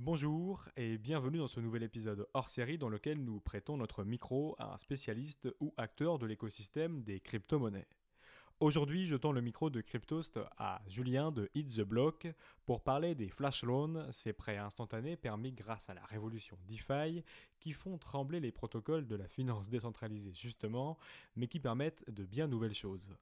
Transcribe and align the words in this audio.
Bonjour 0.00 0.68
et 0.76 0.96
bienvenue 0.96 1.38
dans 1.38 1.48
ce 1.48 1.58
nouvel 1.58 1.82
épisode 1.82 2.28
hors 2.32 2.50
série 2.50 2.78
dans 2.78 2.88
lequel 2.88 3.18
nous 3.18 3.40
prêtons 3.40 3.76
notre 3.76 4.04
micro 4.04 4.54
à 4.56 4.72
un 4.72 4.78
spécialiste 4.78 5.48
ou 5.58 5.74
acteur 5.76 6.20
de 6.20 6.26
l'écosystème 6.26 7.02
des 7.02 7.18
crypto-monnaies. 7.18 7.88
Aujourd'hui, 8.60 9.08
je 9.08 9.16
le 9.16 9.40
micro 9.40 9.70
de 9.70 9.80
Cryptost 9.80 10.38
à 10.56 10.80
Julien 10.86 11.32
de 11.32 11.50
Hit 11.56 11.74
the 11.74 11.80
Block 11.80 12.28
pour 12.64 12.84
parler 12.84 13.16
des 13.16 13.28
flash 13.28 13.64
loans, 13.64 14.06
ces 14.12 14.32
prêts 14.32 14.56
instantanés 14.56 15.16
permis 15.16 15.50
grâce 15.50 15.90
à 15.90 15.94
la 15.94 16.04
révolution 16.04 16.56
DeFi 16.68 17.24
qui 17.58 17.72
font 17.72 17.98
trembler 17.98 18.38
les 18.38 18.52
protocoles 18.52 19.08
de 19.08 19.16
la 19.16 19.26
finance 19.26 19.68
décentralisée 19.68 20.32
justement, 20.32 20.96
mais 21.34 21.48
qui 21.48 21.58
permettent 21.58 22.08
de 22.08 22.24
bien 22.24 22.46
nouvelles 22.46 22.72
choses. 22.72 23.16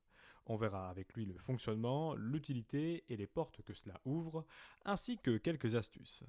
On 0.44 0.56
verra 0.56 0.90
avec 0.90 1.14
lui 1.14 1.24
le 1.24 1.38
fonctionnement, 1.38 2.14
l'utilité 2.14 3.04
et 3.08 3.16
les 3.16 3.26
portes 3.26 3.62
que 3.62 3.72
cela 3.72 3.98
ouvre, 4.04 4.44
ainsi 4.84 5.16
que 5.16 5.38
quelques 5.38 5.74
astuces. 5.74 6.26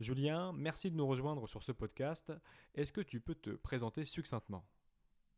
Julien, 0.00 0.54
merci 0.54 0.90
de 0.90 0.96
nous 0.96 1.06
rejoindre 1.06 1.46
sur 1.46 1.62
ce 1.62 1.72
podcast. 1.72 2.32
Est-ce 2.74 2.90
que 2.90 3.02
tu 3.02 3.20
peux 3.20 3.34
te 3.34 3.50
présenter 3.50 4.06
succinctement? 4.06 4.64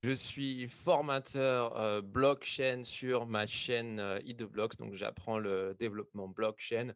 Je 0.04 0.12
suis 0.12 0.68
formateur 0.68 1.77
euh, 1.77 2.00
blockchain 2.00 2.84
sur 2.84 3.27
ma 3.27 3.48
chaîne 3.48 3.98
euh, 3.98 4.20
blocks 4.48 4.77
donc 4.77 4.95
j'apprends 4.95 5.38
le 5.38 5.74
développement 5.80 6.28
blockchain. 6.28 6.95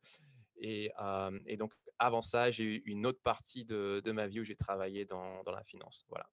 Et, 0.58 0.92
euh, 1.02 1.36
et, 1.46 1.56
donc, 1.56 1.72
avant 1.98 2.22
ça, 2.22 2.52
j'ai 2.52 2.62
eu 2.62 2.82
une 2.86 3.04
autre 3.04 3.20
partie 3.20 3.64
de, 3.64 4.00
de 4.04 4.12
ma 4.12 4.28
vie 4.28 4.40
où 4.40 4.44
j'ai 4.44 4.56
travaillé 4.56 5.04
dans, 5.04 5.42
dans, 5.42 5.52
la 5.52 5.64
finance. 5.64 6.06
Voilà. 6.08 6.28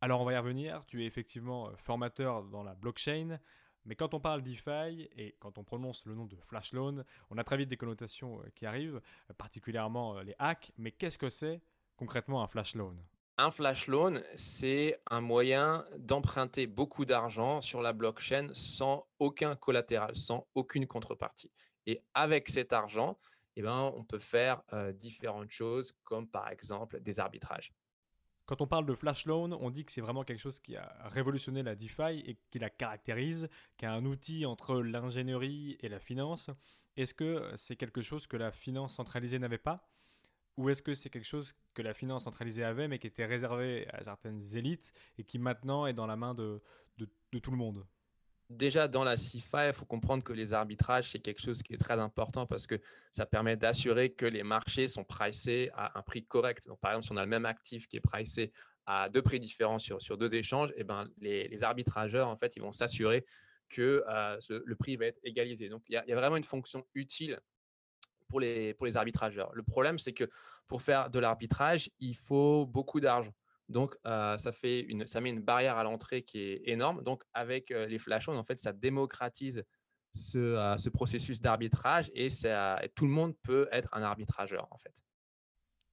Alors, 0.00 0.20
on 0.20 0.24
va 0.24 0.32
y 0.32 0.38
revenir. 0.38 0.84
Tu 0.86 1.04
es 1.04 1.06
effectivement 1.06 1.70
formateur 1.76 2.42
dans 2.42 2.64
la 2.64 2.74
blockchain. 2.74 3.38
Mais 3.84 3.96
quand 3.96 4.14
on 4.14 4.20
parle 4.20 4.42
DeFi 4.42 5.08
et 5.16 5.36
quand 5.40 5.58
on 5.58 5.64
prononce 5.64 6.06
le 6.06 6.14
nom 6.14 6.24
de 6.24 6.36
Flash 6.36 6.72
Loan, 6.72 7.04
on 7.30 7.36
a 7.36 7.44
très 7.44 7.56
vite 7.56 7.68
des 7.68 7.76
connotations 7.76 8.40
euh, 8.40 8.50
qui 8.54 8.64
arrivent, 8.64 9.00
euh, 9.30 9.34
particulièrement 9.36 10.16
euh, 10.16 10.22
les 10.22 10.34
hacks. 10.38 10.72
Mais 10.78 10.90
qu'est-ce 10.90 11.18
que 11.18 11.28
c'est 11.28 11.60
concrètement 11.96 12.42
un 12.42 12.46
Flash 12.46 12.74
Loan? 12.74 12.96
Un 13.36 13.50
flash 13.50 13.88
loan, 13.88 14.22
c'est 14.36 15.00
un 15.10 15.20
moyen 15.20 15.84
d'emprunter 15.98 16.68
beaucoup 16.68 17.04
d'argent 17.04 17.60
sur 17.60 17.82
la 17.82 17.92
blockchain 17.92 18.50
sans 18.54 19.08
aucun 19.18 19.56
collatéral, 19.56 20.14
sans 20.14 20.46
aucune 20.54 20.86
contrepartie. 20.86 21.50
Et 21.86 22.00
avec 22.14 22.48
cet 22.48 22.72
argent, 22.72 23.18
eh 23.56 23.62
ben, 23.62 23.92
on 23.96 24.04
peut 24.04 24.20
faire 24.20 24.62
différentes 24.92 25.50
choses, 25.50 25.96
comme 26.04 26.28
par 26.28 26.48
exemple 26.48 27.00
des 27.00 27.18
arbitrages. 27.18 27.72
Quand 28.46 28.60
on 28.60 28.66
parle 28.66 28.84
de 28.84 28.94
flash 28.94 29.24
loan, 29.24 29.52
on 29.52 29.70
dit 29.70 29.84
que 29.84 29.92
c'est 29.92 30.02
vraiment 30.02 30.22
quelque 30.22 30.40
chose 30.40 30.60
qui 30.60 30.76
a 30.76 30.94
révolutionné 31.04 31.62
la 31.62 31.74
DeFi 31.74 32.22
et 32.26 32.38
qui 32.50 32.58
la 32.58 32.68
caractérise, 32.68 33.48
qui 33.78 33.86
est 33.86 33.88
un 33.88 34.04
outil 34.04 34.44
entre 34.44 34.82
l'ingénierie 34.82 35.78
et 35.80 35.88
la 35.88 35.98
finance. 35.98 36.50
Est-ce 36.96 37.14
que 37.14 37.50
c'est 37.56 37.76
quelque 37.76 38.02
chose 38.02 38.26
que 38.26 38.36
la 38.36 38.52
finance 38.52 38.96
centralisée 38.96 39.38
n'avait 39.38 39.56
pas? 39.58 39.88
Ou 40.56 40.68
est-ce 40.68 40.82
que 40.82 40.94
c'est 40.94 41.10
quelque 41.10 41.26
chose 41.26 41.54
que 41.72 41.82
la 41.82 41.94
finance 41.94 42.24
centralisée 42.24 42.64
avait 42.64 42.86
mais 42.86 42.98
qui 42.98 43.06
était 43.06 43.24
réservé 43.24 43.88
à 43.88 44.04
certaines 44.04 44.42
élites 44.56 44.92
et 45.18 45.24
qui 45.24 45.38
maintenant 45.38 45.86
est 45.86 45.94
dans 45.94 46.06
la 46.06 46.16
main 46.16 46.34
de, 46.34 46.62
de 46.98 47.38
tout 47.38 47.50
le 47.50 47.56
monde? 47.56 47.84
Déjà 48.50 48.88
dans 48.88 49.04
la 49.04 49.16
CIFA, 49.16 49.68
il 49.68 49.72
faut 49.72 49.84
comprendre 49.84 50.22
que 50.22 50.32
les 50.32 50.52
arbitrages, 50.52 51.10
c'est 51.10 51.18
quelque 51.18 51.40
chose 51.40 51.62
qui 51.62 51.74
est 51.74 51.78
très 51.78 51.98
important 51.98 52.46
parce 52.46 52.66
que 52.66 52.80
ça 53.12 53.26
permet 53.26 53.56
d'assurer 53.56 54.10
que 54.10 54.26
les 54.26 54.42
marchés 54.42 54.88
sont 54.88 55.04
pricés 55.04 55.70
à 55.74 55.98
un 55.98 56.02
prix 56.02 56.24
correct. 56.24 56.66
Donc, 56.66 56.80
par 56.80 56.92
exemple, 56.92 57.06
si 57.06 57.12
on 57.12 57.16
a 57.16 57.22
le 57.22 57.30
même 57.30 57.46
actif 57.46 57.88
qui 57.88 57.96
est 57.96 58.00
pricé 58.00 58.52
à 58.86 59.08
deux 59.08 59.22
prix 59.22 59.40
différents 59.40 59.78
sur, 59.78 60.18
deux 60.18 60.34
échanges, 60.34 60.70
et 60.70 60.80
eh 60.80 60.84
ben, 60.84 61.08
les, 61.18 61.62
arbitrageurs, 61.62 62.28
en 62.28 62.36
fait, 62.36 62.58
vont 62.58 62.72
s'assurer 62.72 63.24
que 63.70 64.04
euh, 64.08 64.38
le 64.48 64.76
prix 64.76 64.96
va 64.96 65.06
être 65.06 65.20
égalisé. 65.24 65.68
Donc, 65.68 65.82
il 65.88 65.94
y, 65.94 66.12
a 66.12 66.16
vraiment 66.16 66.36
une 66.36 66.44
fonction 66.44 66.86
utile 66.94 67.40
pour 68.28 68.40
les, 68.40 68.74
pour 68.74 68.86
les 68.86 68.96
arbitrageurs. 68.96 69.50
Le 69.54 69.62
problème, 69.62 69.98
c'est 69.98 70.12
que 70.12 70.28
pour 70.66 70.82
faire 70.82 71.10
de 71.10 71.18
l'arbitrage, 71.18 71.90
il 71.98 72.16
faut 72.16 72.66
beaucoup 72.66 73.00
d'argent. 73.00 73.32
Donc, 73.74 73.96
euh, 74.06 74.38
ça, 74.38 74.52
fait 74.52 74.82
une, 74.82 75.04
ça 75.04 75.20
met 75.20 75.30
une 75.30 75.42
barrière 75.42 75.76
à 75.76 75.82
l'entrée 75.82 76.22
qui 76.22 76.38
est 76.38 76.62
énorme. 76.66 77.02
Donc, 77.02 77.24
avec 77.34 77.72
euh, 77.72 77.86
les 77.86 77.98
flash 77.98 78.28
en 78.28 78.44
fait, 78.44 78.60
ça 78.60 78.72
démocratise 78.72 79.64
ce, 80.12 80.38
euh, 80.38 80.76
ce 80.76 80.88
processus 80.90 81.40
d'arbitrage 81.40 82.08
et, 82.14 82.28
ça, 82.28 82.80
tout 82.94 83.04
le 83.04 83.10
monde 83.10 83.34
peut 83.42 83.68
être 83.72 83.88
un 83.90 84.02
arbitrageur, 84.02 84.68
en 84.70 84.78
fait. 84.78 84.94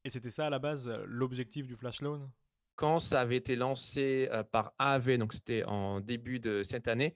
Et 0.03 0.11
c'était 0.11 0.29
ça 0.29 0.45
à 0.45 0.50
la 0.51 0.59
base 0.59 0.94
l'objectif 1.07 1.66
du 1.66 1.75
flash 1.75 2.03
loan 2.03 2.29
Quand 2.75 3.00
ça 3.00 3.19
avait 3.19 3.38
été 3.38 3.55
lancé 3.55 4.29
par 4.51 4.73
AAV, 4.78 5.17
donc 5.17 5.34
c'était 5.34 5.63
en 5.63 6.01
début 6.01 6.39
de 6.39 6.61
cette 6.61 6.88
année, 6.88 7.16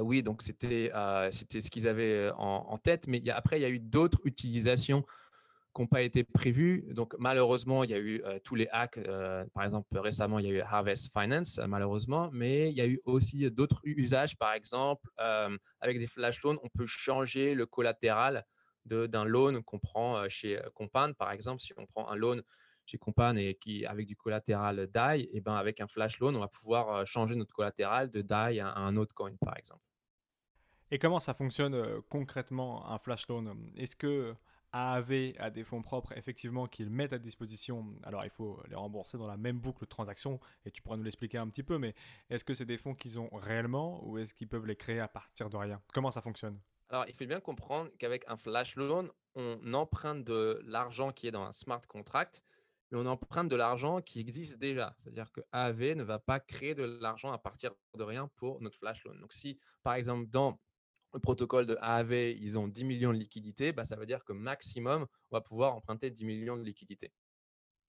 oui, 0.00 0.22
donc 0.22 0.42
c'était 0.42 0.90
c'était 1.30 1.60
ce 1.60 1.70
qu'ils 1.70 1.86
avaient 1.86 2.30
en, 2.36 2.66
en, 2.68 2.78
tête. 2.78 3.06
Mais 3.06 3.18
y 3.18 3.30
a, 3.30 3.36
après, 3.36 3.58
il 3.58 3.62
y 3.62 3.66
a 3.66 3.70
eu 3.70 3.78
d'autres 3.78 4.20
utilisations 4.24 5.04
qui 5.76 5.82
n'ont 5.82 5.86
pas 5.88 6.00
été 6.00 6.24
prévus. 6.24 6.86
Donc, 6.92 7.14
malheureusement, 7.18 7.84
il 7.84 7.90
y 7.90 7.94
a 7.94 7.98
eu 7.98 8.22
euh, 8.24 8.38
tous 8.42 8.54
les 8.54 8.66
hacks. 8.72 8.96
Euh, 8.96 9.44
par 9.52 9.64
exemple, 9.64 9.86
récemment, 9.98 10.38
il 10.38 10.46
y 10.46 10.48
a 10.48 10.52
eu 10.52 10.60
Harvest 10.60 11.10
Finance, 11.12 11.58
euh, 11.58 11.66
malheureusement, 11.66 12.30
mais 12.32 12.70
il 12.70 12.74
y 12.74 12.80
a 12.80 12.86
eu 12.86 12.98
aussi 13.04 13.50
d'autres 13.50 13.80
usages. 13.84 14.38
Par 14.38 14.54
exemple, 14.54 15.08
avec 15.80 15.98
des 15.98 16.06
flash 16.06 16.42
loans, 16.42 16.56
on 16.62 16.68
peut 16.70 16.86
changer 16.86 17.54
le 17.54 17.66
collatéral 17.66 18.44
d'un 18.86 19.24
loan 19.24 19.62
qu'on 19.62 19.78
prend 19.78 20.28
chez 20.28 20.58
Compan. 20.74 21.12
Par 21.12 21.30
exemple, 21.32 21.60
si 21.60 21.72
on 21.76 21.84
prend 21.86 22.08
un 22.08 22.14
loan 22.14 22.40
chez 22.86 22.98
Compan 22.98 23.36
et 23.36 23.56
qui 23.60 23.84
avec 23.84 24.06
du 24.06 24.16
collatéral 24.16 24.86
DAI, 24.86 25.22
et 25.22 25.30
eh 25.34 25.40
ben 25.40 25.56
avec 25.56 25.80
un 25.80 25.88
flash 25.88 26.18
loan, 26.20 26.34
on 26.36 26.40
va 26.40 26.48
pouvoir 26.48 27.06
changer 27.06 27.34
notre 27.34 27.52
collatéral 27.52 28.10
de 28.10 28.22
DAI 28.22 28.60
à 28.60 28.78
un 28.78 28.96
autre 28.96 29.14
coin, 29.14 29.32
par 29.44 29.58
exemple. 29.58 29.82
Et 30.92 30.98
comment 30.98 31.18
ça 31.18 31.34
fonctionne 31.34 32.00
concrètement 32.08 32.88
un 32.88 32.98
flash 32.98 33.28
loan? 33.28 33.56
Est-ce 33.76 33.96
que 33.96 34.36
AAV 34.76 35.34
a 35.38 35.50
des 35.50 35.64
fonds 35.64 35.80
propres, 35.80 36.12
effectivement, 36.16 36.66
qu'ils 36.66 36.90
mettent 36.90 37.14
à 37.14 37.18
disposition. 37.18 37.86
Alors, 38.02 38.24
il 38.24 38.30
faut 38.30 38.62
les 38.68 38.76
rembourser 38.76 39.16
dans 39.16 39.26
la 39.26 39.38
même 39.38 39.58
boucle 39.58 39.80
de 39.80 39.86
transaction, 39.86 40.38
et 40.64 40.70
tu 40.70 40.82
pourras 40.82 40.98
nous 40.98 41.02
l'expliquer 41.02 41.38
un 41.38 41.48
petit 41.48 41.62
peu, 41.62 41.78
mais 41.78 41.94
est-ce 42.28 42.44
que 42.44 42.52
c'est 42.52 42.66
des 42.66 42.76
fonds 42.76 42.94
qu'ils 42.94 43.18
ont 43.18 43.30
réellement 43.32 44.06
ou 44.06 44.18
est-ce 44.18 44.34
qu'ils 44.34 44.48
peuvent 44.48 44.66
les 44.66 44.76
créer 44.76 45.00
à 45.00 45.08
partir 45.08 45.48
de 45.48 45.56
rien? 45.56 45.80
Comment 45.94 46.10
ça 46.10 46.20
fonctionne? 46.20 46.60
Alors, 46.90 47.06
il 47.08 47.14
faut 47.14 47.24
bien 47.24 47.40
comprendre 47.40 47.90
qu'avec 47.98 48.24
un 48.28 48.36
flash 48.36 48.76
loan, 48.76 49.08
on 49.34 49.74
emprunte 49.74 50.24
de 50.24 50.62
l'argent 50.66 51.10
qui 51.10 51.26
est 51.26 51.32
dans 51.32 51.42
un 51.42 51.52
smart 51.52 51.80
contract, 51.88 52.42
mais 52.90 52.98
on 52.98 53.06
emprunte 53.06 53.48
de 53.48 53.56
l'argent 53.56 54.00
qui 54.00 54.20
existe 54.20 54.58
déjà. 54.58 54.94
C'est-à-dire 54.98 55.32
que 55.32 55.40
AAV 55.52 55.96
ne 55.96 56.04
va 56.04 56.18
pas 56.18 56.38
créer 56.38 56.74
de 56.74 56.84
l'argent 56.84 57.32
à 57.32 57.38
partir 57.38 57.72
de 57.96 58.02
rien 58.04 58.28
pour 58.36 58.60
notre 58.60 58.78
flash 58.78 59.02
loan. 59.04 59.16
Donc, 59.20 59.32
si, 59.32 59.58
par 59.82 59.94
exemple, 59.94 60.28
dans 60.28 60.60
le 61.16 61.20
protocole 61.20 61.66
de 61.66 61.78
AAV, 61.80 62.36
ils 62.38 62.58
ont 62.58 62.68
10 62.68 62.84
millions 62.84 63.12
de 63.12 63.18
liquidités, 63.18 63.72
bah, 63.72 63.84
ça 63.84 63.96
veut 63.96 64.04
dire 64.04 64.22
que 64.22 64.34
maximum, 64.34 65.06
on 65.30 65.36
va 65.36 65.40
pouvoir 65.40 65.74
emprunter 65.74 66.10
10 66.10 66.26
millions 66.26 66.58
de 66.58 66.62
liquidités. 66.62 67.10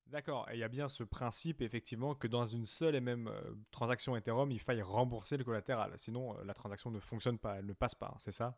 D'accord, 0.06 0.50
et 0.50 0.54
il 0.54 0.60
y 0.60 0.64
a 0.64 0.70
bien 0.70 0.88
ce 0.88 1.04
principe 1.04 1.62
effectivement 1.62 2.16
que 2.16 2.28
dans 2.28 2.46
une 2.46 2.66
seule 2.66 2.96
et 2.96 3.02
même 3.02 3.28
euh, 3.28 3.56
transaction 3.72 4.16
Ethereum, 4.16 4.50
il 4.52 4.62
faille 4.62 4.82
rembourser 4.82 5.36
le 5.36 5.44
collatéral, 5.44 5.92
sinon 5.98 6.38
euh, 6.38 6.46
la 6.46 6.54
transaction 6.54 6.90
ne 6.90 7.02
fonctionne 7.02 7.38
pas, 7.38 7.58
elle 7.58 7.66
ne 7.66 7.74
passe 7.74 7.96
pas, 7.96 8.12
hein, 8.14 8.18
c'est 8.18 8.32
ça? 8.32 8.58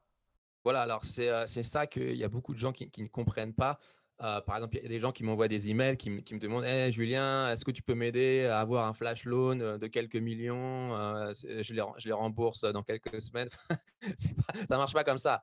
Voilà, 0.64 0.84
alors 0.84 1.04
c'est 1.04 1.30
euh, 1.30 1.48
ça 1.48 1.88
qu'il 1.88 2.16
y 2.16 2.24
a 2.24 2.30
beaucoup 2.30 2.54
de 2.54 2.60
gens 2.60 2.72
qui, 2.72 2.92
qui 2.92 3.02
ne 3.02 3.08
comprennent 3.08 3.56
pas. 3.56 3.80
Euh, 4.22 4.42
par 4.42 4.58
exemple, 4.58 4.76
il 4.78 4.84
y 4.84 4.86
a 4.86 4.90
des 4.90 5.00
gens 5.00 5.14
qui 5.14 5.24
m'envoient 5.24 5.48
des 5.48 5.70
emails 5.70 5.96
qui, 5.96 6.10
me 6.10 6.40
demandent 6.40 6.66
hey, 6.66 6.92
Julien, 6.92 7.52
est-ce 7.52 7.64
que 7.64 7.72
tu 7.72 7.82
peux 7.82 7.96
m'aider 7.96 8.46
à 8.46 8.60
avoir 8.60 8.86
un 8.86 8.94
flash 8.94 9.24
loan 9.24 9.62
euh, 9.62 9.78
de 9.78 9.88
quelques 9.88 10.18
millions 10.18 10.94
euh, 10.94 11.32
je, 11.34 11.74
les, 11.74 11.82
je, 11.98 12.08
les, 12.08 12.14
rembourse 12.14 12.62
dans 12.62 12.84
quelques 12.84 13.22
semaines? 13.22 13.48
ça 14.18 14.76
ne 14.76 14.78
marche 14.78 14.94
pas 14.94 15.06
comme 15.06 15.18
ça. 15.18 15.42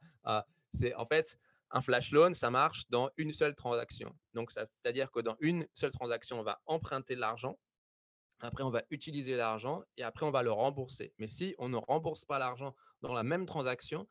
c'est 0.75 0.95
en 0.95 1.07
fait 1.07 1.39
un 1.71 1.81
flash 1.81 2.13
loan, 2.13 2.35
ça 2.35 2.51
marche 2.51 2.89
dans 2.91 3.11
une 3.17 3.33
seule 3.33 3.55
transaction. 3.55 4.15
Donc, 4.35 4.53
c'est-à-dire 4.53 5.11
que 5.11 5.21
dans 5.21 5.37
une 5.41 5.67
seule 5.73 5.91
transaction, 5.91 6.39
on 6.39 6.43
va 6.43 6.61
emprunter 6.67 7.15
l'argent. 7.15 7.59
Après, 8.41 8.63
on 8.63 8.71
va 8.71 8.83
utiliser 8.91 9.37
l'argent 9.37 9.83
et 9.97 10.03
après, 10.03 10.27
on 10.27 10.31
va 10.31 10.43
le 10.43 10.53
rembourser. 10.53 11.15
Mais 11.19 11.27
si 11.27 11.55
on 11.59 11.71
ne 11.71 11.79
rembourse 11.79 12.27
pas 12.27 12.39
l'argent 12.39 12.75
dans 13.01 13.15
la 13.15 13.23
même 13.23 13.47
transaction, 13.47 14.07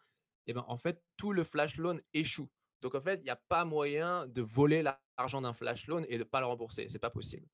eh 0.47 0.53
ben, 0.53 0.65
en 0.67 0.77
fait, 0.77 1.01
tout 1.17 1.31
le 1.31 1.43
flash 1.43 1.77
loan 1.77 1.99
échoue. 2.13 2.49
Donc, 2.85 2.93
en 2.93 3.01
fait, 3.01 3.15
il 3.15 3.23
n'y 3.23 3.31
a 3.31 3.35
pas 3.35 3.65
moyen 3.65 4.27
de 4.27 4.43
voler 4.43 4.83
l'argent 4.83 5.41
d'un 5.41 5.53
flash 5.53 5.87
loan 5.87 6.03
et 6.07 6.19
de 6.19 6.19
ne 6.19 6.23
pas 6.23 6.39
le 6.39 6.45
rembourser. 6.45 6.87
Ce 6.87 6.93
n'est 6.93 6.99
pas 6.99 7.09
possible. 7.09 7.47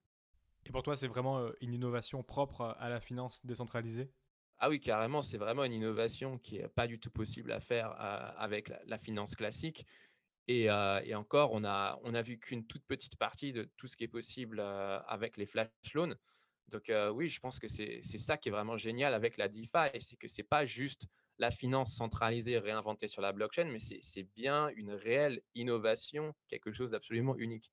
Et 0.65 0.71
pour 0.71 0.83
toi, 0.83 0.97
c'est 0.97 1.07
vraiment 1.07 1.49
une 1.61 1.73
innovation 1.73 2.21
propre 2.21 2.75
à 2.77 2.89
la 2.89 2.99
finance 2.99 3.45
décentralisée? 3.45 4.11
Ah 4.59 4.67
oui, 4.67 4.81
carrément, 4.81 5.21
c'est 5.21 5.37
vraiment 5.37 5.63
une 5.63 5.71
innovation 5.71 6.37
qui 6.37 6.57
n'est 6.57 6.67
pas 6.67 6.85
du 6.85 6.99
tout 6.99 7.11
possible 7.11 7.53
à 7.53 7.61
faire 7.61 7.95
euh, 7.97 8.29
avec 8.39 8.73
la, 8.83 8.97
finance 8.97 9.33
classique. 9.33 9.85
Euh, 10.49 10.99
et, 11.05 11.15
encore, 11.15 11.53
on 11.53 11.63
a, 11.63 11.97
on 12.03 12.13
a 12.13 12.21
vu 12.21 12.37
qu'une 12.37 12.67
toute 12.67 12.83
petite 12.83 13.15
partie 13.15 13.53
de 13.53 13.69
tout 13.77 13.87
ce 13.87 13.95
qui 13.95 14.03
est 14.03 14.09
possible 14.09 14.59
avec 14.59 15.37
les 15.37 15.45
flash 15.45 15.69
loans. 15.93 16.13
Donc 16.67 16.91
oui, 17.13 17.29
je 17.29 17.39
pense 17.39 17.57
que 17.57 17.69
c'est 17.69 18.01
ça 18.01 18.35
qui 18.35 18.49
est 18.49 18.51
vraiment 18.51 18.75
génial 18.75 19.13
avec 19.13 19.37
la 19.37 19.47
DeFi, 19.47 19.97
c'est 20.01 20.17
que 20.17 20.27
ce 20.27 20.41
n'est 20.41 20.47
pas 20.47 20.65
juste 20.65 21.07
la 21.37 21.51
finance 21.51 21.93
centralisée 21.95 22.57
réinventée 22.59 23.07
sur 23.07 23.21
la 23.21 23.31
blockchain, 23.31 23.65
mais 23.65 23.79
c'est 23.79 24.23
bien 24.35 24.69
une 24.75 24.91
réelle 24.91 25.41
innovation, 25.55 26.33
quelque 26.47 26.71
chose 26.71 26.91
d'absolument 26.91 27.35
unique. 27.35 27.71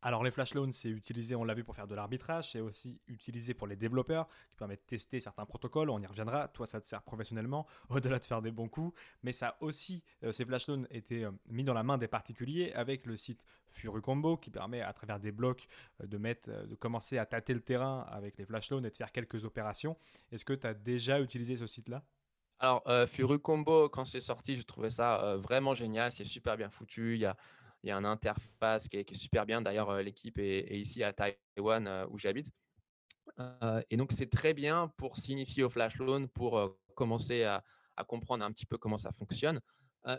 Alors 0.00 0.22
les 0.22 0.30
flash 0.30 0.54
loans, 0.54 0.70
c'est 0.70 0.90
utilisé, 0.90 1.34
on 1.34 1.42
l'a 1.42 1.54
vu, 1.54 1.64
pour 1.64 1.74
faire 1.74 1.88
de 1.88 1.94
l'arbitrage, 1.96 2.52
c'est 2.52 2.60
aussi 2.60 3.00
utilisé 3.08 3.52
pour 3.52 3.66
les 3.66 3.74
développeurs, 3.74 4.28
qui 4.50 4.56
permet 4.56 4.76
de 4.76 4.82
tester 4.82 5.18
certains 5.18 5.44
protocoles, 5.44 5.90
on 5.90 5.98
y 5.98 6.06
reviendra, 6.06 6.46
toi 6.46 6.66
ça 6.66 6.80
te 6.80 6.86
sert 6.86 7.02
professionnellement, 7.02 7.66
au-delà 7.88 8.20
de 8.20 8.24
faire 8.24 8.40
des 8.40 8.52
bons 8.52 8.68
coups, 8.68 8.96
mais 9.24 9.32
ça 9.32 9.56
aussi, 9.60 10.04
euh, 10.22 10.30
ces 10.30 10.44
flash 10.44 10.68
loans 10.68 10.84
étaient 10.90 11.24
euh, 11.24 11.32
mis 11.48 11.64
dans 11.64 11.74
la 11.74 11.82
main 11.82 11.98
des 11.98 12.06
particuliers 12.06 12.72
avec 12.74 13.06
le 13.06 13.16
site 13.16 13.44
Furucombo, 13.70 14.36
qui 14.36 14.50
permet 14.50 14.82
à 14.82 14.92
travers 14.92 15.18
des 15.18 15.32
blocs 15.32 15.66
euh, 16.00 16.06
de, 16.06 16.16
de 16.66 16.74
commencer 16.76 17.18
à 17.18 17.26
tâter 17.26 17.52
le 17.52 17.60
terrain 17.60 18.06
avec 18.08 18.38
les 18.38 18.44
flash 18.44 18.70
loans 18.70 18.84
et 18.84 18.90
de 18.90 18.96
faire 18.96 19.10
quelques 19.10 19.44
opérations. 19.44 19.96
Est-ce 20.30 20.44
que 20.44 20.52
tu 20.52 20.66
as 20.68 20.74
déjà 20.74 21.20
utilisé 21.20 21.56
ce 21.56 21.66
site-là? 21.66 22.04
Alors, 22.60 22.82
Furucombo, 23.08 23.88
quand 23.88 24.04
c'est 24.04 24.20
sorti, 24.20 24.56
je 24.56 24.62
trouvais 24.62 24.90
ça 24.90 25.36
vraiment 25.36 25.74
génial. 25.74 26.10
C'est 26.10 26.24
super 26.24 26.56
bien 26.56 26.70
foutu. 26.70 27.14
Il 27.14 27.20
y 27.20 27.90
a, 27.90 27.96
une 27.96 28.06
interface 28.06 28.88
qui 28.88 28.98
est, 28.98 29.14
super 29.14 29.46
bien. 29.46 29.62
D'ailleurs, 29.62 29.90
euh, 29.90 30.02
l'équipe 30.02 30.38
est, 30.38 30.76
ici 30.76 31.02
à 31.02 31.12
Taïwan 31.12 31.86
euh, 31.86 32.06
où 32.10 32.18
j'habite. 32.18 32.50
Euh, 33.38 33.82
et 33.90 33.96
donc, 33.96 34.12
c'est 34.12 34.30
très 34.30 34.54
bien 34.54 34.88
pour 34.96 35.16
s'initier 35.16 35.62
au 35.62 35.70
flash 35.70 35.96
loan, 35.98 36.26
pour 36.26 36.76
commencer 36.94 37.44
à, 37.44 37.62
comprendre 38.06 38.44
un 38.44 38.52
petit 38.52 38.66
peu 38.66 38.78
comment 38.78 38.98
ça 38.98 39.10
fonctionne. 39.10 39.60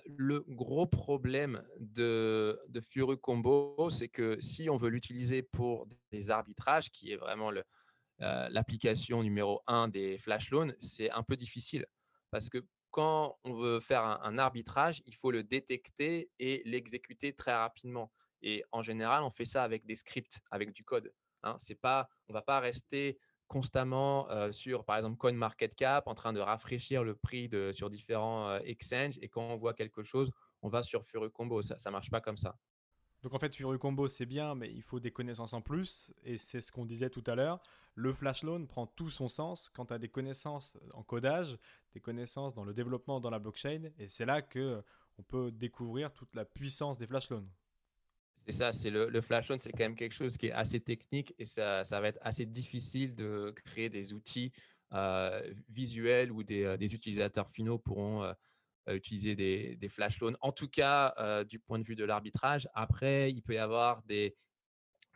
le 0.06 0.44
gros 0.50 0.86
problème 0.86 1.64
de, 1.80 2.60
de 2.68 2.82
Fury 2.82 3.18
Combo, 3.18 3.90
c'est 3.90 4.10
que 4.10 4.38
si 4.42 4.70
on 4.70 4.76
veut 4.76 4.90
l'utiliser 4.90 5.44
pour 5.44 5.88
des 6.12 6.30
arbitrages, 6.30 6.92
qui 6.92 7.14
est 7.14 7.16
vraiment 7.16 7.52
l'application 8.20 9.24
numéro 9.24 9.62
un 9.66 9.88
des 9.88 10.18
flash 10.18 10.52
loans, 10.52 10.74
c'est 10.80 11.10
un 11.12 11.24
peu 11.24 11.38
difficile 11.38 11.86
parce 12.32 12.50
que 12.50 12.66
quand 12.92 13.38
on 13.44 13.54
veut 13.54 13.80
faire 13.80 14.04
un, 14.04 14.38
arbitrage, 14.38 15.02
il 15.06 15.16
faut 15.16 15.32
le 15.32 15.44
détecter 15.44 16.32
et 16.40 16.62
l'exécuter 16.66 17.34
très 17.34 17.54
rapidement. 17.54 18.12
Et 18.42 18.64
en 18.72 18.82
général, 18.82 19.24
on 19.24 19.32
fait 19.32 19.46
ça 19.46 19.64
avec 19.64 19.86
des 19.86 19.96
scripts, 19.96 20.40
avec 20.50 20.72
du 20.72 20.84
code. 20.84 21.14
Hein. 21.44 21.56
C'est 21.60 21.80
pas, 21.80 22.10
on 22.28 22.34
va 22.34 22.42
pas 22.42 22.60
rester 22.60 23.20
constamment 23.48 24.30
euh, 24.30 24.52
sur, 24.52 24.86
par 24.86 24.98
exemple, 24.98 25.18
CoinMarketCap 25.18 26.08
en 26.08 26.16
train 26.16 26.34
de 26.34 26.40
rafraîchir 26.40 27.04
le 27.04 27.16
prix 27.16 27.50
de, 27.50 27.72
sur 27.74 27.90
différents 27.90 28.50
euh, 28.50 28.60
exchanges. 28.64 29.18
Et 29.22 29.28
quand 29.28 29.42
on 29.42 29.58
voit 29.58 29.74
quelque 29.74 30.04
chose, 30.04 30.32
on 30.62 30.70
va 30.70 30.84
sur 30.84 31.06
Furucombo. 31.06 31.62
Ça 31.62 31.76
ne 31.86 31.92
marche 31.92 32.10
pas 32.10 32.22
comme 32.22 32.38
ça. 32.38 32.58
Donc 33.22 33.34
en 33.34 33.40
fait, 33.40 33.54
Furucombo, 33.54 34.08
c'est 34.08 34.26
bien, 34.26 34.56
mais 34.56 34.72
il 34.72 34.82
faut 34.82 35.00
des 35.00 35.12
connaissances 35.12 35.54
en 35.54 35.62
plus. 35.62 36.14
Et 36.24 36.38
c'est 36.38 36.62
ce 36.62 36.72
qu'on 36.72 36.86
disait 36.86 37.10
tout 37.10 37.24
à 37.28 37.36
l'heure 37.36 37.60
le 37.96 38.14
flash 38.14 38.44
loan 38.44 38.66
prend 38.66 38.88
tout 38.88 39.10
son 39.10 39.28
sens 39.28 39.70
quand 39.70 39.88
tu 39.88 39.94
as 39.94 40.00
des 40.00 40.10
connaissances 40.10 40.78
en 40.94 41.04
codage, 41.04 41.58
des 41.94 42.00
connaissances 42.00 42.54
dans 42.54 42.64
le 42.64 42.74
développement 42.74 43.20
dans 43.20 43.30
la 43.30 43.40
blockchain, 43.40 43.90
et 43.98 44.10
c'est 44.10 44.26
là 44.26 44.42
que 44.42 44.82
on 45.18 45.24
peut 45.24 45.52
découvrir 45.52 46.14
toute 46.14 46.34
la 46.34 46.46
puissance 46.46 46.98
des 46.98 47.06
flash 47.06 47.30
loans. 47.30 47.48
C'est 48.46 48.54
ça, 48.54 48.74
c'est 48.74 48.90
le, 48.90 49.22
flash 49.22 49.50
loan, 49.50 49.58
c'est 49.60 49.72
quand 49.72 49.80
même 49.80 49.96
quelque 49.96 50.16
chose 50.16 50.38
qui 50.38 50.48
est 50.48 50.52
assez 50.52 50.80
technique 50.80 51.36
et 51.38 51.46
ça, 51.46 51.84
ça 51.84 52.00
va 52.00 52.08
être 52.08 52.20
assez 52.22 52.46
difficile 52.46 53.14
de 53.14 53.54
créer 53.66 53.90
des 53.90 54.14
outils 54.14 54.52
euh, 54.94 55.54
visuels 55.70 56.32
où 56.32 56.42
des, 56.42 56.64
euh, 56.64 56.76
des, 56.76 56.96
utilisateurs 56.96 57.48
finaux 57.52 57.78
pourront 57.78 58.24
euh, 58.24 58.34
utiliser 58.96 59.36
des, 59.36 59.90
flash 59.90 60.20
loans. 60.20 60.34
En 60.42 60.52
tout 60.52 60.68
cas, 60.68 61.44
du 61.44 61.60
point 61.60 61.78
de 61.78 61.84
vue 61.84 61.96
de 61.96 62.06
l'arbitrage. 62.06 62.68
Après, 62.74 63.32
il 63.32 63.44
peut 63.44 63.54
y 63.54 63.60
avoir 63.60 64.02
des, 64.04 64.36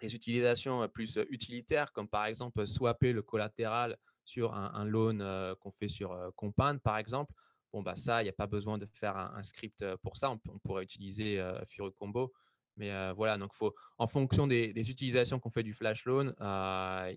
des 0.02 0.16
utilisations 0.16 0.88
plus 0.90 1.18
utilitaires, 1.30 1.92
comme 1.92 2.08
par 2.08 2.26
exemple 2.26 2.66
swapper 2.68 3.14
le 3.14 3.22
collatéral 3.22 3.98
sur 4.26 4.54
un, 4.54 4.86
loan 4.86 5.56
qu'on 5.60 5.72
fait 5.72 5.88
sur 5.88 6.18
Compound, 6.36 6.82
par 6.82 6.98
exemple. 6.98 7.34
Bon, 7.72 7.82
bah 7.82 7.96
ça, 7.96 8.22
il 8.22 8.26
n'y 8.26 8.30
a 8.30 8.34
pas 8.34 8.48
besoin 8.48 8.78
de 8.78 8.86
faire 8.86 9.18
un, 9.18 9.44
script 9.44 9.84
pour 9.98 10.18
ça. 10.18 10.30
On, 10.30 10.38
pourrait 10.60 10.84
utiliser 10.84 11.44
Fury 11.70 11.92
Combo. 11.94 12.32
Mais 12.78 13.14
voilà, 13.14 13.38
donc 13.38 13.54
faut, 13.54 13.76
en 13.98 14.08
fonction 14.08 14.48
des, 14.48 14.90
utilisations 14.90 15.40
qu'on 15.40 15.52
fait 15.52 15.64
du 15.64 15.74
flash 15.74 16.06
loan, 16.06 16.34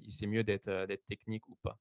c'est 0.08 0.26
mieux 0.26 0.44
d'être 0.44 0.86
technique 1.06 1.48
ou 1.48 1.56
pas. 1.62 1.78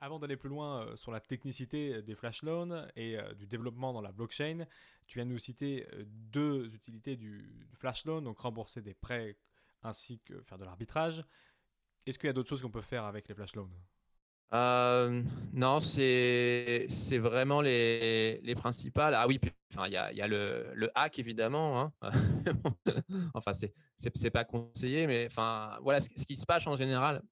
Avant 0.00 0.18
d'aller 0.18 0.36
plus 0.36 0.50
loin 0.50 0.94
sur 0.94 1.10
la 1.10 1.20
technicité 1.20 2.02
des 2.02 2.14
flash 2.14 2.42
loans 2.42 2.86
et 2.96 3.16
du 3.36 3.46
développement 3.46 3.94
dans 3.94 4.02
la 4.02 4.12
blockchain, 4.12 4.66
tu 5.06 5.18
viens 5.18 5.24
de 5.24 5.30
nous 5.30 5.38
citer 5.38 5.86
deux 6.04 6.74
utilités 6.74 7.16
du 7.16 7.66
flash 7.72 8.04
loan, 8.04 8.20
donc 8.22 8.38
rembourser 8.38 8.82
des 8.82 8.94
prêts 8.94 9.38
ainsi 9.86 10.20
que 10.20 10.40
faire 10.42 10.58
de 10.58 10.64
l'arbitrage. 10.64 11.24
Est-ce 12.06 12.18
qu'il 12.18 12.26
y 12.26 12.30
a 12.30 12.32
d'autres 12.32 12.48
choses 12.48 12.62
qu'on 12.62 12.70
peut 12.70 12.82
faire 12.82 13.04
avec 13.04 13.28
les 13.28 13.34
flash 13.34 13.54
loans? 13.56 13.70
Euh, 14.52 15.22
non, 15.52 15.80
c'est 15.80 16.86
vraiment 17.18 17.60
les, 17.60 18.40
les, 18.42 18.54
principales. 18.54 19.14
Ah 19.14 19.26
oui, 19.26 19.40
il 19.86 19.92
y 19.92 19.96
a, 19.96 20.12
y 20.12 20.20
a 20.20 20.28
le, 20.28 20.70
le, 20.74 20.90
hack 20.94 21.18
évidemment. 21.18 21.80
Hein. 21.80 21.92
enfin, 23.34 23.52
c'est 23.52 24.30
pas 24.30 24.44
conseillé, 24.44 25.08
mais 25.08 25.26
enfin, 25.26 25.76
voilà 25.82 26.00
ce, 26.00 26.08
qui 26.08 26.36
se 26.36 26.46
passe 26.46 26.66
en 26.68 26.76
général 26.76 27.22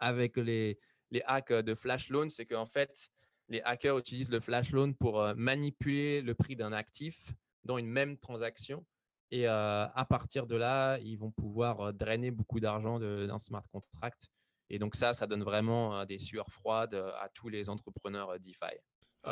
avec 0.00 0.36
les, 0.36 0.78
les 1.12 1.22
hacks 1.26 1.52
de 1.52 1.74
flash 1.74 2.08
loan, 2.08 2.30
c'est 2.30 2.46
qu'en 2.46 2.66
fait, 2.66 3.08
les 3.48 3.60
hackers 3.62 3.98
utilisent 3.98 4.30
le 4.30 4.40
flash 4.40 4.72
loan 4.72 4.92
pour 4.94 5.20
euh, 5.20 5.34
manipuler 5.36 6.20
le 6.20 6.34
prix 6.34 6.56
d'un 6.56 6.72
actif 6.72 7.32
dans 7.62 7.78
une 7.78 7.86
même 7.86 8.18
transaction 8.18 8.84
et 9.30 9.46
à 9.46 10.06
partir 10.08 10.46
de 10.46 10.56
là, 10.56 10.98
ils 10.98 11.16
vont 11.16 11.30
pouvoir 11.30 11.92
drainer 11.92 12.30
beaucoup 12.30 12.60
d'argent 12.60 12.98
d'un 13.00 13.38
smart 13.38 13.64
contract. 13.72 14.28
Et 14.70 14.78
donc 14.78 14.96
ça, 14.96 15.12
ça 15.12 15.26
donne 15.26 15.42
vraiment 15.42 16.04
des 16.06 16.18
sueurs 16.18 16.50
froides 16.50 16.94
à 16.94 17.28
tous 17.34 17.48
les 17.48 17.68
entrepreneurs 17.68 18.38
DeFi. 18.40 18.76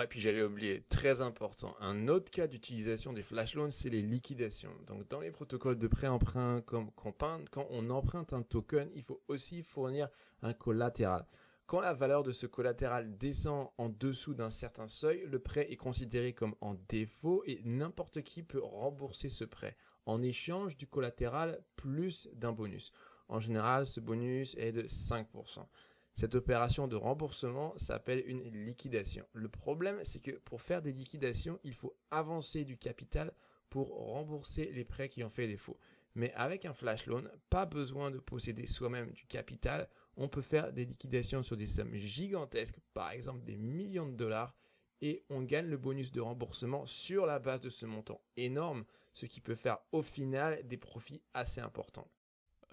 et 0.02 0.06
puis 0.06 0.20
j'allais 0.20 0.42
oublier, 0.42 0.84
très 0.88 1.20
important, 1.20 1.76
un 1.80 2.08
autre 2.08 2.30
cas 2.30 2.46
d'utilisation 2.46 3.12
des 3.12 3.22
flash 3.22 3.54
loans, 3.54 3.70
c'est 3.70 3.90
les 3.90 4.02
liquidations. 4.02 4.74
Donc 4.86 5.08
dans 5.08 5.20
les 5.20 5.30
protocoles 5.30 5.78
de 5.78 5.86
prêt-emprunt 5.86 6.62
comme 6.62 6.90
Compound, 6.92 7.48
quand 7.50 7.66
on 7.70 7.88
emprunte 7.90 8.32
un 8.32 8.42
token, 8.42 8.90
il 8.94 9.02
faut 9.02 9.22
aussi 9.28 9.62
fournir 9.62 10.08
un 10.42 10.52
collatéral. 10.52 11.26
Quand 11.66 11.80
la 11.80 11.94
valeur 11.94 12.22
de 12.22 12.32
ce 12.32 12.46
collatéral 12.46 13.16
descend 13.16 13.70
en 13.78 13.88
dessous 13.88 14.34
d'un 14.34 14.50
certain 14.50 14.86
seuil, 14.86 15.24
le 15.26 15.38
prêt 15.38 15.70
est 15.70 15.76
considéré 15.76 16.34
comme 16.34 16.54
en 16.60 16.74
défaut 16.88 17.42
et 17.46 17.62
n'importe 17.64 18.22
qui 18.22 18.42
peut 18.42 18.62
rembourser 18.62 19.28
ce 19.28 19.44
prêt 19.44 19.76
en 20.04 20.22
échange 20.22 20.76
du 20.76 20.86
collatéral 20.86 21.64
plus 21.76 22.28
d'un 22.34 22.52
bonus. 22.52 22.92
En 23.28 23.40
général, 23.40 23.86
ce 23.86 24.00
bonus 24.00 24.54
est 24.58 24.72
de 24.72 24.82
5%. 24.82 25.66
Cette 26.14 26.34
opération 26.34 26.88
de 26.88 26.96
remboursement 26.96 27.72
s'appelle 27.78 28.22
une 28.26 28.42
liquidation. 28.66 29.26
Le 29.32 29.48
problème, 29.48 30.00
c'est 30.02 30.20
que 30.20 30.32
pour 30.32 30.60
faire 30.60 30.82
des 30.82 30.92
liquidations, 30.92 31.58
il 31.64 31.74
faut 31.74 31.96
avancer 32.10 32.64
du 32.64 32.76
capital 32.76 33.32
pour 33.70 33.88
rembourser 33.88 34.70
les 34.72 34.84
prêts 34.84 35.08
qui 35.08 35.24
ont 35.24 35.30
fait 35.30 35.46
défaut. 35.46 35.78
Mais 36.14 36.32
avec 36.34 36.66
un 36.66 36.74
flash 36.74 37.06
loan, 37.06 37.24
pas 37.48 37.64
besoin 37.64 38.10
de 38.10 38.18
posséder 38.18 38.66
soi-même 38.66 39.12
du 39.12 39.24
capital. 39.24 39.88
On 40.16 40.28
peut 40.28 40.42
faire 40.42 40.72
des 40.72 40.84
liquidations 40.84 41.42
sur 41.42 41.56
des 41.56 41.66
sommes 41.66 41.94
gigantesques, 41.94 42.78
par 42.94 43.10
exemple 43.10 43.44
des 43.44 43.56
millions 43.56 44.06
de 44.06 44.14
dollars, 44.14 44.54
et 45.00 45.24
on 45.30 45.42
gagne 45.42 45.66
le 45.66 45.76
bonus 45.76 46.12
de 46.12 46.20
remboursement 46.20 46.86
sur 46.86 47.26
la 47.26 47.38
base 47.38 47.60
de 47.60 47.70
ce 47.70 47.86
montant 47.86 48.20
énorme 48.36 48.84
ce 49.12 49.26
qui 49.26 49.40
peut 49.40 49.54
faire 49.54 49.78
au 49.90 50.02
final 50.02 50.66
des 50.66 50.76
profits 50.76 51.22
assez 51.34 51.60
importants. 51.60 52.08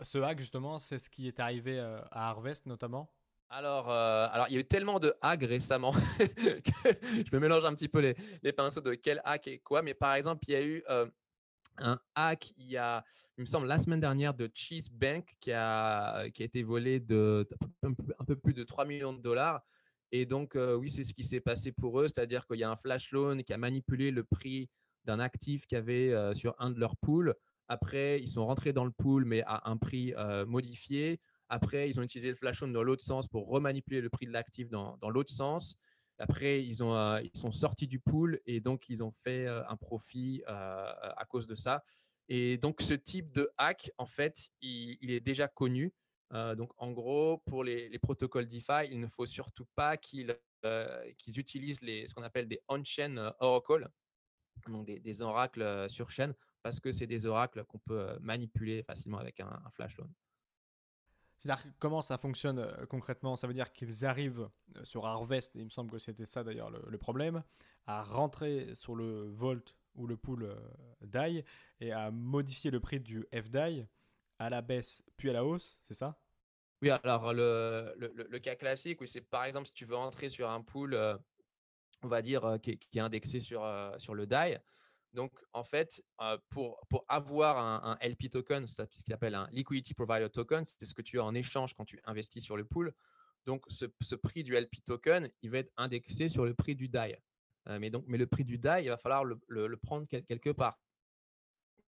Ce 0.01 0.17
hack, 0.17 0.39
justement, 0.39 0.79
c'est 0.79 0.97
ce 0.97 1.09
qui 1.09 1.27
est 1.27 1.39
arrivé 1.39 1.77
euh, 1.77 1.99
à 2.11 2.29
Harvest 2.29 2.65
notamment? 2.65 3.11
Alors, 3.49 3.89
euh, 3.89 4.27
alors, 4.31 4.45
il 4.49 4.53
y 4.53 4.57
a 4.57 4.59
eu 4.59 4.65
tellement 4.65 4.99
de 4.99 5.13
hacks 5.21 5.43
récemment 5.43 5.91
que 6.19 6.89
je 7.25 7.35
me 7.35 7.39
mélange 7.39 7.65
un 7.65 7.73
petit 7.73 7.87
peu 7.87 7.99
les, 7.99 8.15
les, 8.43 8.53
pinceaux 8.53 8.79
de 8.81 8.93
quel 8.93 9.21
hack 9.25 9.47
et 9.47 9.59
quoi. 9.59 9.81
Mais 9.81 9.95
par 9.95 10.13
exemple, 10.13 10.45
il 10.47 10.51
y 10.51 10.55
a 10.55 10.61
eu 10.61 10.83
euh, 10.89 11.07
un 11.81 11.99
hack, 12.15 12.51
il 12.57 12.67
y 12.67 12.77
a, 12.77 13.03
il 13.37 13.41
me 13.41 13.45
semble, 13.45 13.67
la 13.67 13.79
semaine 13.79 13.99
dernière 13.99 14.33
de 14.33 14.49
Cheese 14.53 14.89
Bank 14.91 15.25
qui 15.39 15.51
a, 15.51 16.29
qui 16.29 16.43
a 16.43 16.45
été 16.45 16.63
volé 16.63 16.99
de 16.99 17.47
un 17.83 18.25
peu 18.25 18.35
plus 18.35 18.53
de 18.53 18.63
3 18.63 18.85
millions 18.85 19.13
de 19.13 19.21
dollars. 19.21 19.61
Et 20.11 20.25
donc, 20.25 20.55
oui, 20.55 20.89
c'est 20.89 21.03
ce 21.03 21.13
qui 21.13 21.23
s'est 21.23 21.39
passé 21.39 21.71
pour 21.71 22.01
eux, 22.01 22.07
c'est-à-dire 22.07 22.47
qu'il 22.47 22.57
y 22.57 22.63
a 22.63 22.71
un 22.71 22.75
flash 22.75 23.11
loan 23.11 23.37
qui 23.43 23.53
a 23.53 23.57
manipulé 23.57 24.09
le 24.09 24.23
prix 24.23 24.69
d'un 25.05 25.19
actif 25.19 25.65
qu'il 25.65 25.77
y 25.77 25.79
avait 25.79 26.13
euh, 26.13 26.33
sur 26.33 26.55
un 26.59 26.71
de 26.71 26.79
leurs 26.79 26.97
pools. 26.97 27.33
Après, 27.67 28.19
ils 28.21 28.27
sont 28.27 28.45
rentrés 28.45 28.73
dans 28.73 28.85
le 28.85 28.91
pool, 28.91 29.25
mais 29.25 29.43
à 29.45 29.69
un 29.69 29.77
prix 29.77 30.13
euh, 30.17 30.45
modifié. 30.45 31.19
Après, 31.49 31.89
ils 31.89 31.99
ont 31.99 32.03
utilisé 32.03 32.29
le 32.29 32.35
flash 32.35 32.61
loan 32.61 32.69
dans 32.69 32.83
l'autre 32.83 33.03
sens 33.03 33.27
pour 33.27 33.47
remanipuler 33.47 34.01
le 34.01 34.09
prix 34.09 34.25
de 34.25 34.31
l'actif 34.31 34.69
dans, 34.69 34.97
dans 34.97 35.09
l'autre 35.09 35.31
sens. 35.31 35.75
Après, 36.19 36.63
ils, 36.63 36.83
ont, 36.83 36.93
euh, 36.93 37.21
ils 37.21 37.37
sont 37.37 37.51
sortis 37.51 37.87
du 37.87 37.99
pool 37.99 38.39
et 38.45 38.59
donc 38.59 38.89
ils 38.89 39.03
ont 39.03 39.11
fait 39.11 39.47
un 39.47 39.75
profit 39.77 40.43
à 40.47 41.25
cause 41.27 41.47
de 41.47 41.55
ça. 41.55 41.83
Et 42.27 42.57
donc, 42.57 42.81
ce 42.81 42.93
type 42.93 43.31
de 43.31 43.49
hack, 43.57 43.91
en 43.97 44.05
fait, 44.05 44.51
il, 44.61 45.11
est 45.11 45.19
déjà 45.19 45.47
connu. 45.47 45.93
donc, 46.31 46.71
en 46.77 46.91
gros, 46.91 47.39
pour 47.47 47.63
les, 47.63 47.89
les, 47.89 47.99
protocoles 47.99 48.47
DeFi, 48.47 48.87
il 48.91 48.99
ne 48.99 49.07
faut 49.07 49.25
surtout 49.25 49.65
pas 49.75 49.97
qu'ils 49.97 50.37
utilisent 51.27 51.79
ce 51.79 52.13
qu'on 52.13 52.23
appelle 52.23 52.47
des 52.47 52.61
on-chain 52.67 53.33
oracles 53.39 53.89
donc 54.67 54.85
des, 54.85 55.21
oracles 55.21 55.89
sur 55.89 56.11
chaîne, 56.11 56.33
parce 56.61 56.79
que 56.79 56.91
c'est 56.91 57.07
des 57.07 57.25
oracles 57.25 57.63
qu'on 57.65 57.79
peut 57.79 58.17
manipuler 58.19 58.83
facilement 58.83 59.17
avec 59.17 59.39
un, 59.39 59.61
flash 59.73 59.97
loan. 59.97 60.09
C'est-à-dire 61.39 61.65
comment 61.79 62.01
ça 62.01 62.17
fonctionne 62.17 62.69
concrètement? 62.89 63.35
Ça 63.35 63.47
veut 63.47 63.53
dire 63.53 63.71
qu'ils 63.73 64.05
arrivent 64.05 64.49
sur 64.83 65.07
Harvest, 65.07 65.55
et 65.55 65.59
il 65.59 65.65
me 65.65 65.69
semble 65.69 65.89
que 65.89 65.97
c'était 65.97 66.25
ça 66.25 66.43
d'ailleurs 66.43 66.69
le, 66.69 66.97
problème, 66.97 67.43
à 67.87 68.03
rentrer 68.03 68.75
sur 68.75 68.95
le 68.95 69.23
Volt 69.27 69.75
ou 69.95 70.05
le 70.05 70.17
pool 70.17 70.55
DAI 71.01 71.43
et 71.79 71.91
à 71.91 72.11
modifier 72.11 72.69
le 72.69 72.79
prix 72.79 72.99
du 72.99 73.25
FDAI 73.33 73.87
à 74.37 74.49
la 74.49 74.61
baisse 74.61 75.03
puis 75.17 75.29
à 75.29 75.33
la 75.33 75.45
hausse, 75.45 75.79
c'est 75.81 75.93
ça? 75.93 76.19
Oui, 76.81 76.89
alors 76.89 77.33
le, 77.33 77.93
le, 77.97 78.39
cas 78.39 78.55
classique, 78.55 78.99
c'est 79.05 79.21
par 79.21 79.43
exemple 79.43 79.67
si 79.67 79.73
tu 79.73 79.85
veux 79.85 79.97
entrer 79.97 80.29
sur 80.29 80.49
un 80.49 80.61
pool, 80.61 80.93
euh, 80.93 81.17
on 82.03 82.07
va 82.07 82.21
dire, 82.21 82.45
euh, 82.45 82.57
qui, 82.57 82.79
est 82.93 82.99
indexé 82.99 83.41
sur, 83.41 83.65
euh, 83.65 83.91
sur 83.97 84.15
le 84.15 84.25
DAI. 84.25 84.61
Donc, 85.13 85.31
en 85.53 85.63
fait, 85.63 86.03
pour, 86.49 86.79
pour 86.89 87.05
avoir 87.07 87.57
un, 87.57 87.97
LP 88.01 88.29
token, 88.29 88.67
c'est 88.67 88.85
ce 88.93 89.03
qu'il 89.03 89.13
appelle 89.13 89.35
un 89.35 89.47
Liquidity 89.51 89.93
Provider 89.93 90.29
Token, 90.29 90.65
c'est 90.65 90.85
ce 90.85 90.93
que 90.93 91.01
tu 91.01 91.19
as 91.19 91.23
en 91.23 91.33
échange 91.33 91.73
quand 91.73 91.85
tu 91.85 91.99
investis 92.05 92.43
sur 92.43 92.57
le 92.57 92.63
pool. 92.63 92.93
Donc, 93.45 93.63
ce, 93.69 94.15
prix 94.15 94.43
du 94.43 94.55
LP 94.55 94.85
token, 94.85 95.29
il 95.41 95.49
va 95.49 95.59
être 95.59 95.71
indexé 95.77 96.29
sur 96.29 96.45
le 96.45 96.53
prix 96.53 96.75
du 96.75 96.89
DAI. 96.89 97.17
mais, 97.79 97.89
donc, 97.89 98.05
mais 98.07 98.17
le 98.17 98.27
prix 98.27 98.45
du 98.45 98.59
DAI, 98.59 98.83
il 98.83 98.89
va 98.89 98.97
falloir 98.97 99.23
le, 99.23 99.39
le 99.47 99.77
prendre 99.77 100.05
quelque 100.07 100.51
part. 100.51 100.79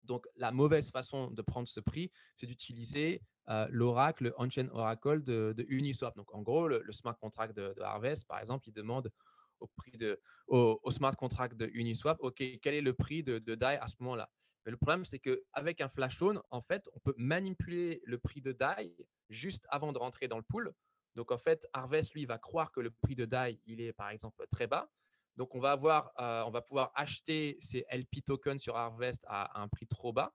Donc, 0.06 0.26
la 0.36 0.52
mauvaise 0.52 0.90
façon 0.90 1.30
de 1.30 1.42
prendre 1.42 1.68
ce 1.68 1.80
prix, 1.80 2.10
c'est 2.36 2.46
d'utiliser 2.46 3.22
euh, 3.48 3.66
l'oracle, 3.70 4.32
on-chain 4.38 4.68
oracle 4.72 5.22
de, 5.22 5.66
Uniswap. 5.68 6.16
Donc, 6.16 6.32
en 6.34 6.42
gros, 6.42 6.68
le, 6.68 6.82
smart 6.90 7.16
contract 7.18 7.54
de, 7.56 7.74
Harvest, 7.80 8.26
par 8.26 8.40
exemple, 8.40 8.68
il 8.68 8.72
demande 8.72 9.10
au, 9.60 9.66
prix 9.76 9.96
de, 9.96 10.20
au, 10.48 10.90
smart 10.90 11.16
contract 11.16 11.56
de 11.56 11.70
Uniswap, 11.72 12.18
OK, 12.20 12.42
quel 12.62 12.74
est 12.74 12.80
le 12.80 12.92
prix 12.92 13.22
de, 13.22 13.38
DAI 13.38 13.78
à 13.78 13.86
ce 13.86 13.96
moment-là? 14.00 14.30
Mais 14.64 14.72
le 14.72 14.76
problème, 14.76 15.04
c'est 15.04 15.20
qu'avec 15.20 15.80
un 15.80 15.88
flash 15.88 16.18
loan, 16.18 16.42
en 16.50 16.60
fait, 16.60 16.88
on 16.94 16.98
peut 16.98 17.14
manipuler 17.16 18.02
le 18.04 18.18
prix 18.18 18.40
de 18.40 18.52
DAI 18.52 18.92
juste 19.30 19.64
avant 19.70 19.92
de 19.92 19.98
rentrer 19.98 20.26
dans 20.28 20.38
le 20.38 20.42
pool. 20.42 20.72
Donc, 21.14 21.30
en 21.30 21.38
fait, 21.38 21.66
Harvest, 21.72 22.14
lui, 22.14 22.26
va 22.26 22.38
croire 22.38 22.72
que 22.72 22.80
le 22.80 22.90
prix 22.90 23.14
de 23.14 23.24
DAI, 23.24 23.60
il 23.64 23.80
est, 23.80 23.92
par 23.92 24.10
exemple, 24.10 24.44
très 24.50 24.66
bas. 24.66 24.90
Donc, 25.36 25.54
on 25.54 25.60
va, 25.60 25.72
avoir, 25.72 26.12
euh, 26.18 26.42
on 26.46 26.50
va 26.50 26.62
pouvoir 26.62 26.92
acheter 26.94 27.58
ces 27.60 27.86
LP 27.90 28.24
tokens 28.24 28.60
sur 28.60 28.76
Harvest 28.76 29.24
à, 29.28 29.60
un 29.60 29.68
prix 29.68 29.86
trop 29.86 30.12
bas. 30.12 30.32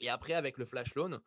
Et 0.00 0.08
après, 0.08 0.34
avec 0.34 0.58
le 0.58 0.66
flash 0.66 0.94
loan, 0.94 1.20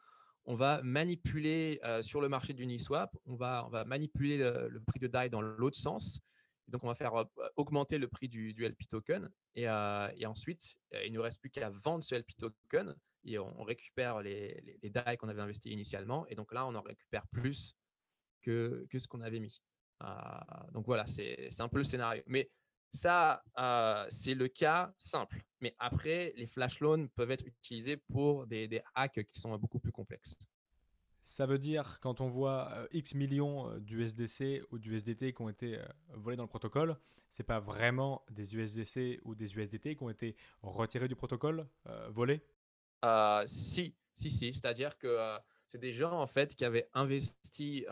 on 0.45 0.55
va 0.55 0.81
manipuler 0.81 1.79
euh, 1.83 2.01
sur 2.01 2.21
le 2.21 2.29
marché 2.29 2.53
d'Uniswap, 2.53 3.15
on 3.25 3.35
va, 3.35 3.63
on 3.67 3.69
va 3.69 3.85
manipuler 3.85 4.37
le, 4.37 4.81
prix 4.85 4.99
de 4.99 5.07
DAI 5.07 5.29
dans 5.29 5.41
l'autre 5.41 5.77
sens. 5.77 6.19
Donc, 6.71 6.83
on 6.83 6.87
va 6.87 6.95
faire 6.95 7.15
euh, 7.15 7.25
augmenter 7.55 7.97
le 7.97 8.07
prix 8.07 8.27
du, 8.27 8.53
LP 8.57 8.87
token. 8.89 9.29
Et, 9.55 9.67
ensuite, 9.69 10.77
il 11.03 11.11
ne 11.11 11.17
nous 11.17 11.21
reste 11.21 11.39
plus 11.39 11.49
qu'à 11.49 11.69
vendre 11.69 12.03
ce 12.03 12.15
LP 12.15 12.31
token 12.37 12.95
et 13.23 13.37
on, 13.37 13.63
récupère 13.63 14.21
les, 14.21 14.79
DAI 14.83 15.17
qu'on 15.17 15.29
avait 15.29 15.41
investis 15.41 15.71
initialement. 15.71 16.25
Et 16.27 16.35
donc 16.35 16.51
là, 16.53 16.65
on 16.65 16.73
en 16.75 16.81
récupère 16.81 17.27
plus 17.27 17.75
que, 18.41 18.87
ce 18.91 19.07
qu'on 19.07 19.21
avait 19.21 19.39
mis. 19.39 19.61
donc 20.71 20.85
voilà, 20.85 21.05
c'est 21.05 21.49
un 21.59 21.69
peu 21.69 21.77
le 21.77 21.83
scénario. 21.83 22.23
Mais 22.25 22.49
ça, 22.93 23.43
euh, 23.57 24.05
c'est 24.09 24.33
le 24.33 24.47
cas 24.47 24.93
simple. 24.97 25.43
Mais 25.61 25.75
après, 25.79 26.33
les 26.35 26.47
flash 26.47 26.79
loans 26.79 27.07
peuvent 27.15 27.31
être 27.31 27.45
utilisés 27.45 27.97
pour 27.97 28.47
des, 28.47 28.81
hacks 28.95 29.25
qui 29.31 29.39
sont 29.39 29.55
beaucoup 29.57 29.79
plus 29.79 29.91
complexes. 29.91 30.35
Ça 31.23 31.45
veut 31.45 31.59
dire, 31.59 31.99
quand 32.01 32.19
on 32.19 32.27
voit 32.27 32.69
euh, 32.71 32.87
X 32.91 33.15
millions 33.15 33.69
euh, 33.69 33.79
d'USDC 33.79 34.63
ou 34.71 34.79
d'USDT 34.79 35.33
qui 35.33 35.41
ont 35.41 35.49
été 35.49 35.79
volés 36.13 36.35
dans 36.35 36.43
le 36.43 36.49
protocole, 36.49 36.97
ce 37.29 37.41
n'est 37.41 37.45
pas 37.45 37.59
vraiment 37.59 38.23
des 38.29 38.55
USDC 38.55 39.21
ou 39.23 39.35
des 39.35 39.55
USDT 39.55 39.95
qui 39.95 40.03
ont 40.03 40.09
été 40.09 40.35
retirés 40.61 41.07
du 41.07 41.15
protocole, 41.15 41.65
volés? 42.09 42.41
Si, 43.45 43.95
si, 44.11 44.29
si. 44.29 44.53
C'est-à-dire 44.53 44.97
que 44.97 45.17
c'est 45.69 45.77
des 45.77 45.93
gens 45.93 46.19
en 46.19 46.27
fait 46.27 46.53
qui 46.57 46.65
avaient 46.65 46.89
investi 46.93 47.85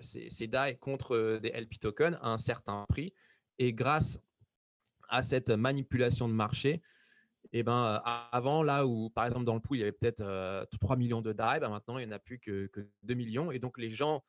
ces 0.00 0.48
DAI 0.48 0.76
contre 0.76 1.38
des 1.40 1.50
LP 1.50 1.78
tokens 1.78 2.18
à 2.20 2.30
un 2.30 2.38
certain 2.38 2.84
prix. 2.88 3.14
Et 3.60 3.72
grâce 3.72 4.18
à 5.08 5.22
cette 5.22 5.50
manipulation 5.50 6.28
de 6.28 6.34
marché, 6.34 6.82
et 7.52 7.60
eh 7.60 7.62
ben, 7.64 7.96
euh, 7.96 8.10
avant, 8.30 8.62
là 8.62 8.86
où, 8.86 9.10
par 9.10 9.26
exemple, 9.26 9.44
dans 9.44 9.54
le 9.54 9.60
pool, 9.60 9.78
il 9.78 9.80
y 9.80 9.82
avait 9.82 9.90
peut-être 9.90 10.18
3 10.78 10.94
euh, 10.94 10.96
millions 10.96 11.20
de 11.20 11.32
DAI, 11.32 11.58
ben 11.58 11.68
maintenant, 11.68 11.98
il 11.98 12.06
n'y 12.06 12.12
en 12.12 12.14
a 12.14 12.20
plus 12.20 12.38
que, 12.38 12.68
que, 12.68 12.80
2 13.02 13.14
millions. 13.14 13.50
Et 13.50 13.58
donc, 13.58 13.76
les 13.76 13.90
gens 13.90 14.22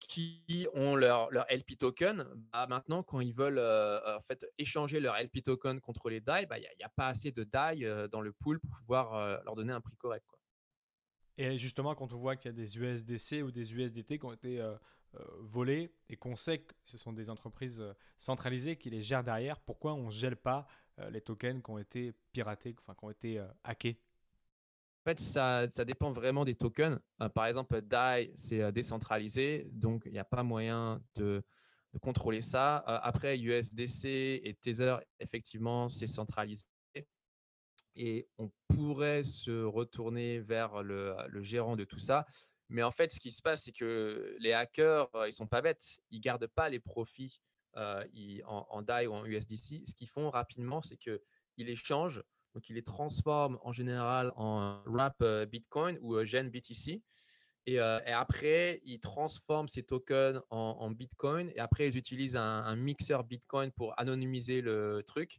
qui 0.00 0.66
ont 0.74 0.96
leur, 0.96 1.30
leur 1.30 1.46
LP 1.48 1.78
token, 1.78 2.26
bah, 2.52 2.66
maintenant, 2.66 3.04
quand 3.04 3.20
ils 3.20 3.32
veulent 3.32 3.58
euh, 3.58 4.16
en 4.16 4.22
fait, 4.22 4.44
échanger 4.58 4.98
leur 4.98 5.16
LP 5.16 5.44
token 5.44 5.80
contre 5.80 6.10
les 6.10 6.20
DAI, 6.20 6.46
bah, 6.46 6.58
il 6.58 6.62
n'y 6.62 6.84
a, 6.84 6.88
pas 6.88 7.06
assez 7.06 7.30
de 7.30 7.44
DAI 7.44 8.08
dans 8.10 8.20
le 8.20 8.32
pool 8.32 8.58
pour 8.58 8.76
pouvoir 8.78 9.44
leur 9.44 9.54
donner 9.54 9.72
un 9.72 9.80
prix 9.80 9.96
correct. 9.96 10.26
Et 11.36 11.58
justement, 11.58 11.94
quand 11.94 12.12
on 12.12 12.16
voit 12.16 12.34
qu'il 12.34 12.50
y 12.50 12.54
a 12.54 12.56
des 12.56 12.76
USDC 12.76 13.44
ou 13.44 13.52
des 13.52 13.72
USDT 13.72 14.18
qui 14.18 14.24
ont 14.24 14.32
été 14.32 14.60
volés 15.38 15.92
et 16.08 16.16
qu'on 16.16 16.34
sait 16.34 16.58
que 16.58 16.74
ce 16.82 16.98
sont 16.98 17.12
des 17.12 17.30
entreprises 17.30 17.84
centralisées 18.16 18.76
qui 18.76 18.90
les 18.90 19.02
gèrent 19.02 19.22
derrière, 19.22 19.60
pourquoi 19.60 19.94
on 19.94 20.06
ne 20.06 20.10
gèle 20.10 20.36
pas 20.36 20.66
les 21.10 21.20
tokens 21.20 21.62
qui 21.62 21.70
ont 21.70 21.78
été 21.78 22.12
piratés, 22.32 22.74
enfin 22.78 22.94
qui 22.94 23.04
ont 23.04 23.10
été 23.10 23.44
hackés 23.64 24.00
en 25.08 25.10
fait, 25.10 25.20
ça, 25.20 25.84
dépend 25.86 26.12
vraiment 26.12 26.44
des 26.44 26.54
tokens. 26.54 26.98
par 27.34 27.46
exemple, 27.46 27.80
DAI, 27.80 28.30
c'est 28.34 28.70
décentralisé, 28.72 29.66
donc 29.72 30.02
il 30.04 30.12
n'y 30.12 30.18
a 30.18 30.24
pas 30.24 30.42
moyen 30.42 31.02
de, 31.14 31.42
contrôler 32.02 32.42
ça. 32.42 32.76
après, 32.76 33.38
USDC 33.38 34.04
et 34.04 34.54
Tether, 34.60 34.96
effectivement, 35.18 35.88
c'est 35.88 36.06
centralisé. 36.06 36.66
Et 37.96 38.28
on 38.36 38.50
pourrait 38.68 39.22
se 39.22 39.64
retourner 39.64 40.40
vers 40.40 40.82
le, 40.82 41.16
le, 41.28 41.42
gérant 41.42 41.74
de 41.74 41.84
tout 41.84 41.98
ça. 41.98 42.26
Mais 42.68 42.82
en 42.82 42.92
fait, 42.92 43.10
ce 43.10 43.18
qui 43.18 43.30
se 43.30 43.40
passe, 43.40 43.64
c'est 43.64 43.72
que 43.72 44.36
les 44.38 44.52
hackers, 44.52 45.08
ils 45.26 45.32
sont 45.32 45.46
pas 45.46 45.62
bêtes. 45.62 46.00
Ils 46.10 46.20
gardent 46.20 46.46
pas 46.46 46.68
les 46.68 46.80
profits 46.80 47.40
en, 47.74 48.66
en, 48.70 48.82
DAI 48.82 49.06
ou 49.06 49.14
en 49.14 49.24
USDC. 49.24 49.86
Ce 49.86 49.94
qu'ils 49.94 50.08
font 50.08 50.30
rapidement, 50.30 50.82
c'est 50.82 50.96
qu'ils 50.96 51.20
les 51.56 51.76
changent. 51.76 52.22
Donc, 52.54 52.68
ils 52.68 52.74
les 52.74 52.82
transforment 52.82 53.58
en 53.62 53.72
général 53.72 54.32
en 54.36 54.82
wrap 54.86 55.22
Bitcoin 55.50 55.98
ou 56.00 56.24
Gen 56.24 56.50
BTC. 56.50 57.02
Et, 57.66 57.78
après, 57.78 58.80
ils 58.84 58.98
transforment 58.98 59.68
ces 59.68 59.82
tokens 59.82 60.40
en, 60.48 60.90
Bitcoin. 60.90 61.50
Et 61.54 61.58
après, 61.58 61.88
ils 61.88 61.96
utilisent 61.96 62.36
un, 62.36 62.76
mixeur 62.76 63.24
Bitcoin 63.24 63.70
pour 63.72 63.98
anonymiser 64.00 64.62
le 64.62 65.02
truc. 65.06 65.38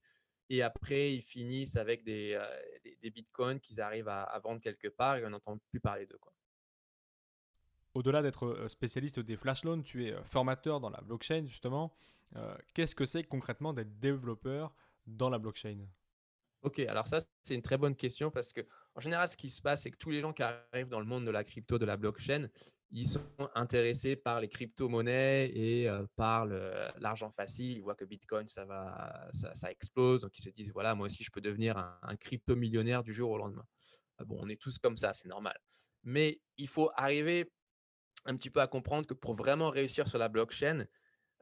Et 0.52 0.62
après, 0.62 1.14
ils 1.14 1.24
finissent 1.24 1.76
avec 1.76 2.04
des, 2.04 2.40
Bitcoins 3.02 3.60
qu'ils 3.60 3.82
arrivent 3.82 4.10
à, 4.10 4.24
à, 4.24 4.40
vendre 4.40 4.62
quelque 4.62 4.88
part 4.88 5.18
et 5.18 5.26
on 5.26 5.32
n'entend 5.32 5.58
plus 5.72 5.80
parler 5.80 6.06
d'eux. 6.06 6.20
Au-delà 7.94 8.22
d'être 8.22 8.46
euh, 8.46 8.68
spécialiste 8.68 9.20
des 9.20 9.36
flash 9.36 9.64
loans, 9.64 9.82
tu 9.82 10.06
es 10.06 10.14
euh, 10.14 10.24
formateur 10.24 10.80
dans 10.80 10.90
la 10.90 11.02
blockchain 11.02 11.46
justement. 11.46 11.94
Euh, 12.36 12.56
qu'est-ce 12.74 12.94
que 12.94 13.06
c'est 13.06 13.24
concrètement 13.24 13.74
d'être 13.74 14.00
développeur 14.00 14.74
dans 15.08 15.30
la 15.30 15.40
blockchain? 15.40 15.88
Ok, 16.62 16.80
alors 16.80 17.08
ça 17.08 17.20
c'est 17.42 17.56
une 17.56 17.62
très 17.62 17.78
bonne 17.78 17.96
question 17.96 18.30
parce 18.30 18.54
que 18.54 18.62
en 18.94 19.00
général 19.00 19.28
ce 19.28 19.38
qui 19.38 19.50
se 19.50 19.62
passe 19.62 19.84
c'est 19.84 19.92
que 19.92 19.98
tous 19.98 20.12
les 20.12 20.20
gens 20.20 20.34
qui 20.34 20.44
arrivent 20.44 20.90
dans 20.90 21.00
le 21.00 21.06
monde 21.06 21.26
de 21.26 21.32
la 21.32 21.44
crypto, 21.44 21.80
de 21.80 21.86
la 21.86 21.98
blockchain, 21.98 22.50
ils 22.92 23.08
sont 23.08 23.24
intéressés 23.56 24.16
par 24.16 24.42
les 24.42 24.50
crypto-monnaies 24.50 25.52
et 25.56 25.90
par 26.16 26.46
l'argent 26.98 27.32
facile. 27.32 27.78
Ils 27.78 27.82
voient 27.82 27.96
que 27.96 28.06
Bitcoin 28.06 28.48
ça 28.48 28.66
va, 28.66 29.30
ça, 29.32 29.72
explose, 29.72 30.22
donc 30.22 30.38
ils 30.38 30.42
se 30.42 30.50
disent 30.50 30.74
voilà 30.74 30.96
moi 30.96 31.06
aussi 31.06 31.24
je 31.24 31.32
peux 31.32 31.42
devenir 31.42 31.78
un, 31.78 31.98
un 32.02 32.18
crypto-millionnaire 32.18 33.04
du 33.04 33.14
jour 33.14 33.32
au 33.32 33.38
lendemain. 33.38 33.66
Ah 34.18 34.26
bon, 34.26 34.38
on 34.42 34.50
est 34.50 34.60
tous 34.62 34.78
comme 34.78 34.98
ça, 34.98 35.14
c'est 35.14 35.28
normal. 35.28 35.58
Mais 36.04 36.42
il 36.58 36.68
faut 36.68 36.92
arriver 36.96 37.50
un 38.26 38.36
petit 38.36 38.50
peu 38.50 38.62
à 38.62 38.68
comprendre 38.68 39.08
que 39.08 39.14
pour 39.14 39.36
vraiment 39.36 39.70
réussir 39.70 40.08
sur 40.08 40.20
la 40.20 40.30
blockchain, 40.30 40.86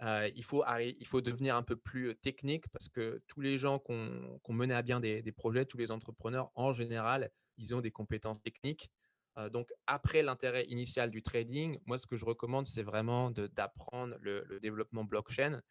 euh, 0.03 0.29
il, 0.35 0.43
faut 0.43 0.63
il 0.79 1.07
faut 1.07 1.21
devenir 1.21 1.55
un 1.55 1.63
peu 1.63 1.75
plus 1.75 2.15
technique 2.17 2.67
parce 2.69 2.87
que 2.87 3.21
tous 3.27 3.41
les 3.41 3.57
gens 3.57 3.79
qui 3.79 3.93
ont, 3.93 4.53
mené 4.53 4.73
à 4.73 4.81
bien 4.81 4.99
des, 4.99 5.31
projets, 5.31 5.65
tous 5.65 5.77
les 5.77 5.91
entrepreneurs 5.91 6.51
en 6.55 6.73
général, 6.73 7.31
ils 7.57 7.73
ont 7.75 7.81
des 7.81 7.91
compétences 7.91 8.41
techniques. 8.41 8.91
Euh, 9.37 9.49
donc, 9.49 9.71
après 9.87 10.21
l'intérêt 10.21 10.65
initial 10.65 11.09
du 11.09 11.23
trading, 11.23 11.79
moi, 11.85 11.97
ce 11.97 12.05
que 12.05 12.15
je 12.15 12.25
recommande, 12.25 12.67
c'est 12.67 12.83
vraiment 12.83 13.31
d'apprendre 13.31 14.15
le, 14.21 14.59
développement 14.61 15.03
blockchain. 15.03 15.61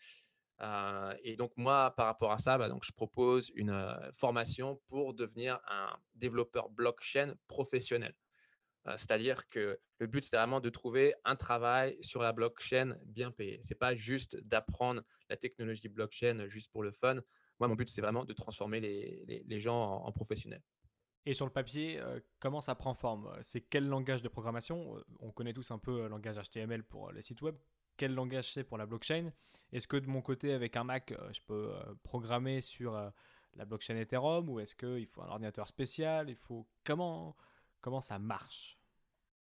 Euh, 0.62 1.14
et 1.22 1.36
donc, 1.36 1.52
moi, 1.56 1.94
par 1.96 2.06
rapport 2.06 2.32
à 2.32 2.38
ça, 2.38 2.58
bah, 2.58 2.68
donc, 2.68 2.84
je 2.84 2.92
propose 2.92 3.50
une 3.54 3.96
formation 4.16 4.80
pour 4.88 5.14
devenir 5.14 5.60
un 5.68 5.96
développeur 6.14 6.68
blockchain 6.70 7.34
professionnel. 7.46 8.14
C'est-à-dire 8.96 9.46
que 9.48 9.78
le 9.98 10.06
but, 10.06 10.24
c'est 10.24 10.36
vraiment 10.36 10.60
de 10.60 10.70
trouver 10.70 11.14
un 11.24 11.36
travail 11.36 11.96
sur 12.02 12.22
la 12.22 12.32
blockchain 12.32 12.96
bien 13.04 13.30
payé. 13.30 13.60
Ce 13.62 13.70
n'est 13.70 13.78
pas 13.78 13.94
juste 13.94 14.36
d'apprendre 14.44 15.02
la 15.28 15.36
technologie 15.36 15.88
blockchain 15.88 16.46
juste 16.48 16.70
pour 16.70 16.82
le 16.82 16.92
fun. 16.92 17.16
Moi, 17.58 17.68
mon 17.68 17.74
but, 17.74 17.88
c'est 17.88 18.02
vraiment 18.02 18.24
de 18.24 18.32
transformer 18.32 18.80
les, 18.80 19.60
gens 19.60 20.04
en, 20.04 20.12
professionnels. 20.12 20.62
Et 21.24 21.34
sur 21.34 21.46
le 21.46 21.52
papier, 21.52 22.00
comment 22.38 22.60
ça 22.60 22.74
prend 22.74 22.94
forme 22.94 23.36
C'est 23.40 23.62
quel 23.62 23.88
langage 23.88 24.22
de 24.22 24.28
programmation 24.28 25.02
On 25.18 25.32
connaît 25.32 25.54
tous 25.54 25.70
un 25.70 25.78
peu 25.78 26.02
le 26.02 26.08
langage 26.08 26.36
HTML 26.36 26.84
pour 26.84 27.10
les 27.10 27.22
sites 27.22 27.42
web. 27.42 27.56
Quel 27.96 28.14
langage 28.14 28.52
c'est 28.52 28.62
pour 28.62 28.78
la 28.78 28.86
blockchain? 28.86 29.32
Est-ce 29.72 29.88
que 29.88 29.96
de 29.96 30.06
mon 30.06 30.20
côté, 30.20 30.52
avec 30.52 30.76
un 30.76 30.84
Mac, 30.84 31.14
je 31.32 31.40
peux 31.40 31.72
programmer 32.04 32.60
sur 32.60 32.92
la 33.56 33.64
blockchain 33.64 33.96
Ethereum 33.96 34.48
ou 34.48 34.60
est-ce 34.60 34.76
qu'il 34.76 35.06
faut 35.06 35.22
un 35.22 35.28
ordinateur 35.28 35.66
spécial? 35.66 36.28
Il 36.28 36.36
faut 36.36 36.68
comment 36.84 37.36
Comment 37.80 38.00
ça 38.00 38.18
marche? 38.18 38.78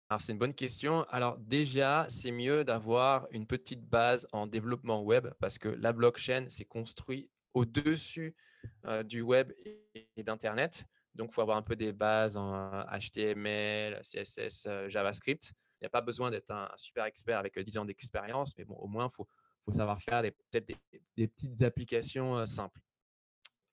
Alors, 0.08 0.20
c'est 0.20 0.32
une 0.32 0.38
bonne 0.38 0.54
question. 0.54 1.02
Alors, 1.10 1.36
déjà, 1.38 2.06
c'est 2.08 2.30
mieux 2.30 2.62
d'avoir 2.62 3.26
une 3.32 3.46
petite 3.46 3.84
base 3.84 4.28
en 4.32 4.46
développement 4.46 5.02
web 5.02 5.28
parce 5.40 5.58
que 5.58 5.68
la 5.68 5.92
blockchain, 5.92 6.48
s'est 6.48 6.64
construit 6.64 7.28
au-dessus 7.54 8.36
euh, 8.84 9.02
du 9.02 9.20
web 9.20 9.52
et, 9.64 10.22
d'Internet. 10.22 10.84
Donc, 11.14 11.30
il 11.30 11.34
faut 11.34 11.40
avoir 11.40 11.56
un 11.56 11.62
peu 11.62 11.74
des 11.74 11.92
bases 11.92 12.36
en 12.36 12.84
HTML, 12.84 14.00
CSS, 14.02 14.68
JavaScript. 14.88 15.52
Il 15.80 15.84
n'y 15.84 15.86
a 15.86 15.90
pas 15.90 16.02
besoin 16.02 16.30
d'être 16.30 16.50
un, 16.52 16.70
super 16.76 17.04
expert 17.06 17.38
avec 17.38 17.58
10 17.58 17.78
ans 17.78 17.84
d'expérience, 17.84 18.56
mais 18.56 18.64
bon, 18.64 18.76
au 18.76 18.86
moins, 18.86 19.10
il 19.12 19.14
faut, 19.14 19.26
savoir 19.72 20.00
faire 20.00 20.22
peut-être 20.22 20.68
des, 21.16 21.26
petites 21.26 21.62
applications 21.62 22.46
simples. 22.46 22.80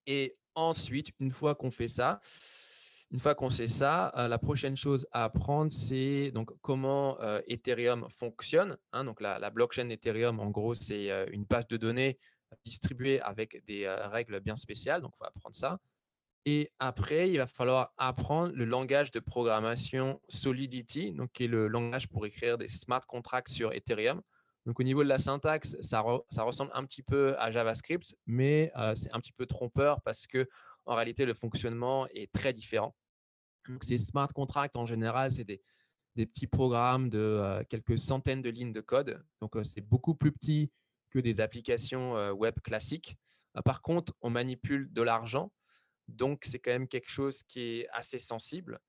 Et 0.08 0.36
ensuite, 0.55 1.12
une 1.20 1.32
fois 1.32 1.53
qu'on 1.53 1.70
fait 1.70 1.88
ça, 1.88 2.20
une 3.13 3.20
fois 3.20 3.36
qu'on 3.36 3.50
sait 3.50 3.67
ça, 3.67 4.12
la 4.15 4.38
prochaine 4.39 4.75
chose 4.75 5.08
à 5.12 5.25
apprendre, 5.25 5.72
c'est 5.72 6.32
donc 6.32 6.51
comment 6.62 7.17
Ethereum 7.48 8.08
fonctionne. 8.10 8.75
Hein. 8.91 9.03
donc 9.03 9.22
la, 9.22 9.50
blockchain 9.51 9.88
Ethereum, 9.89 10.39
en 10.39 10.50
gros, 10.50 10.74
c'est 10.74 11.10
une 11.32 11.46
base 11.46 11.67
de 11.67 11.77
données 11.77 12.17
distribuée 12.65 13.22
avec 13.22 13.63
des 13.65 13.88
règles 13.88 14.39
bien 14.39 14.55
spéciales. 14.55 15.01
Donc, 15.01 15.12
il 15.13 15.17
faut 15.20 15.25
apprendre 15.25 15.55
ça. 15.55 15.79
Et 16.46 16.72
après, 16.79 17.29
il 17.29 17.38
va 17.38 17.48
falloir 17.48 17.93
apprendre 17.98 18.53
le 18.53 18.65
langage 18.65 19.12
de 19.12 19.20
programmation 19.20 20.20
Solidity, 20.27 21.13
donc 21.13 21.32
qui 21.32 21.46
est 21.46 21.48
le 21.48 21.67
langage 21.67 22.10
pour 22.10 22.25
écrire 22.25 22.58
des 22.58 22.67
smart 22.67 23.05
contracts 23.08 23.50
sur 23.50 23.72
Ethereum. 23.72 24.22
Donc 24.65 24.79
au 24.79 24.84
niveau 24.84 25.03
de 25.03 25.10
la 25.10 25.20
syntaxe, 25.20 25.77
ça, 25.82 26.01
ressemble 26.01 26.72
un 26.74 26.86
petit 26.86 27.03
peu 27.03 27.38
à 27.38 27.51
JavaScript, 27.51 28.15
mais 28.25 28.72
euh, 28.77 28.96
c'est 28.96 29.12
un 29.13 29.20
petit 29.20 29.34
peu 29.34 29.46
trompeur 29.46 30.01
parce 30.01 30.25
que 30.25 30.48
en 30.86 30.96
réalité 30.96 31.25
le 31.25 31.34
fonctionnement 31.34 32.08
est 32.13 32.32
très 32.32 32.53
différent. 32.53 32.96
Donc 33.70 33.84
ces 33.84 33.98
smart 33.98 34.27
contracts 34.34 34.75
en 34.75 34.86
général, 34.86 35.32
c'est 35.32 35.46
des, 35.46 35.62
petits 36.15 36.48
programmes 36.48 37.10
de 37.10 37.20
euh, 37.20 37.63
quelques 37.70 37.98
centaines 37.98 38.41
de 38.41 38.50
lignes 38.50 38.74
de 38.74 38.82
code. 38.82 39.24
Donc 39.41 39.55
euh, 39.55 39.63
c'est 39.63 39.82
beaucoup 39.82 40.15
plus 40.15 40.32
petit 40.32 40.72
que 41.10 41.20
des 41.20 41.39
applications 41.39 42.32
web 42.32 42.60
classiques. 42.63 43.17
par 43.65 43.82
contre, 43.82 44.13
on 44.22 44.32
manipule 44.32 44.91
de 44.91 45.01
l'argent 45.03 45.51
donc, 46.08 46.43
c'est 46.46 46.60
quand 46.60 46.72
même 46.72 46.88
quelque 46.88 47.10
chose 47.10 47.43
qui 47.43 47.62
est 47.62 47.88
assez 47.91 48.20
sensible. 48.20 48.79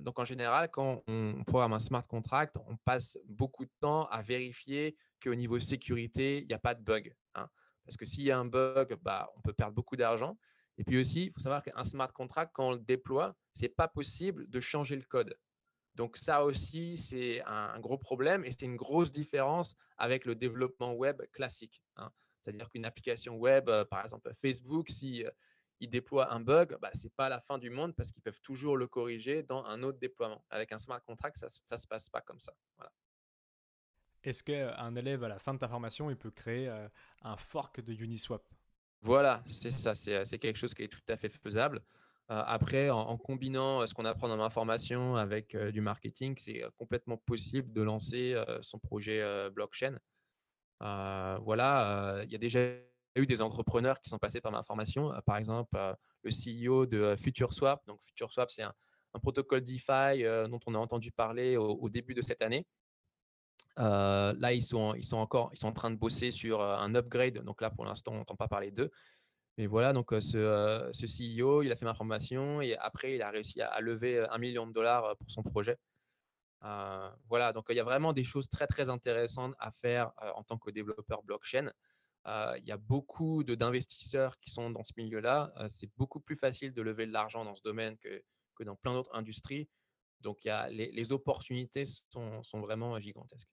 donc, 0.00 0.18
en 0.18 0.24
général, 0.24 0.70
quand 0.70 1.02
on 1.06 1.44
programme 1.44 1.74
un 1.74 1.78
smart 1.78 2.06
contract, 2.06 2.56
on 2.66 2.76
passe 2.78 3.18
beaucoup 3.26 3.66
de 3.66 3.70
temps 3.80 4.06
à 4.06 4.22
vérifier 4.22 4.96
qu'au 5.22 5.34
niveau 5.34 5.58
sécurité, 5.58 6.40
il 6.40 6.46
n'y 6.46 6.54
a 6.54 6.58
pas 6.58 6.74
de 6.74 6.82
bug. 6.82 7.14
Hein. 7.34 7.48
Parce 7.84 7.96
que 7.96 8.06
s'il 8.06 8.24
y 8.24 8.30
a 8.30 8.38
un 8.38 8.46
bug, 8.46 8.96
bah, 9.02 9.30
on 9.36 9.40
peut 9.42 9.52
perdre 9.52 9.74
beaucoup 9.74 9.96
d'argent. 9.96 10.38
Et 10.78 10.84
puis 10.84 10.98
aussi, 10.98 11.26
il 11.26 11.32
faut 11.32 11.40
savoir 11.40 11.62
qu'un 11.62 11.84
smart 11.84 12.12
contract, 12.12 12.52
quand 12.54 12.68
on 12.68 12.72
le 12.72 12.78
déploie, 12.78 13.36
ce 13.52 13.62
n'est 13.62 13.68
pas 13.68 13.88
possible 13.88 14.48
de 14.48 14.60
changer 14.60 14.96
le 14.96 15.02
code. 15.02 15.36
Donc 15.96 16.16
ça 16.16 16.44
aussi, 16.44 16.96
c'est 16.96 17.42
un 17.44 17.78
gros 17.80 17.98
problème 17.98 18.44
et 18.44 18.52
c'est 18.52 18.62
une 18.62 18.76
grosse 18.76 19.10
différence 19.10 19.74
avec 19.96 20.24
le 20.24 20.36
développement 20.36 20.94
web 20.94 21.20
classique. 21.32 21.82
Hein. 21.96 22.12
C'est-à-dire 22.38 22.70
qu'une 22.70 22.84
application 22.84 23.36
web, 23.36 23.68
par 23.90 24.04
exemple 24.04 24.32
Facebook, 24.40 24.88
si 24.88 25.24
ils 25.80 25.90
déploient 25.90 26.32
un 26.32 26.40
bug, 26.40 26.76
bah, 26.80 26.90
ce 26.94 27.04
n'est 27.04 27.10
pas 27.16 27.28
la 27.28 27.40
fin 27.40 27.58
du 27.58 27.70
monde 27.70 27.94
parce 27.96 28.12
qu'ils 28.12 28.22
peuvent 28.22 28.40
toujours 28.40 28.76
le 28.76 28.86
corriger 28.86 29.42
dans 29.42 29.64
un 29.64 29.82
autre 29.82 29.98
déploiement. 29.98 30.44
Avec 30.50 30.72
un 30.72 30.78
smart 30.78 31.02
contract, 31.02 31.38
ça 31.38 31.46
ne 31.46 31.80
se 31.80 31.86
passe 31.86 32.08
pas 32.08 32.20
comme 32.20 32.40
ça. 32.40 32.52
Est-ce 34.22 34.42
qu'un 34.42 34.94
élève, 34.96 35.24
à 35.24 35.28
la 35.28 35.38
fin 35.38 35.54
de 35.54 35.58
ta 35.58 35.68
formation, 35.68 36.10
il 36.10 36.16
peut 36.16 36.30
créer 36.30 36.68
euh, 36.68 36.88
un 37.22 37.36
fork 37.36 37.80
de 37.80 37.92
Uniswap? 37.92 38.48
Voilà, 39.02 39.42
c'est 39.48 39.70
ça, 39.70 39.94
c'est 39.94 40.38
quelque 40.38 40.56
chose 40.56 40.74
qui 40.74 40.82
est 40.82 40.88
tout 40.88 41.00
à 41.08 41.16
fait 41.16 41.28
faisable. 41.28 41.82
Après, 42.28 42.90
en, 42.90 43.16
combinant 43.16 43.86
ce 43.86 43.94
qu'on 43.94 44.04
apprend 44.04 44.28
dans 44.28 44.36
ma 44.36 44.50
formation 44.50 45.16
avec 45.16 45.56
du 45.56 45.80
marketing, 45.80 46.36
c'est 46.36 46.62
complètement 46.76 47.16
possible 47.16 47.72
de 47.72 47.80
lancer 47.80 48.36
son 48.60 48.78
projet 48.78 49.22
blockchain. 49.50 49.96
voilà, 50.80 52.22
il 52.24 52.30
y 52.30 52.34
a 52.34 52.38
déjà 52.38 52.60
eu 53.18 53.26
des 53.26 53.42
entrepreneurs 53.42 54.00
qui 54.00 54.08
sont 54.08 54.18
passés 54.18 54.40
par 54.40 54.52
ma 54.52 54.62
formation. 54.62 55.12
Euh, 55.12 55.20
par 55.20 55.36
exemple, 55.36 55.76
le 56.22 56.30
CEO 56.30 56.86
de 56.86 57.16
FutureSwap. 57.16 57.84
Donc, 57.86 58.00
FutureSwap, 58.06 58.50
c'est 58.50 58.62
un, 58.62 58.74
protocole 59.22 59.62
DeFi 59.62 60.22
dont 60.48 60.60
on 60.66 60.76
a 60.76 60.78
entendu 60.78 61.10
parler 61.10 61.56
au, 61.56 61.88
début 61.88 62.14
de 62.14 62.22
cette 62.22 62.40
année. 62.40 62.64
Là, 63.78 64.52
ils 64.52 64.62
sont, 64.62 64.94
ils 64.94 65.04
sont 65.04 65.16
encore 65.16 65.50
ils 65.52 65.58
sont 65.58 65.68
en 65.68 65.72
train 65.72 65.90
de 65.90 65.96
bosser 65.96 66.30
sur 66.30 66.62
un 66.62 66.94
upgrade. 66.94 67.38
Donc 67.44 67.60
là, 67.60 67.70
pour 67.70 67.84
l'instant, 67.84 68.12
on 68.12 68.16
n'entend 68.16 68.36
pas 68.36 68.48
parler 68.48 68.70
d'eux. 68.70 68.90
Mais 69.56 69.66
voilà, 69.66 69.92
donc 69.92 70.10
ce, 70.12 70.90
ce, 70.92 71.06
CEO, 71.06 71.62
il 71.62 71.72
a 71.72 71.76
fait 71.76 71.84
ma 71.84 71.94
formation 71.94 72.60
et 72.60 72.76
après, 72.76 73.16
il 73.16 73.22
a 73.22 73.30
réussi 73.30 73.60
à, 73.60 73.80
lever 73.80 74.24
un 74.30 74.38
million 74.38 74.66
de 74.66 74.72
dollars 74.72 75.16
pour 75.16 75.30
son 75.30 75.42
projet. 75.42 75.76
voilà, 77.28 77.52
donc 77.52 77.66
il 77.70 77.76
y 77.76 77.80
a 77.80 77.84
vraiment 77.84 78.12
des 78.12 78.24
choses 78.24 78.48
très, 78.48 78.66
très 78.66 78.88
intéressantes 78.88 79.54
à 79.58 79.72
faire 79.72 80.12
en 80.36 80.44
tant 80.44 80.58
que 80.58 80.70
développeur 80.70 81.22
blockchain. 81.22 81.72
Euh, 82.28 82.54
il 82.58 82.66
y 82.66 82.72
a 82.72 82.76
beaucoup 82.76 83.42
d'investisseurs 83.42 84.38
qui 84.38 84.50
sont 84.50 84.70
dans 84.70 84.84
ce 84.84 84.92
milieu-là. 84.96 85.52
Euh, 85.56 85.68
c'est 85.68 85.90
beaucoup 85.96 86.20
plus 86.20 86.36
facile 86.36 86.74
de 86.74 86.82
lever 86.82 87.06
de 87.06 87.12
l'argent 87.12 87.44
dans 87.44 87.54
ce 87.54 87.62
domaine 87.62 87.96
que, 87.98 88.22
que 88.54 88.64
dans 88.64 88.76
plein 88.76 88.92
d'autres 88.92 89.14
industries. 89.14 89.68
Donc, 90.20 90.44
il 90.44 90.48
y 90.48 90.50
a, 90.50 90.68
les, 90.68 90.90
les 90.90 91.12
opportunités 91.12 91.84
sont, 91.86 92.42
sont, 92.42 92.60
vraiment 92.60 92.98
gigantesques. 92.98 93.48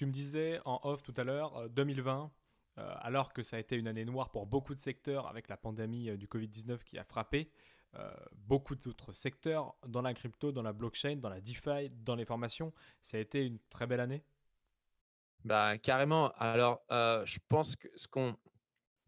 Tu 0.00 0.06
me 0.06 0.12
disais 0.12 0.58
en 0.64 0.80
off 0.84 1.02
tout 1.02 1.12
à 1.18 1.24
l'heure, 1.24 1.68
2020, 1.68 2.32
euh, 2.78 2.94
alors 3.00 3.34
que 3.34 3.42
ça 3.42 3.56
a 3.56 3.60
été 3.60 3.76
une 3.76 3.86
année 3.86 4.06
noire 4.06 4.30
pour 4.30 4.46
beaucoup 4.46 4.72
de 4.72 4.78
secteurs 4.78 5.26
avec 5.26 5.46
la 5.46 5.58
pandémie 5.58 6.16
du 6.16 6.26
Covid-19 6.26 6.84
qui 6.84 6.96
a 6.96 7.04
frappé, 7.04 7.50
beaucoup 8.32 8.76
d'autres 8.76 9.12
secteurs 9.12 9.74
dans 9.86 10.00
la 10.00 10.14
crypto, 10.14 10.52
dans 10.52 10.62
la 10.62 10.72
blockchain, 10.72 11.16
dans 11.16 11.28
la 11.28 11.42
DeFi, 11.42 11.90
dans 11.90 12.14
les 12.14 12.24
formations, 12.24 12.72
ça 13.02 13.18
a 13.18 13.20
été 13.20 13.44
une 13.44 13.58
très 13.68 13.86
belle 13.86 14.00
année? 14.00 14.24
Bah, 15.44 15.76
carrément. 15.76 16.32
Alors, 16.38 16.80
euh, 16.90 17.22
je 17.26 17.38
pense 17.50 17.76
que 17.76 17.88
ce 17.94 18.08
qu'on 18.08 18.38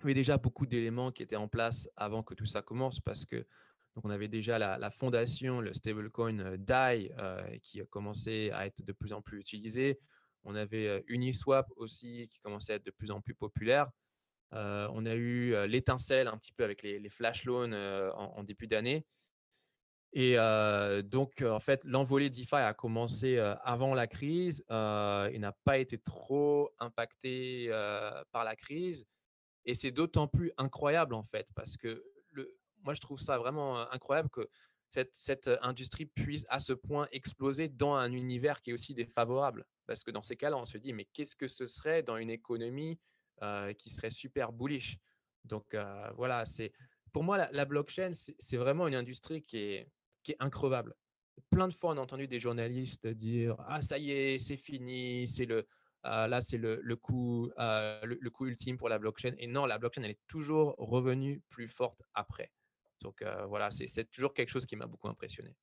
avait 0.02 0.12
déjà 0.12 0.36
beaucoup 0.36 0.66
d'éléments 0.66 1.10
qui 1.10 1.22
étaient 1.22 1.36
en 1.36 1.48
place 1.48 1.88
avant 1.96 2.22
que 2.22 2.34
tout 2.34 2.44
ça 2.44 2.60
commence 2.60 3.00
parce 3.00 3.24
que 3.24 3.46
donc 3.94 4.04
on 4.04 4.10
avait 4.10 4.28
déjà 4.28 4.58
la, 4.58 4.90
fondation, 4.90 5.62
le 5.62 5.72
stablecoin 5.72 6.38
euh, 6.38 6.56
DAI 6.58 7.14
euh, 7.18 7.56
qui 7.62 7.80
a 7.80 7.86
commencé 7.86 8.50
à 8.52 8.66
être 8.66 8.84
de 8.84 8.92
plus 8.92 9.14
en 9.14 9.22
plus 9.22 9.40
utilisé. 9.40 9.98
On 10.44 10.54
avait 10.54 11.04
Uniswap 11.06 11.70
aussi 11.76 12.28
qui 12.28 12.40
commençait 12.40 12.72
à 12.72 12.76
être 12.76 12.86
de 12.86 12.90
plus 12.90 13.10
en 13.10 13.20
plus 13.20 13.34
populaire. 13.34 13.90
on 14.52 15.06
a 15.06 15.14
eu 15.14 15.54
l'étincelle 15.66 16.28
un 16.28 16.36
petit 16.36 16.52
peu 16.52 16.64
avec 16.64 16.82
les, 16.82 17.08
flash 17.08 17.44
loans 17.44 17.72
en, 17.72 18.42
début 18.42 18.66
d'année. 18.66 19.06
Et 20.12 20.36
donc, 21.04 21.42
en 21.42 21.60
fait, 21.60 21.80
l'envolée 21.84 22.28
DeFi 22.28 22.56
a 22.56 22.74
commencé 22.74 23.38
avant 23.38 23.94
la 23.94 24.06
crise. 24.06 24.64
il 24.68 25.40
n'a 25.40 25.56
pas 25.64 25.78
été 25.78 25.98
trop 25.98 26.70
impacté 26.78 27.68
par 28.32 28.44
la 28.44 28.56
crise. 28.56 29.06
Et 29.64 29.74
c'est 29.74 29.92
d'autant 29.92 30.26
plus 30.26 30.52
incroyable, 30.58 31.14
en 31.14 31.22
fait, 31.22 31.46
parce 31.54 31.76
que 31.76 32.04
moi, 32.82 32.94
je 32.94 33.00
trouve 33.00 33.20
ça 33.20 33.38
vraiment 33.38 33.78
incroyable 33.92 34.28
que 34.30 34.48
cette, 35.12 35.50
industrie 35.62 36.06
puisse 36.06 36.44
à 36.48 36.58
ce 36.58 36.72
point 36.72 37.08
exploser 37.12 37.68
dans 37.68 37.94
un 37.94 38.12
univers 38.12 38.60
qui 38.60 38.70
est 38.70 38.74
aussi 38.74 38.94
défavorable. 38.94 39.64
Parce 39.86 40.02
que 40.02 40.10
dans 40.10 40.22
ces 40.22 40.36
cas-là, 40.36 40.56
on 40.56 40.66
se 40.66 40.78
dit, 40.78 40.92
mais 40.92 41.04
qu'est-ce 41.06 41.36
que 41.36 41.48
ce 41.48 41.66
serait 41.66 42.02
dans 42.02 42.16
une 42.16 42.30
économie 42.30 42.98
qui 43.78 43.90
serait 43.90 44.10
super 44.10 44.52
bullish? 44.52 44.98
Donc, 45.44 45.76
voilà, 46.16 46.44
c'est 46.46 46.72
pour 47.12 47.24
moi, 47.24 47.48
la, 47.50 47.64
blockchain, 47.64 48.12
c'est 48.14 48.56
vraiment 48.56 48.88
une 48.88 48.94
industrie 48.94 49.42
qui 49.42 49.58
est 49.58 49.88
qui 50.22 50.34
increvable. 50.38 50.94
Plein 51.50 51.68
de 51.68 51.74
fois, 51.74 51.92
on 51.92 51.98
a 51.98 52.00
entendu 52.00 52.28
des 52.28 52.40
journalistes 52.40 53.06
dire 53.06 53.56
Ah, 53.66 53.82
ça 53.82 53.98
y 53.98 54.10
est, 54.10 54.38
c'est 54.38 54.56
fini, 54.56 55.26
c'est 55.26 55.44
le, 55.44 55.66
euh, 56.06 56.26
là, 56.26 56.40
c'est 56.40 56.58
le, 56.58 56.80
le, 56.82 56.96
coup, 56.96 57.50
euh, 57.58 58.00
le, 58.04 58.30
coup 58.30 58.46
ultime 58.46 58.78
pour 58.78 58.88
la 58.88 58.98
blockchain. 58.98 59.34
Et 59.38 59.46
non, 59.46 59.66
la 59.66 59.78
blockchain, 59.78 60.02
elle 60.02 60.12
est 60.12 60.26
toujours 60.26 60.74
revenue 60.78 61.42
plus 61.48 61.68
forte 61.68 62.02
après. 62.14 62.50
Donc 63.00 63.24
voilà, 63.48 63.70
c'est 63.72 64.08
toujours 64.12 64.32
quelque 64.32 64.50
chose 64.50 64.64
qui 64.64 64.76
m'a 64.76 64.86
beaucoup 64.86 65.08
impressionné. 65.08 65.56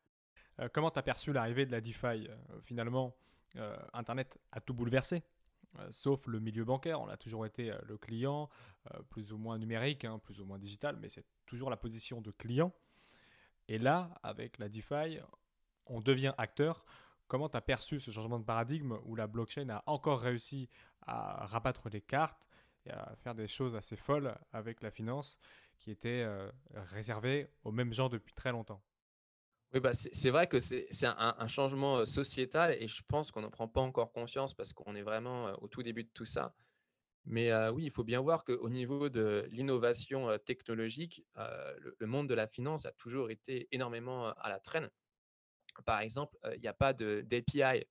comment 0.73 0.91
tu 0.91 0.99
as 0.99 1.03
perçu 1.03 1.31
l'arrivée 1.31 1.65
de 1.65 1.71
la 1.71 1.79
DeFi 1.79 2.27
Finalement, 2.63 3.15
Internet 3.93 4.37
a 4.51 4.61
tout 4.61 4.73
bouleversé. 4.73 5.23
sauf 5.91 6.27
le 6.27 6.39
milieu 6.39 6.65
bancaire, 6.65 7.01
on 7.01 7.07
a 7.07 7.17
toujours 7.17 7.45
été 7.45 7.73
le 7.87 7.97
client, 7.97 8.49
plus 9.09 9.31
ou 9.31 9.37
moins 9.37 9.57
numérique, 9.57 10.05
hein, 10.05 10.19
plus 10.19 10.39
ou 10.41 10.45
moins 10.45 10.59
digital, 10.59 10.97
mais 11.01 11.09
c'est 11.09 11.25
toujours 11.45 11.69
la 11.69 11.77
position 11.77 12.21
de 12.21 12.31
client. 12.31 12.73
Et 13.67 13.77
là, 13.77 14.11
avec 14.23 14.57
la 14.57 14.67
DeFi, 14.67 15.19
on 15.85 16.01
devient 16.01 16.33
acteur. 16.37 16.83
Comment 17.27 17.49
tu 17.49 17.57
as 17.57 17.61
perçu 17.61 17.99
ce 17.99 18.09
changement 18.09 18.39
de 18.39 18.43
paradigme 18.43 18.97
où 19.05 19.15
la 19.15 19.27
blockchain 19.27 19.69
a 19.69 19.83
encore 19.85 20.21
réussi 20.21 20.69
à 21.05 21.45
rabattre 21.45 21.89
les 21.89 22.01
cartes 22.01 22.47
et 22.85 22.91
à 22.91 23.15
faire 23.17 23.35
des 23.35 23.47
choses 23.47 23.75
assez 23.75 23.95
folles 23.95 24.35
avec 24.51 24.81
la 24.81 24.89
finance 24.89 25.37
qui 25.77 25.91
était 25.91 26.23
euh, 26.25 26.51
réservée 26.73 27.47
aux 27.63 27.71
mêmes 27.71 27.93
gens 27.93 28.09
depuis 28.09 28.33
très 28.33 28.51
longtemps? 28.51 28.81
Oui, 29.73 29.79
bah 29.81 29.91
c'est 29.93 30.31
vrai 30.31 30.47
que 30.47 30.57
c'est 30.59 30.87
un, 31.03 31.35
un, 31.37 31.47
changement 31.47 31.97
euh, 31.97 32.05
sociétal 32.05 32.75
et 32.79 32.87
je 32.87 33.03
pense 33.07 33.29
qu'on 33.29 33.41
n'en 33.41 33.51
prend 33.51 33.67
pas 33.67 33.81
encore 33.81 34.11
conscience 34.11 34.55
parce 34.55 34.73
qu'on 34.73 34.95
est 34.95 35.03
vraiment 35.03 35.47
euh, 35.47 35.53
au 35.61 35.67
tout 35.67 35.83
début 35.83 36.03
de 36.03 36.09
tout 36.11 36.25
ça. 36.25 36.55
Mais 37.25 37.53
oui, 37.69 37.83
il 37.83 37.91
faut 37.91 38.05
bien 38.05 38.21
voir 38.21 38.43
qu'au 38.43 38.69
niveau 38.69 39.07
de 39.09 39.47
l'innovation 39.51 40.35
technologique, 40.39 41.23
le, 41.99 42.07
monde 42.07 42.27
de 42.27 42.33
la 42.33 42.47
finance 42.47 42.87
a 42.87 42.91
toujours 42.93 43.29
été 43.29 43.67
énormément 43.71 44.29
à 44.29 44.49
la 44.49 44.59
traîne. 44.59 44.89
Par 45.85 45.99
exemple, 45.99 46.35
il 46.55 46.61
n'y 46.61 46.67
a 46.67 46.73
pas 46.73 46.93
d'API 46.93 47.85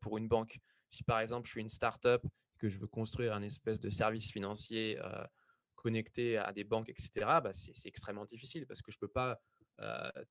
pour 0.00 0.18
une 0.18 0.28
banque. 0.28 0.58
Si 0.90 1.02
par 1.02 1.18
exemple, 1.18 1.46
je 1.46 1.52
suis 1.52 1.60
une 1.60 1.70
startup 1.70 2.22
que 2.58 2.68
je 2.68 2.78
veux 2.78 2.86
construire 2.86 3.32
un 3.32 3.42
espèce 3.42 3.80
de 3.80 3.90
service 3.90 4.30
financier 4.30 4.96
connecté 5.74 6.36
à 6.36 6.52
des 6.52 6.62
banques, 6.62 6.90
etc., 6.90 7.10
bah, 7.16 7.52
c'est 7.52 7.88
extrêmement 7.88 8.26
difficile 8.26 8.64
parce 8.66 8.80
que 8.80 8.92
je 8.92 8.98
ne 8.98 9.00
peux 9.00 9.12
pas 9.12 9.40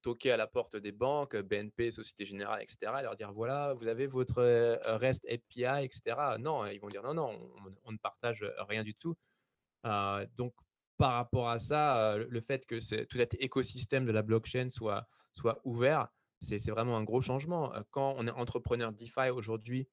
toquer 0.01 0.31
à 0.31 0.37
la 0.37 0.47
porte 0.47 0.75
des 0.75 0.91
banques, 0.91 1.35
BNP, 1.35 1.91
Société 1.91 2.25
Générale, 2.25 2.61
etc., 2.61 2.91
et 2.99 3.03
leur 3.03 3.15
dire 3.15 3.31
voilà, 3.31 3.73
vous 3.73 3.87
avez 3.87 4.07
votre 4.07 4.43
REST 4.85 5.25
API, 5.25 5.85
etc. 5.85 6.37
Non, 6.39 6.65
ils 6.65 6.79
vont 6.79 6.89
dire 6.89 7.03
non, 7.03 7.13
non, 7.13 7.51
on, 7.85 7.91
ne 7.91 7.97
partage 7.97 8.45
rien 8.67 8.83
du 8.83 8.93
tout. 8.95 9.15
donc, 9.83 10.53
par 10.97 11.13
rapport 11.13 11.49
à 11.49 11.59
ça, 11.59 12.17
le 12.17 12.41
fait 12.41 12.65
que 12.65 12.75
tout 13.05 13.17
cet 13.17 13.35
écosystème 13.35 14.05
de 14.05 14.11
la 14.11 14.21
blockchain 14.21 14.69
soit, 14.69 15.07
soit 15.33 15.61
ouvert, 15.63 16.09
c'est 16.41 16.69
vraiment 16.69 16.97
un 16.97 17.03
gros 17.03 17.21
changement. 17.21 17.71
Quand 17.91 18.15
on 18.17 18.27
est 18.27 18.31
entrepreneur 18.31 18.91
DeFi 18.91 19.29
aujourd'hui 19.31 19.87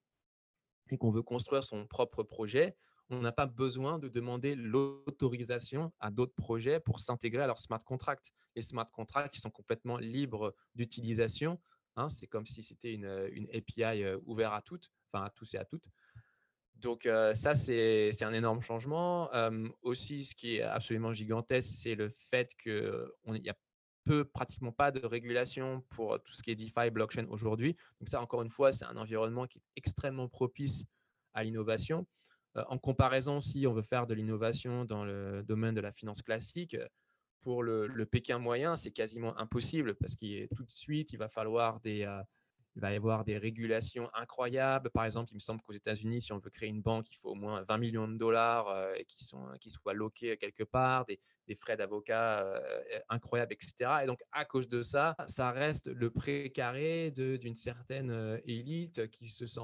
et 0.90 0.98
qu'on 0.98 1.10
veut 1.10 1.22
construire 1.22 1.64
son 1.64 1.86
propre 1.86 2.22
projet, 2.22 2.76
on 3.10 3.20
n'a 3.20 3.32
pas 3.32 3.46
besoin 3.46 3.98
de 3.98 4.08
demander 4.08 4.54
l'autorisation 4.54 5.92
à 6.00 6.10
d'autres 6.10 6.34
projets 6.34 6.80
pour 6.80 7.00
s'intégrer 7.00 7.42
à 7.42 7.46
leur 7.46 7.58
smart 7.58 7.82
contract. 7.84 8.32
Les 8.56 8.62
smart 8.62 8.90
contracts 8.90 9.34
qui 9.34 9.40
sont 9.40 9.50
complètement 9.50 9.98
libres 9.98 10.54
d'utilisation. 10.74 11.60
Hein, 11.96 12.08
c'est 12.08 12.26
comme 12.26 12.46
si 12.46 12.62
c'était 12.62 12.94
une, 12.94 13.06
API 13.52 14.04
ouverte 14.24 14.54
à 14.54 14.62
toutes, 14.62 14.90
enfin 15.12 15.24
à 15.24 15.30
tous 15.30 15.54
et 15.54 15.58
à 15.58 15.64
toutes. 15.64 15.88
Donc 16.76 17.08
ça, 17.34 17.54
c'est 17.54 18.22
un 18.22 18.32
énorme 18.32 18.62
changement. 18.62 19.30
aussi, 19.82 20.24
ce 20.24 20.34
qui 20.34 20.56
est 20.56 20.62
absolument 20.62 21.12
gigantesque, 21.12 21.70
c'est 21.72 21.94
le 21.94 22.10
fait 22.30 22.52
qu'il 22.62 23.44
y 23.44 23.48
a 23.48 23.56
peu, 24.04 24.24
pratiquement 24.24 24.72
pas 24.72 24.90
de 24.90 25.04
régulation 25.06 25.82
pour 25.88 26.20
tout 26.22 26.32
ce 26.32 26.42
qui 26.42 26.50
est 26.50 26.56
DeFi, 26.56 26.90
blockchain 26.90 27.26
aujourd'hui. 27.30 27.76
Donc 28.00 28.08
ça, 28.10 28.20
encore 28.20 28.42
une 28.42 28.50
fois, 28.50 28.72
c'est 28.72 28.84
un 28.84 28.96
environnement 28.96 29.46
qui 29.46 29.58
est 29.58 29.62
extrêmement 29.76 30.28
propice 30.28 30.84
à 31.32 31.42
l'innovation. 31.42 32.06
En 32.54 32.78
comparaison, 32.78 33.40
si 33.40 33.66
on 33.66 33.72
veut 33.72 33.82
faire 33.82 34.06
de 34.06 34.14
l'innovation 34.14 34.84
dans 34.84 35.04
le 35.04 35.42
domaine 35.42 35.74
de 35.74 35.80
la 35.80 35.92
finance 35.92 36.22
classique, 36.22 36.76
pour 37.40 37.62
le, 37.62 38.06
Pékin 38.06 38.38
moyen, 38.38 38.74
c'est 38.74 38.90
quasiment 38.90 39.36
impossible 39.38 39.94
parce 39.96 40.14
qu'il 40.14 40.48
tout 40.56 40.64
de 40.64 40.70
suite, 40.70 41.12
il 41.12 41.18
va 41.18 41.28
falloir 41.28 41.80
des, 41.80 42.04
il 42.76 42.80
va 42.80 42.92
y 42.92 42.96
avoir 42.96 43.24
des 43.24 43.38
régulations 43.38 44.10
incroyables. 44.14 44.90
Par 44.90 45.04
exemple, 45.04 45.30
il 45.30 45.36
me 45.36 45.40
semble 45.40 45.60
qu'aux 45.62 45.72
États-Unis, 45.72 46.22
si 46.22 46.32
on 46.32 46.38
veut 46.38 46.50
créer 46.50 46.68
une 46.68 46.82
banque, 46.82 47.08
il 47.10 47.16
faut 47.16 47.30
au 47.30 47.34
moins 47.34 47.62
20 47.62 47.78
millions 47.78 48.08
de 48.08 48.16
dollars 48.16 48.68
euh, 48.68 48.94
qui, 49.06 49.24
sont, 49.24 49.46
qui 49.60 49.70
soient 49.70 49.94
loqués 49.94 50.36
quelque 50.36 50.64
part, 50.64 51.06
des, 51.06 51.20
frais 51.60 51.76
d'avocat 51.76 52.42
euh, 52.42 52.60
incroyables, 53.08 53.52
etc. 53.52 53.74
Et 54.02 54.06
donc, 54.06 54.20
à 54.32 54.44
cause 54.44 54.68
de 54.68 54.82
ça, 54.82 55.14
ça 55.28 55.52
reste 55.52 55.86
le 55.86 56.10
précaré 56.10 57.12
d'une 57.12 57.54
certaine 57.54 58.10
euh, 58.10 58.38
élite 58.44 59.08
qui 59.10 59.28
se 59.28 59.46
sent 59.46 59.60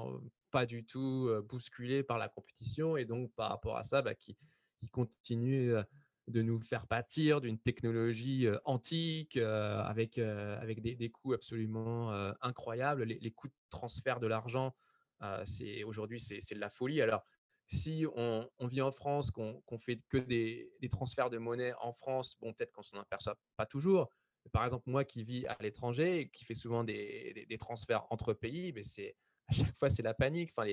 pas 0.49 0.65
du 0.65 0.85
tout 0.85 1.29
bousculée 1.47 2.03
par 2.03 2.17
la 2.17 2.27
compétition 2.27 2.97
et 2.97 3.05
donc, 3.05 3.31
par 3.35 3.49
rapport 3.49 3.77
à 3.77 3.83
ça, 3.83 4.01
bah, 4.01 4.15
qui, 4.15 4.37
qui 4.79 4.89
continue 4.89 5.73
de 6.31 6.41
nous 6.41 6.59
faire 6.61 6.87
pâtir 6.87 7.41
d'une 7.41 7.59
technologie 7.59 8.47
antique 8.65 9.37
avec, 9.37 10.17
avec 10.17 10.81
des, 10.81 11.09
coûts 11.09 11.33
absolument 11.33 12.11
incroyables. 12.41 13.03
Les, 13.03 13.31
coûts 13.31 13.47
de 13.47 13.53
transfert 13.69 14.19
de 14.19 14.27
l'argent, 14.27 14.73
c'est 15.45 15.83
aujourd'hui, 15.83 16.19
c'est 16.19 16.53
de 16.53 16.59
la 16.59 16.69
folie. 16.69 17.01
Alors, 17.01 17.23
si 17.67 18.05
on, 18.15 18.49
vit 18.61 18.81
en 18.81 18.91
France, 18.91 19.31
qu'on 19.31 19.79
fait 19.79 20.01
que 20.09 20.17
des, 20.17 20.71
transferts 20.89 21.29
de 21.29 21.37
monnaie 21.37 21.73
en 21.81 21.93
France, 21.93 22.35
bon, 22.41 22.53
peut-être 22.53 22.71
qu'on 22.71 22.83
s'en 22.83 22.99
aperçoit 22.99 23.37
pas 23.55 23.65
toujours. 23.65 24.09
par 24.51 24.65
exemple, 24.65 24.89
moi 24.89 25.05
qui 25.05 25.23
vis 25.23 25.45
à 25.47 25.55
l'étranger 25.61 26.21
et 26.21 26.29
qui 26.29 26.43
fait 26.43 26.55
souvent 26.55 26.83
des, 26.83 27.45
des 27.47 27.57
transferts 27.57 28.05
entre 28.09 28.33
pays, 28.33 28.73
mais 28.73 28.83
c'est 28.83 29.15
à 29.47 29.53
chaque 29.53 29.77
fois 29.77 29.89
c'est 29.89 30.03
la 30.03 30.13
panique. 30.13 30.51
Enfin, 30.55 30.71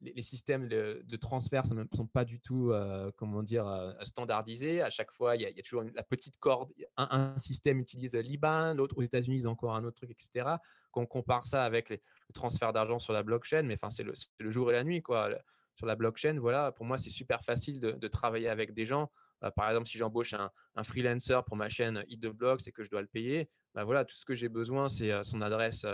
les, 0.00 0.22
systèmes 0.22 0.68
de, 0.68 1.16
transfert 1.16 1.62
ne 1.72 1.84
sont, 1.94 2.06
pas 2.06 2.24
du 2.24 2.40
tout, 2.40 2.70
euh, 2.70 3.10
comment 3.16 3.42
dire, 3.42 3.66
euh, 3.66 3.92
standardisés. 4.02 4.82
À 4.82 4.90
chaque 4.90 5.12
fois, 5.12 5.36
il 5.36 5.42
y 5.42 5.46
a, 5.46 5.62
toujours 5.62 5.84
la 5.94 6.02
petite 6.02 6.38
corde. 6.38 6.72
Un, 6.96 7.36
système 7.38 7.78
utilise 7.80 8.14
l'IBAN, 8.14 8.74
l'autre 8.74 8.98
aux 8.98 9.02
États-Unis, 9.02 9.46
encore 9.46 9.74
un 9.74 9.84
autre 9.84 9.96
truc, 9.96 10.10
etc. 10.10 10.56
Quand 10.92 11.02
on 11.02 11.06
compare 11.06 11.46
ça 11.46 11.64
avec 11.64 11.90
le 11.90 11.98
transfert 12.32 12.72
d'argent 12.72 12.98
sur 12.98 13.12
la 13.12 13.22
blockchain, 13.22 13.62
mais 13.62 13.78
c'est 13.90 14.04
le, 14.04 14.50
jour 14.50 14.70
et 14.70 14.74
la 14.74 14.84
nuit, 14.84 15.02
quoi. 15.02 15.30
sur 15.74 15.86
la 15.86 15.96
blockchain, 15.96 16.38
voilà, 16.38 16.72
pour 16.72 16.86
moi, 16.86 16.98
c'est 16.98 17.10
super 17.10 17.44
facile 17.44 17.80
de, 17.80 18.08
travailler 18.08 18.48
avec 18.48 18.74
des 18.74 18.86
gens. 18.86 19.10
Euh, 19.42 19.50
par 19.50 19.68
exemple, 19.68 19.88
si 19.88 19.98
j'embauche 19.98 20.34
un, 20.34 20.50
freelancer 20.84 21.40
pour 21.46 21.56
ma 21.56 21.68
chaîne 21.68 22.04
Hit 22.08 22.24
et 22.24 22.72
que 22.72 22.84
je 22.84 22.90
dois 22.90 23.00
le 23.00 23.08
payer, 23.08 23.48
bah 23.74 23.84
voilà, 23.84 24.04
tout 24.04 24.14
ce 24.14 24.24
que 24.24 24.36
j'ai 24.36 24.48
besoin, 24.48 24.88
c'est 24.88 25.10
son 25.24 25.40
adresse 25.42 25.84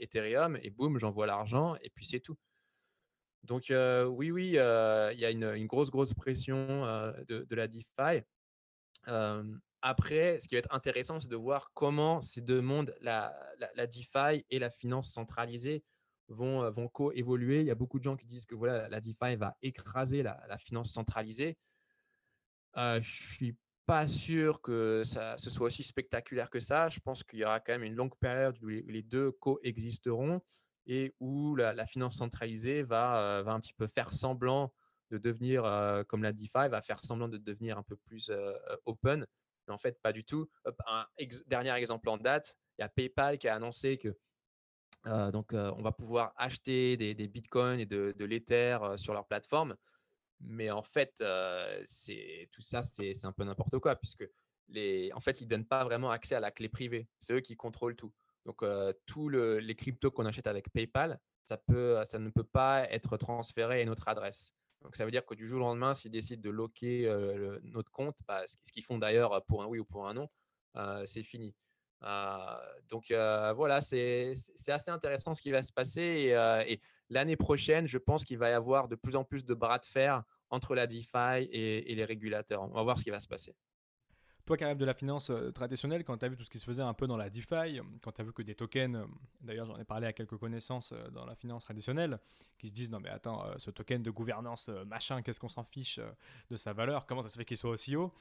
Ethereum 0.00 0.58
et 0.60 0.70
boum, 0.70 0.98
j'envoie 0.98 1.26
l'argent 1.26 1.76
et 1.82 1.90
puis 1.90 2.04
c'est 2.04 2.18
tout. 2.18 2.36
Donc 3.44 3.64
oui, 3.70 4.30
oui, 4.30 4.46
il 4.48 4.54
y 4.54 4.58
a 4.58 5.30
une, 5.30 5.66
grosse, 5.66 5.90
grosse 5.90 6.14
pression 6.14 6.86
de, 7.28 7.54
la 7.54 7.68
DeFi. 7.68 8.22
après, 9.82 10.40
ce 10.40 10.48
qui 10.48 10.54
va 10.54 10.60
être 10.60 10.74
intéressant, 10.74 11.18
c'est 11.18 11.28
de 11.28 11.36
voir 11.36 11.70
comment 11.74 12.20
ces 12.20 12.40
deux 12.40 12.60
mondes, 12.60 12.94
la, 13.00 13.34
DeFi 13.86 14.44
et 14.50 14.58
la 14.58 14.70
finance 14.70 15.12
centralisée, 15.12 15.82
vont, 16.28 16.70
vont 16.70 16.88
co-évoluer. 16.88 17.60
Il 17.60 17.66
y 17.66 17.70
a 17.70 17.74
beaucoup 17.74 17.98
de 17.98 18.04
gens 18.04 18.16
qui 18.16 18.26
disent 18.26 18.46
que 18.46 18.54
voilà, 18.54 18.88
la 18.88 19.00
DeFi 19.00 19.36
va 19.36 19.56
écraser 19.60 20.22
la, 20.22 20.58
finance 20.58 20.92
centralisée. 20.92 21.56
je 22.76 22.98
ne 22.98 23.02
suis 23.02 23.56
pas 23.86 24.06
sûr 24.06 24.60
que 24.62 25.02
ce 25.04 25.50
soit 25.50 25.66
aussi 25.66 25.82
spectaculaire 25.82 26.48
que 26.48 26.60
ça. 26.60 26.88
Je 26.88 27.00
pense 27.00 27.24
qu'il 27.24 27.40
y 27.40 27.44
aura 27.44 27.58
quand 27.58 27.72
même 27.72 27.82
une 27.82 27.96
longue 27.96 28.16
période 28.20 28.56
où 28.62 28.68
les 28.68 29.02
deux 29.02 29.32
coexisteront 29.32 30.40
et 30.86 31.14
où 31.20 31.54
la, 31.56 31.86
finance 31.86 32.16
centralisée 32.16 32.82
va, 32.82 33.18
euh, 33.18 33.42
va 33.42 33.52
un 33.52 33.60
petit 33.60 33.74
peu 33.74 33.86
faire 33.86 34.12
semblant 34.12 34.72
de 35.10 35.18
devenir, 35.18 35.64
euh, 35.64 36.02
comme 36.04 36.22
la 36.22 36.32
DeFi, 36.32 36.68
va 36.68 36.82
faire 36.82 37.04
semblant 37.04 37.28
de 37.28 37.38
devenir 37.38 37.78
un 37.78 37.82
peu 37.82 37.96
plus 37.96 38.30
euh, 38.30 38.52
open. 38.86 39.26
Mais 39.66 39.74
en 39.74 39.78
fait, 39.78 40.00
pas 40.02 40.12
du 40.12 40.24
tout. 40.24 40.48
Un 40.86 41.06
dernier 41.46 41.72
exemple 41.74 42.08
en 42.08 42.16
date, 42.16 42.56
il 42.78 42.82
y 42.82 42.84
a 42.84 42.88
PayPal 42.88 43.38
qui 43.38 43.48
a 43.48 43.54
annoncé 43.54 43.98
que 43.98 44.16
donc, 45.04 45.52
on 45.52 45.82
va 45.82 45.90
pouvoir 45.90 46.32
acheter 46.36 46.96
des, 46.96 47.14
bitcoins 47.26 47.80
et 47.80 47.86
de, 47.86 48.14
de 48.16 48.24
l'Ether 48.24 48.78
sur 48.96 49.14
leur 49.14 49.26
plateforme. 49.26 49.76
Mais 50.40 50.70
en 50.70 50.82
fait, 50.82 51.12
tout 51.16 52.62
ça, 52.62 52.82
c'est 52.82 53.24
un 53.24 53.32
peu 53.32 53.42
n'importe 53.42 53.78
quoi, 53.80 53.96
puisque 53.96 54.24
en 55.12 55.20
fait, 55.20 55.40
ils 55.40 55.44
ne 55.44 55.48
donnent 55.48 55.66
pas 55.66 55.84
vraiment 55.84 56.10
accès 56.10 56.34
à 56.34 56.40
la 56.40 56.50
clé 56.50 56.68
privée. 56.68 57.08
C'est 57.20 57.34
eux 57.34 57.40
qui 57.40 57.56
contrôlent 57.56 57.96
tout. 57.96 58.12
Donc, 58.44 58.64
tous 59.06 59.28
les 59.28 59.74
cryptos 59.74 60.10
qu'on 60.10 60.26
achète 60.26 60.46
avec 60.46 60.72
PayPal, 60.72 61.18
ça, 61.44 61.58
ne 62.18 62.30
peut 62.30 62.44
pas 62.44 62.90
être 62.90 63.16
transféré 63.16 63.82
à 63.82 63.84
notre 63.84 64.08
adresse. 64.08 64.52
Donc, 64.82 64.96
ça 64.96 65.04
veut 65.04 65.10
dire 65.10 65.24
que 65.24 65.34
du 65.34 65.46
jour 65.46 65.58
au 65.58 65.60
lendemain, 65.60 65.94
s'ils 65.94 66.10
décident 66.10 66.42
de 66.42 66.50
loquer 66.50 67.08
notre 67.62 67.90
compte, 67.90 68.16
bah, 68.26 68.42
ce, 68.46 68.72
qu'ils 68.72 68.84
font 68.84 68.98
d'ailleurs 68.98 69.44
pour 69.44 69.62
un 69.62 69.66
oui 69.66 69.78
ou 69.78 69.84
pour 69.84 70.08
un 70.08 70.14
non, 70.14 70.28
c'est 71.04 71.22
fini. 71.22 71.54
donc, 72.88 73.06
voilà, 73.10 73.80
c'est 73.80 74.34
assez 74.68 74.90
intéressant 74.90 75.34
ce 75.34 75.42
qui 75.42 75.50
va 75.50 75.62
se 75.62 75.72
passer. 75.72 76.34
Et, 76.66 76.80
l'année 77.10 77.36
prochaine, 77.36 77.86
je 77.86 77.98
pense 77.98 78.24
qu'il 78.24 78.38
va 78.38 78.50
y 78.50 78.54
avoir 78.54 78.88
de 78.88 78.96
plus 78.96 79.16
en 79.16 79.24
plus 79.24 79.44
de 79.44 79.54
bras 79.54 79.78
de 79.78 79.84
fer 79.84 80.22
entre 80.50 80.74
la 80.74 80.86
DeFi 80.86 81.48
et 81.50 81.94
les 81.94 82.04
régulateurs. 82.04 82.62
On 82.62 82.74
va 82.74 82.82
voir 82.82 82.98
ce 82.98 83.04
qui 83.04 83.10
va 83.10 83.20
se 83.20 83.28
passer. 83.28 83.54
Toi 84.44 84.56
qui 84.56 84.64
arrives 84.64 84.78
de 84.78 84.84
la 84.84 84.94
finance 84.94 85.30
euh, 85.30 85.52
traditionnelle, 85.52 86.02
quand 86.02 86.18
tu 86.18 86.24
as 86.24 86.28
vu 86.28 86.36
tout 86.36 86.44
ce 86.44 86.50
qui 86.50 86.58
se 86.58 86.64
faisait 86.64 86.82
un 86.82 86.94
peu 86.94 87.06
dans 87.06 87.16
la 87.16 87.30
DeFi, 87.30 87.80
quand 88.02 88.10
tu 88.10 88.20
as 88.20 88.24
vu 88.24 88.32
que 88.32 88.42
des 88.42 88.56
tokens, 88.56 88.96
euh, 88.96 89.06
d'ailleurs 89.40 89.66
j'en 89.66 89.78
ai 89.78 89.84
parlé 89.84 90.08
à 90.08 90.12
quelques 90.12 90.36
connaissances 90.36 90.92
euh, 90.92 91.10
dans 91.10 91.24
la 91.24 91.36
finance 91.36 91.64
traditionnelle, 91.64 92.18
qui 92.58 92.68
se 92.68 92.74
disent 92.74 92.90
non 92.90 92.98
mais 92.98 93.08
attends, 93.08 93.44
ce 93.58 93.70
token 93.70 94.02
de 94.02 94.10
gouvernance 94.10 94.68
machin, 94.86 95.22
qu'est-ce 95.22 95.38
qu'on 95.38 95.48
s'en 95.48 95.62
fiche 95.62 96.00
de 96.50 96.56
sa 96.56 96.72
valeur, 96.72 97.06
comment 97.06 97.22
ça 97.22 97.28
se 97.28 97.38
fait 97.38 97.44
qu'il 97.44 97.56
soit 97.56 97.70
aussi 97.70 97.94
haut? 97.94 98.12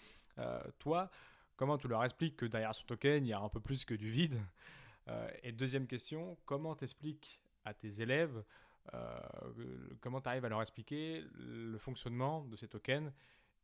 Toi, 0.79 1.09
comment 1.55 1.77
tu 1.77 1.87
leur 1.87 2.03
expliques 2.03 2.37
que 2.37 2.45
derrière 2.45 2.73
ce 2.73 2.83
token, 2.83 3.25
il 3.25 3.29
y 3.29 3.33
a 3.33 3.39
un 3.39 3.49
peu 3.49 3.59
plus 3.59 3.85
que 3.85 3.93
du 3.93 4.09
vide? 4.09 4.39
Et 5.43 5.51
deuxième 5.51 5.87
question, 5.87 6.37
comment 6.45 6.75
t'expliques 6.75 7.41
à 7.65 7.73
tes 7.73 8.01
élèves 8.01 8.43
comment 9.99 10.21
tu 10.21 10.29
arrives 10.29 10.45
à 10.45 10.49
leur 10.49 10.61
expliquer 10.61 11.23
le 11.37 11.77
fonctionnement 11.77 12.45
de 12.45 12.55
ces 12.55 12.67
tokens 12.67 13.11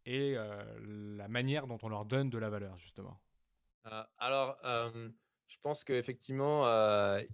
et 0.08 0.36
la 0.36 1.28
manière 1.28 1.67
dont 1.67 1.78
on 1.84 1.89
leur 1.89 2.06
donne 2.06 2.30
de 2.30 2.38
la 2.38 2.50
valeur, 2.50 2.78
justement 2.78 3.20
Alors, 4.17 4.58
je 4.63 5.58
pense 5.62 5.84
qu'effectivement, 5.84 6.65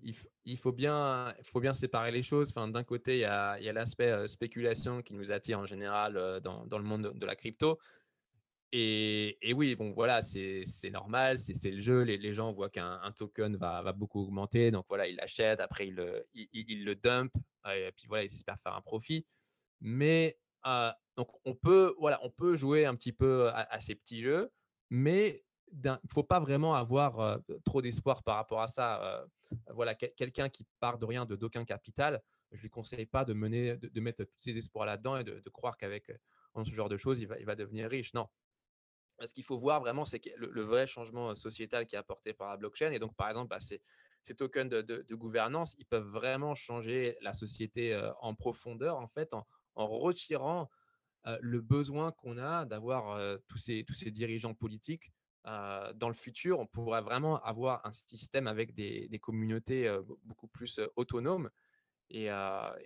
il, 0.02 0.16
il, 0.46 0.58
faut 0.58 0.72
bien, 0.72 1.34
faut 1.44 1.60
bien 1.60 1.74
séparer 1.74 2.12
les 2.12 2.24
choses. 2.24 2.50
Enfin, 2.50 2.68
D'un 2.68 2.84
côté, 2.84 3.18
il 3.18 3.22
y 3.22 3.26
a, 3.26 3.74
l'aspect 3.74 4.28
spéculation 4.28 5.02
qui 5.02 5.14
nous 5.14 5.32
attire 5.32 5.60
en 5.60 5.66
général 5.66 6.42
dans, 6.42 6.78
le 6.78 6.84
monde 6.84 7.14
de 7.14 7.26
la 7.26 7.36
crypto. 7.36 7.80
Et, 8.76 9.54
oui, 9.56 9.76
bon, 9.76 9.92
voilà, 9.92 10.24
c'est 10.24 10.66
normal, 10.92 11.38
c'est 11.38 11.70
le 11.70 11.80
jeu. 11.80 12.02
Les, 12.02 12.34
gens 12.34 12.52
voient 12.52 12.72
qu'un 12.72 13.14
token 13.16 13.56
va, 13.56 13.94
beaucoup 13.94 14.22
augmenter. 14.22 14.72
Donc 14.72 14.86
voilà, 14.90 15.08
ils 15.08 15.16
l'achètent, 15.16 15.60
après 15.60 15.90
ils 15.90 15.94
le, 15.94 16.26
ils, 16.34 16.84
le 16.84 16.96
dump, 16.96 17.32
et 17.68 17.92
puis 17.96 18.08
voilà, 18.08 18.24
ils 18.24 18.34
espèrent 18.34 18.60
faire 18.64 18.74
un 18.74 18.82
profit. 18.82 19.28
Mais 19.80 20.40
donc 21.16 21.30
on 21.46 21.56
peut, 21.56 21.96
voilà, 22.00 22.20
on 22.24 22.30
peut 22.30 22.56
jouer 22.56 22.86
un 22.86 22.96
petit 22.96 23.14
peu 23.14 23.50
à, 23.50 23.80
ces 23.80 23.96
petits 23.96 24.22
jeux, 24.22 24.52
mais 24.90 25.44
il 25.72 25.82
ne 25.90 25.98
faut 26.12 26.24
pas 26.24 26.40
vraiment 26.40 26.76
avoir 26.76 27.40
trop 27.66 27.82
d'espoir 27.82 28.24
par 28.24 28.36
rapport 28.36 28.62
à 28.62 28.68
ça. 28.68 29.26
voilà, 29.70 29.96
quelqu'un 29.96 30.50
qui 30.50 30.66
part 30.80 30.98
de 30.98 31.06
rien, 31.06 31.26
de 31.26 31.36
d'aucun 31.36 31.66
capital, 31.66 32.22
je 32.52 32.62
lui 32.62 32.70
conseille 32.70 33.06
pas 33.06 33.26
de 33.26 33.34
mener, 33.34 33.78
de, 33.78 34.00
mettre 34.00 34.24
tous 34.24 34.42
ses 34.42 34.58
espoirs 34.58 34.86
là-dedans 34.86 35.18
et 35.18 35.24
de, 35.24 35.50
croire 35.50 35.78
qu'avec 35.78 36.12
ce 36.64 36.72
genre 36.72 36.90
de 36.90 36.98
choses, 36.98 37.20
il 37.20 37.28
va, 37.28 37.40
il 37.40 37.46
va 37.46 37.56
devenir 37.56 37.90
riche. 37.90 38.14
Non. 38.14 38.28
Ce 39.26 39.34
qu'il 39.34 39.44
faut 39.44 39.58
voir 39.58 39.80
vraiment, 39.80 40.06
c'est 40.06 40.20
que 40.20 40.30
le, 40.36 40.62
vrai 40.62 40.88
changement 40.88 41.36
sociétal 41.36 41.86
qui 41.86 41.96
est 41.96 42.00
apporté 42.00 42.34
par 42.34 42.50
la 42.50 42.58
blockchain, 42.58 42.92
et 42.92 43.00
donc 43.00 43.16
par 43.16 43.30
exemple, 43.30 43.50
bah, 43.50 43.60
ces, 43.60 43.82
tokens 44.36 44.70
de, 44.70 45.16
gouvernance, 45.16 45.76
ils 45.78 45.86
peuvent 45.86 46.08
vraiment 46.08 46.56
changer 46.56 47.18
la 47.22 47.34
société 47.34 48.00
en 48.22 48.36
profondeur, 48.36 48.98
en 48.98 49.08
fait, 49.08 49.34
en, 49.34 49.46
retirant 49.76 50.70
le 51.40 51.62
besoin 51.62 52.12
qu'on 52.12 52.38
a 52.38 52.66
d'avoir 52.66 53.18
tous, 53.48 53.58
ces, 53.58 53.84
tous 53.86 53.94
ces 53.94 54.12
dirigeants 54.12 54.54
politiques 54.54 55.12
dans 55.46 56.08
le 56.08 56.14
futur, 56.14 56.60
on 56.60 56.68
pourrait 56.68 57.02
vraiment 57.02 57.42
avoir 57.44 57.86
un 57.86 57.92
système 57.92 58.48
avec 58.48 58.74
des, 58.74 59.20
communautés 59.22 59.94
beaucoup 60.24 60.48
plus 60.48 60.80
autonomes. 60.96 61.50
Et, 62.10 62.30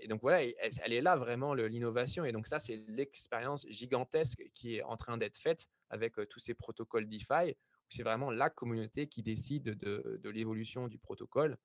donc 0.08 0.22
voilà, 0.22 0.44
elle, 0.44 0.94
est 0.94 1.02
là 1.02 1.16
vraiment 1.16 1.54
l'innovation. 1.54 2.26
Et 2.26 2.32
donc 2.32 2.48
ça, 2.48 2.60
c'est 2.60 2.78
l'expérience 2.88 3.66
gigantesque 3.70 4.44
qui 4.54 4.78
est 4.78 4.84
en 4.84 4.98
train 4.98 5.18
d'être 5.18 5.38
faite 5.38 5.68
avec 5.90 6.16
tous 6.30 6.40
ces 6.40 6.54
protocoles 6.54 7.08
DeFi. 7.08 7.56
C'est 7.90 8.04
vraiment 8.04 8.32
la 8.32 8.50
communauté 8.50 9.08
qui 9.08 9.24
décide 9.24 9.76
de, 9.76 10.30
l'évolution 10.30 10.88
du 10.88 10.98
protocole. 10.98 11.58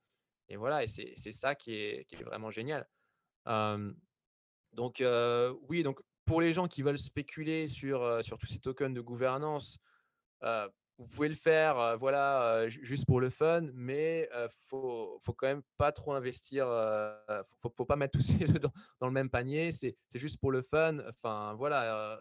Et 0.48 0.56
voilà, 0.56 0.84
et 0.84 0.88
c'est 0.88 1.32
ça 1.32 1.54
qui 1.54 1.74
est, 1.74 2.04
qui 2.08 2.16
est, 2.16 2.24
vraiment 2.24 2.50
génial. 2.50 2.86
Donc 4.72 5.02
oui, 5.68 5.82
donc 5.82 6.00
pour 6.24 6.40
les 6.40 6.52
gens 6.52 6.68
qui 6.68 6.82
veulent 6.82 6.98
spéculer 6.98 7.66
sur, 7.66 8.22
sur 8.24 8.38
tous 8.38 8.46
ces 8.46 8.58
tokens 8.58 8.94
de 8.94 9.00
gouvernance, 9.00 9.78
vous 10.98 11.06
pouvez 11.06 11.28
le 11.28 11.34
faire, 11.34 11.98
voilà, 11.98 12.68
juste 12.68 13.06
pour 13.06 13.20
le 13.20 13.30
fun, 13.30 13.62
mais 13.74 14.28
faut, 14.68 15.18
faut 15.24 15.32
quand 15.32 15.48
même 15.48 15.62
pas 15.76 15.90
trop 15.90 16.12
investir. 16.12 16.66
Faut, 17.60 17.72
faut 17.76 17.84
pas 17.84 17.96
mettre 17.96 18.18
tous 18.18 18.20
ces 18.38 18.50
œufs 18.50 18.60
dans, 19.00 19.06
le 19.06 19.12
même 19.12 19.30
panier. 19.30 19.72
C'est 19.72 19.96
juste 20.14 20.38
pour 20.38 20.52
le 20.52 20.62
fun. 20.62 20.98
Enfin, 21.08 21.54
voilà, 21.54 22.20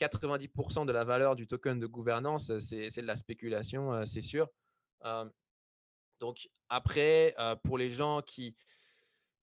90% 0.00 0.86
de 0.86 0.92
la 0.92 1.04
valeur 1.04 1.36
du 1.36 1.46
token 1.46 1.78
de 1.78 1.86
gouvernance, 1.86 2.56
c'est 2.58 2.88
de 2.88 3.06
la 3.06 3.16
spéculation, 3.16 4.04
c'est 4.06 4.20
sûr. 4.20 4.48
donc 6.20 6.48
après, 6.68 7.34
pour 7.64 7.78
les 7.78 7.90
gens 7.90 8.22
qui 8.22 8.56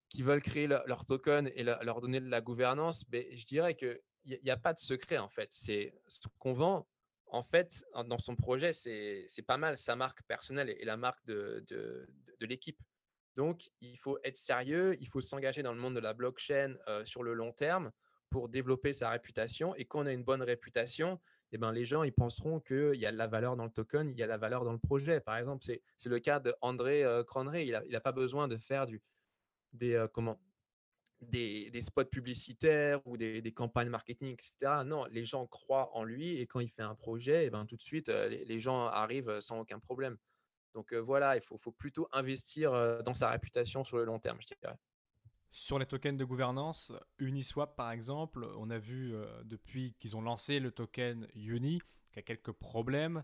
qui 0.09 0.23
veulent 0.23 0.41
créer 0.41 0.67
leur, 0.67 1.05
token 1.05 1.51
et 1.55 1.63
leur 1.63 2.01
donner 2.01 2.19
de 2.19 2.29
la 2.29 2.41
gouvernance, 2.41 3.05
ben, 3.09 3.25
je 3.31 3.45
dirais 3.45 3.75
qu'il 3.75 3.99
n'y 4.25 4.51
a, 4.51 4.57
pas 4.57 4.73
de 4.73 4.79
secret 4.79 5.17
en 5.17 5.29
fait. 5.29 5.49
C'est 5.51 5.93
ce 6.07 6.27
qu'on 6.39 6.53
vend 6.53 6.87
en 7.31 7.43
fait, 7.43 7.85
dans 8.05 8.17
son 8.17 8.35
projet, 8.35 8.73
c'est 8.73 9.45
pas 9.45 9.57
mal 9.57 9.77
sa 9.77 9.95
marque 9.95 10.23
personnelle 10.23 10.69
et 10.69 10.85
la 10.85 10.97
marque 10.97 11.23
de, 11.25 12.07
l'équipe. 12.41 12.79
Donc, 13.35 13.69
il 13.81 13.97
faut 13.97 14.17
être 14.23 14.35
sérieux, 14.35 14.97
il 14.99 15.07
faut 15.07 15.21
s'engager 15.21 15.61
dans 15.61 15.73
le 15.73 15.79
monde 15.79 15.95
de 15.95 15.99
la 15.99 16.13
blockchain 16.13 16.75
euh, 16.87 17.05
sur 17.05 17.23
le 17.23 17.33
long 17.33 17.53
terme 17.53 17.91
pour 18.29 18.49
développer 18.49 18.91
sa 18.91 19.11
réputation. 19.11 19.75
Et 19.75 19.85
quand 19.85 20.01
on 20.01 20.05
a 20.07 20.11
une 20.11 20.23
bonne 20.23 20.41
réputation, 20.41 21.21
eh 21.51 21.57
ben, 21.57 21.71
les 21.71 21.85
gens 21.85 22.03
ils 22.03 22.11
penseront 22.11 22.59
qu'il 22.59 22.95
y 22.95 23.05
a 23.05 23.11
de 23.11 23.17
la 23.17 23.27
valeur 23.27 23.55
dans 23.55 23.63
le 23.63 23.71
token, 23.71 24.09
il 24.09 24.17
y 24.17 24.23
a 24.23 24.25
de 24.25 24.31
la 24.31 24.37
valeur 24.37 24.65
dans 24.65 24.73
le 24.73 24.79
projet. 24.79 25.21
Par 25.21 25.37
exemple, 25.37 25.63
c'est 25.63 26.09
le 26.09 26.19
cas 26.19 26.39
d'André 26.39 27.03
euh, 27.03 27.23
Cronré. 27.23 27.65
Il 27.65 27.79
n'a 27.89 28.01
pas 28.01 28.11
besoin 28.11 28.47
de 28.47 28.57
faire 28.57 28.87
du, 28.87 29.01
des, 29.73 30.05
comment, 30.13 30.39
des, 31.21 31.81
spots 31.81 32.05
publicitaires 32.05 33.05
ou 33.05 33.17
des, 33.17 33.53
campagnes 33.53 33.89
marketing, 33.89 34.33
etc. 34.33 34.83
Non, 34.85 35.05
les 35.11 35.25
gens 35.25 35.45
croient 35.47 35.95
en 35.95 36.03
lui 36.03 36.37
et 36.37 36.47
quand 36.47 36.59
il 36.59 36.69
fait 36.69 36.81
un 36.81 36.95
projet, 36.95 37.43
et 37.43 37.47
eh 37.47 37.49
ben, 37.49 37.65
tout 37.65 37.75
de 37.75 37.81
suite, 37.81 38.09
les, 38.09 38.59
gens 38.59 38.85
arrivent 38.85 39.39
sans 39.39 39.59
aucun 39.59 39.79
problème. 39.79 40.17
Donc 40.73 40.93
voilà, 40.93 41.35
il 41.35 41.41
faut, 41.41 41.57
faut, 41.57 41.71
plutôt 41.71 42.07
investir 42.11 43.03
dans 43.03 43.13
sa 43.13 43.29
réputation 43.29 43.83
sur 43.83 43.97
le 43.97 44.05
long 44.05 44.19
terme, 44.19 44.39
je 44.41 44.47
dirais. 44.47 44.75
Sur 45.51 45.79
les 45.79 45.87
tokens 45.87 46.17
de 46.17 46.25
gouvernance, 46.25 46.93
Uniswap 47.17 47.75
par 47.75 47.91
exemple, 47.91 48.47
on 48.57 48.69
a 48.69 48.77
vu 48.77 49.13
depuis 49.43 49.95
qu'ils 49.99 50.15
ont 50.15 50.21
lancé 50.21 50.59
le 50.59 50.71
token 50.71 51.27
Uni 51.33 51.79
qu'il 52.11 52.17
y 52.17 52.19
a 52.19 52.21
quelques 52.23 52.51
problèmes. 52.51 53.23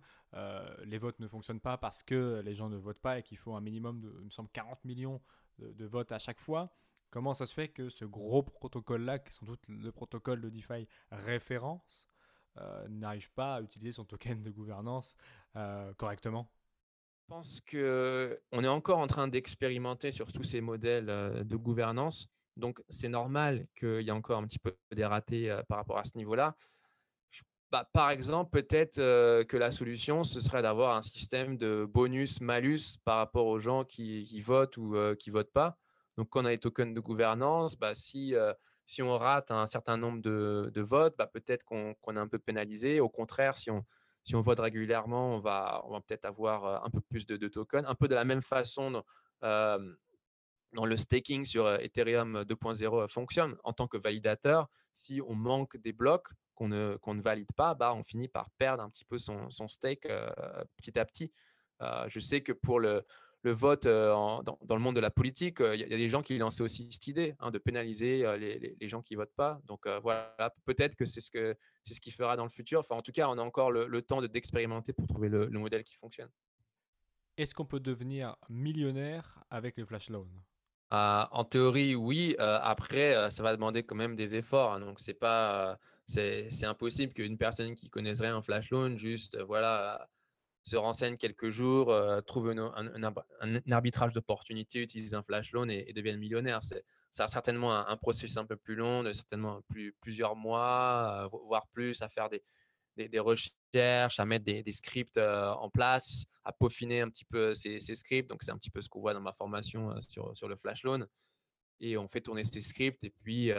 les 0.84 0.98
votes 0.98 1.20
ne 1.20 1.28
fonctionnent 1.28 1.62
pas 1.62 1.78
parce 1.78 2.02
que 2.02 2.42
les 2.44 2.56
gens 2.56 2.70
ne 2.70 2.78
votent 2.78 3.02
pas 3.02 3.20
et 3.20 3.24
qu'il 3.24 3.38
faut 3.38 3.54
un 3.54 3.62
minimum 3.62 4.02
de, 4.02 4.12
il 4.20 4.26
me 4.26 4.32
semble, 4.32 4.50
40 4.50 4.84
millions 4.86 5.22
de 5.60 5.86
votes 5.86 6.12
à 6.12 6.20
chaque 6.20 6.40
fois. 6.40 6.72
Comment 7.16 7.34
ça 7.34 7.46
se 7.46 7.54
fait 7.54 7.70
que 7.70 7.88
ce 7.88 8.04
gros 8.04 8.44
protocole-là, 8.44 9.20
qui 9.20 9.30
est 9.30 9.32
sans 9.32 9.46
doute 9.46 9.62
le 9.70 9.90
protocole 9.90 10.42
de 10.42 10.50
DeFi 10.50 10.86
référence, 11.12 12.10
euh, 12.58 12.86
n'arrive 12.90 13.32
pas 13.32 13.56
à 13.56 13.62
utiliser 13.62 13.94
son 13.94 14.04
token 14.04 14.44
de 14.44 14.52
gouvernance 14.52 15.16
euh, 15.56 15.94
correctement? 15.94 16.52
Je 17.22 17.34
pense 17.34 17.62
qu'on 17.62 18.64
est 18.64 18.68
encore 18.68 19.00
en 19.00 19.08
train 19.08 19.30
d'expérimenter 19.30 20.12
sur 20.12 20.34
tous 20.34 20.44
ces 20.44 20.60
modèles 20.60 21.10
euh, 21.10 21.46
de 21.46 21.56
gouvernance. 21.56 22.30
Donc, 22.58 22.82
c'est 22.90 23.08
normal 23.08 23.66
qu'il 23.76 24.02
y 24.02 24.10
ait 24.10 24.12
encore 24.12 24.40
un 24.40 24.46
petit 24.46 24.60
peu 24.60 24.76
des 24.94 25.06
ratés 25.06 25.58
par 25.70 25.78
rapport 25.78 25.98
à 25.98 26.04
ce 26.04 26.18
niveau-là. 26.18 26.56
Bah, 27.76 27.90
par 27.92 28.10
exemple, 28.10 28.52
peut-être 28.52 28.96
que 28.96 29.58
la 29.58 29.70
solution, 29.70 30.24
ce 30.24 30.40
serait 30.40 30.62
d'avoir 30.62 30.96
un 30.96 31.02
système 31.02 31.58
de 31.58 31.84
bonus-malus 31.84 33.00
par 33.04 33.18
rapport 33.18 33.48
aux 33.48 33.60
gens 33.60 33.84
qui, 33.84 34.40
votent 34.40 34.78
ou 34.78 34.96
qui 35.20 35.30
ne 35.30 35.34
votent 35.34 35.52
pas. 35.52 35.78
Donc, 36.16 36.30
quand 36.30 36.44
on 36.44 36.46
a 36.46 36.52
les 36.52 36.58
tokens 36.58 36.96
de 36.96 37.02
gouvernance, 37.02 37.76
bah, 37.76 37.94
si, 37.94 38.34
euh, 38.34 38.54
si 38.86 39.02
on 39.02 39.18
rate 39.18 39.52
un 39.52 39.68
certain 39.68 39.98
nombre 39.98 40.22
de, 40.22 40.82
votes, 40.82 41.16
bah, 41.18 41.28
peut-être 41.28 41.66
qu'on 41.66 41.94
est 42.16 42.18
un 42.18 42.30
peu 42.30 42.40
pénalisé. 42.40 43.02
Au 43.02 43.10
contraire, 43.10 43.58
si 43.58 43.70
on, 43.70 43.84
si 44.24 44.38
on 44.38 44.42
vote 44.42 44.62
régulièrement, 44.62 45.36
on 45.36 45.40
va, 45.40 45.82
on 45.84 45.92
va 45.92 46.00
peut-être 46.00 46.24
avoir 46.24 46.66
euh, 46.66 46.78
un 46.82 46.90
peu 46.90 47.02
plus 47.02 47.28
de, 47.28 47.36
tokens. 47.50 47.84
Un 47.90 47.96
peu 47.96 48.08
de 48.08 48.16
la 48.16 48.24
même 48.24 48.42
façon 48.42 49.04
euh, 49.44 49.96
dans 50.72 50.86
le 50.86 50.96
staking 50.96 51.44
sur 51.44 51.70
Ethereum 51.82 52.44
2.0 52.44 53.10
fonctionne. 53.10 53.58
En 53.66 53.74
tant 53.74 53.90
que 53.90 53.98
validateur, 53.98 54.70
si 54.94 55.20
on 55.28 55.36
manque 55.36 55.76
des 55.76 55.92
blocs 55.92 56.30
qu'on 56.56 56.68
ne, 56.68 56.98
ne 57.06 57.22
valide 57.22 57.52
pas, 57.56 57.76
bah, 57.76 57.94
on 57.94 58.04
finit 58.04 58.28
par 58.28 58.50
perdre 58.52 58.84
un 58.84 58.90
petit 58.90 59.06
peu 59.06 59.18
son, 59.18 59.50
son 59.50 59.68
stake 59.68 60.08
petit 60.78 60.98
à 60.98 61.06
petit. 61.06 61.32
je 62.08 62.20
sais 62.20 62.42
que 62.42 62.52
pour 62.52 62.80
le, 62.80 63.06
le 63.46 63.52
vote 63.52 63.86
dans, 63.86 64.58
le 64.68 64.80
monde 64.80 64.96
de 64.96 65.00
la 65.00 65.12
politique, 65.12 65.58
il 65.60 65.80
y, 65.80 65.84
a 65.84 65.98
des 65.98 66.10
gens 66.10 66.24
qui 66.24 66.38
lancé 66.38 66.64
aussi 66.64 66.92
cette 66.92 67.08
idée 67.08 67.36
hein, 67.40 67.52
de 67.52 67.60
pénaliser 67.60 68.26
les, 68.38 68.90
gens 68.90 69.02
qui 69.04 69.14
ne 69.14 69.20
votent 69.20 69.36
pas. 69.36 69.62
Donc 69.66 69.88
voilà, 70.02 70.36
peut-être 70.66 70.96
que 70.96 71.06
c'est 71.06 71.22
ce 71.22 71.30
que 71.30 71.56
c'est 71.84 71.94
ce 71.94 72.02
qui 72.02 72.12
fera 72.12 72.36
dans 72.36 72.44
le 72.44 72.50
futur. 72.50 72.80
Enfin, 72.80 72.96
en 72.96 73.04
tout 73.04 73.12
cas, 73.12 73.30
on 73.30 73.38
a 73.38 73.42
encore 73.42 73.72
le, 73.72 74.02
temps 74.02 74.22
d'expérimenter 74.22 74.94
pour 74.94 75.08
trouver 75.08 75.30
le, 75.30 75.48
modèle 75.50 75.84
qui 75.84 75.96
fonctionne. 75.96 76.30
Est-ce 77.38 77.54
qu'on 77.54 77.66
peut 77.66 77.80
devenir 77.80 78.36
millionnaire 78.50 79.44
avec 79.50 79.78
les 79.78 79.86
flash 79.86 80.10
loans 80.10 80.28
ah, 80.90 81.30
En 81.32 81.44
théorie, 81.44 81.94
oui. 81.96 82.36
après, 82.40 83.30
ça 83.30 83.44
va 83.44 83.56
demander 83.56 83.84
quand 83.84 83.96
même 83.96 84.16
des 84.16 84.36
efforts. 84.36 84.74
Hein. 84.74 84.80
donc 84.80 85.00
c'est 85.00 85.14
pas 85.14 85.78
c'est 86.08 86.66
impossible 86.66 87.14
qu'une 87.14 87.38
personne 87.38 87.76
qui 87.76 87.90
connaisserait 87.90 88.28
un 88.28 88.42
flash 88.42 88.70
loan 88.70 88.98
juste 88.98 89.42
voilà 89.42 90.08
se 90.66 90.76
renseigne 90.76 91.16
quelques 91.16 91.52
jours, 91.52 91.92
euh, 91.92 92.22
trouve 92.22 92.50
un, 92.50 93.72
arbitrage 93.72 94.14
d'opportunité, 94.14 94.82
utilise 94.82 95.14
un 95.14 95.22
flash 95.22 95.52
loan 95.52 95.70
et, 95.70 95.94
devienne 95.94 96.18
millionnaire. 96.18 96.62
C'est, 96.64 96.84
certainement 97.12 97.88
un, 97.88 97.98
processus 97.98 98.36
un 98.38 98.46
peu 98.46 98.58
plus 98.58 98.76
long, 98.76 99.04
de 99.04 99.14
certainement 99.14 99.62
plus, 99.70 99.94
plusieurs 100.02 100.36
mois, 100.36 101.30
euh, 101.32 101.38
voire 101.48 101.68
plus, 101.68 102.02
à 102.02 102.10
faire 102.10 102.30
des, 102.30 103.20
recherches, 103.20 104.20
à 104.20 104.26
mettre 104.26 104.46
des, 104.46 104.72
scripts 104.72 105.18
euh, 105.18 105.52
en 105.52 105.70
place, 105.70 106.26
à 106.44 106.52
peaufiner 106.52 107.02
un 107.02 107.10
petit 107.10 107.26
peu 107.26 107.54
ces, 107.54 107.80
scripts. 107.80 108.30
Donc, 108.30 108.42
c'est 108.42 108.52
un 108.52 108.58
petit 108.58 108.72
peu 108.72 108.82
ce 108.82 108.90
qu'on 108.90 109.02
voit 109.02 109.14
dans 109.14 109.22
ma 109.22 109.34
formation 109.34 109.98
sur, 110.02 110.36
sur 110.36 110.50
le 110.50 110.56
flash 110.56 110.84
loan. 110.84 111.06
Et 111.80 111.96
on 111.96 112.08
fait 112.08 112.22
tourner 112.22 112.44
ces 112.44 112.62
scripts 112.62 113.04
et 113.04 113.12
puis, 113.12 113.52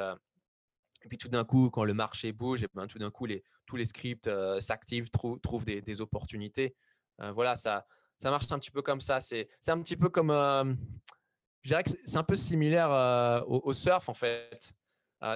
et 1.06 1.08
puis 1.08 1.18
tout 1.18 1.28
d'un 1.28 1.44
coup, 1.44 1.70
quand 1.70 1.84
le 1.84 1.94
marché 1.94 2.32
bouge, 2.32 2.64
et 2.64 2.68
ben, 2.74 2.88
tout 2.88 2.98
d'un 2.98 3.12
coup, 3.12 3.28
tous 3.64 3.76
les 3.76 3.84
scripts 3.84 4.28
s'activent, 4.58 5.08
trouvent 5.08 5.64
des, 5.64 6.00
opportunités. 6.00 6.74
Euh, 7.20 7.30
voilà, 7.30 7.54
ça, 7.54 7.86
ça 8.18 8.28
marche 8.30 8.50
un 8.50 8.58
petit 8.58 8.72
peu 8.72 8.82
comme 8.82 9.00
ça. 9.00 9.20
C'est 9.20 9.48
un 9.68 9.80
petit 9.80 9.96
peu 9.96 10.08
comme. 10.08 10.30
Euh, 10.30 10.74
je 11.62 11.68
dirais 11.68 11.84
que 11.84 11.90
c'est 12.04 12.16
un 12.16 12.24
peu 12.24 12.34
similaire 12.34 12.90
euh, 12.90 13.40
au, 13.46 13.72
surf, 13.72 14.08
en 14.08 14.14
fait. 14.14 14.72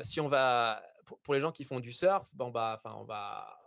si 0.02 0.20
on 0.20 0.28
va. 0.28 0.83
Pour, 1.22 1.35
les 1.35 1.40
gens 1.40 1.52
qui 1.52 1.64
font 1.64 1.78
du 1.78 1.92
surf, 1.92 2.26
bon, 2.33 2.50
bah, 2.50 2.80
on 2.85 3.04
va. 3.04 3.59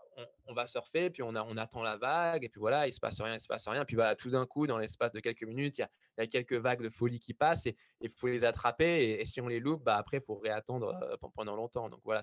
On, 0.47 0.53
va 0.53 0.67
surfer, 0.67 1.09
puis 1.09 1.23
on, 1.23 1.35
a, 1.35 1.61
attend 1.61 1.81
la 1.81 1.97
vague, 1.97 2.43
et 2.43 2.49
puis 2.49 2.59
voilà, 2.59 2.87
il 2.87 2.93
se 2.93 2.99
passe 2.99 3.19
rien, 3.19 3.33
il 3.33 3.39
se 3.39 3.47
passe 3.47 3.67
rien. 3.67 3.85
Puis 3.85 3.95
voilà, 3.95 4.15
tout 4.15 4.29
d'un 4.29 4.45
coup, 4.45 4.67
dans 4.67 4.77
l'espace 4.77 5.11
de 5.11 5.19
quelques 5.19 5.43
minutes, 5.43 5.77
il 5.79 5.87
y, 6.17 6.21
a, 6.21 6.27
quelques 6.27 6.53
vagues 6.53 6.83
de 6.83 6.89
folie 6.89 7.19
qui 7.19 7.33
passent, 7.33 7.65
et 7.65 7.75
il 8.01 8.09
faut 8.09 8.27
les 8.27 8.43
attraper. 8.43 9.19
Et, 9.19 9.25
si 9.25 9.41
on 9.41 9.47
les 9.47 9.59
loupe, 9.59 9.83
bah, 9.83 9.97
après, 9.97 10.17
il 10.17 10.23
faut 10.23 10.35
réattendre 10.35 10.95
pendant 11.35 11.55
longtemps. 11.55 11.89
Donc 11.89 12.01
voilà, 12.03 12.21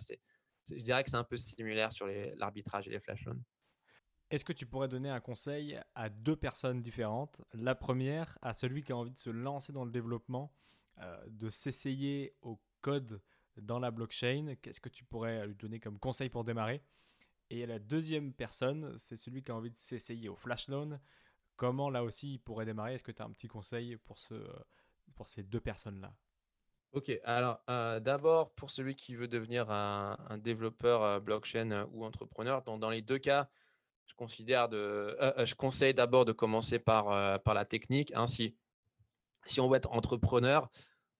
je 0.68 0.83
dirais 0.83 1.03
que 1.03 1.11
c'est 1.11 1.16
un 1.16 1.24
peu 1.24 1.37
similaire 1.37 1.92
sur 1.92 2.07
l'arbitrage 2.37 2.87
et 2.87 2.90
les 2.90 3.00
flash 3.00 3.24
loans. 3.24 3.40
Est-ce 4.31 4.44
que 4.44 4.53
tu 4.53 4.64
pourrais 4.64 4.87
donner 4.87 5.11
un 5.11 5.18
conseil 5.18 5.81
à 5.96 6.09
deux 6.09 6.37
personnes 6.37 6.81
différentes? 6.81 7.42
La 7.53 7.74
première, 7.74 8.38
à 8.42 8.55
celui 8.55 8.85
qui 8.85 8.92
a 8.92 8.96
envie 8.96 9.11
de 9.11 9.18
se 9.18 9.31
lancer 9.31 9.72
dans 9.72 9.85
le 9.85 9.90
développement, 9.90 10.53
euh, 10.98 11.16
de 11.29 11.48
s'essayer 11.48 12.37
au 12.42 12.61
code 12.81 13.20
dans 13.57 13.79
la 13.79 13.90
blockchain. 13.90 14.55
Qu'est-ce 14.62 14.81
que 14.81 14.88
tu 14.88 15.05
pourrais 15.05 15.46
lui 15.46 15.55
donner 15.55 15.81
comme 15.81 15.98
conseil 15.98 16.29
pour 16.29 16.44
démarrer? 16.44 16.83
Et 17.51 17.67
la 17.67 17.79
deuxième 17.79 18.33
personne, 18.33 18.97
c'est 18.97 19.17
celui 19.17 19.43
qui 19.43 19.51
a 19.51 19.57
envie 19.57 19.71
de 19.71 19.77
s'essayer 19.77 20.29
au 20.29 20.37
flash 20.37 20.69
loan. 20.69 21.01
Comment 21.57 21.91
là 21.91 22.05
aussi 22.05 22.35
il 22.35 22.39
pourrait 22.39 22.65
démarrer? 22.65 22.95
Est-ce 22.95 23.05
que 23.05 23.13
tu 23.13 23.21
as 23.21 23.25
un 23.25 23.33
petit 23.33 23.49
conseil 23.49 23.97
pour, 23.97 24.19
ce, 24.19 24.35
pour 25.17 25.27
ces 25.27 25.43
deux 25.43 25.61
personnes-là? 25.61 26.15
Ok, 26.93 27.13
alors 27.25 27.61
euh, 27.69 28.01
d'abord 28.01 28.53
pour 28.55 28.71
celui 28.71 28.97
qui 28.97 29.15
veut 29.15 29.29
devenir 29.29 29.71
un, 29.71 30.39
développeur 30.39 31.03
euh, 31.03 31.21
blockchain 31.21 31.87
ou 31.93 32.05
entrepreneur, 32.05 32.63
dans 32.63 32.91
les 32.91 33.03
deux 33.03 33.19
cas, 33.19 33.49
je 34.07 34.15
considère 34.15 34.69
de, 34.69 35.17
je 35.45 35.55
conseille 35.55 35.95
d'abord 35.95 36.25
de 36.25 36.33
commencer 36.33 36.79
par, 36.81 37.41
par 37.43 37.55
la 37.55 37.65
technique. 37.65 38.13
Ainsi, 38.17 38.57
si 39.47 39.61
on 39.61 39.69
veut 39.69 39.77
être 39.77 39.93
entrepreneur, 39.93 40.69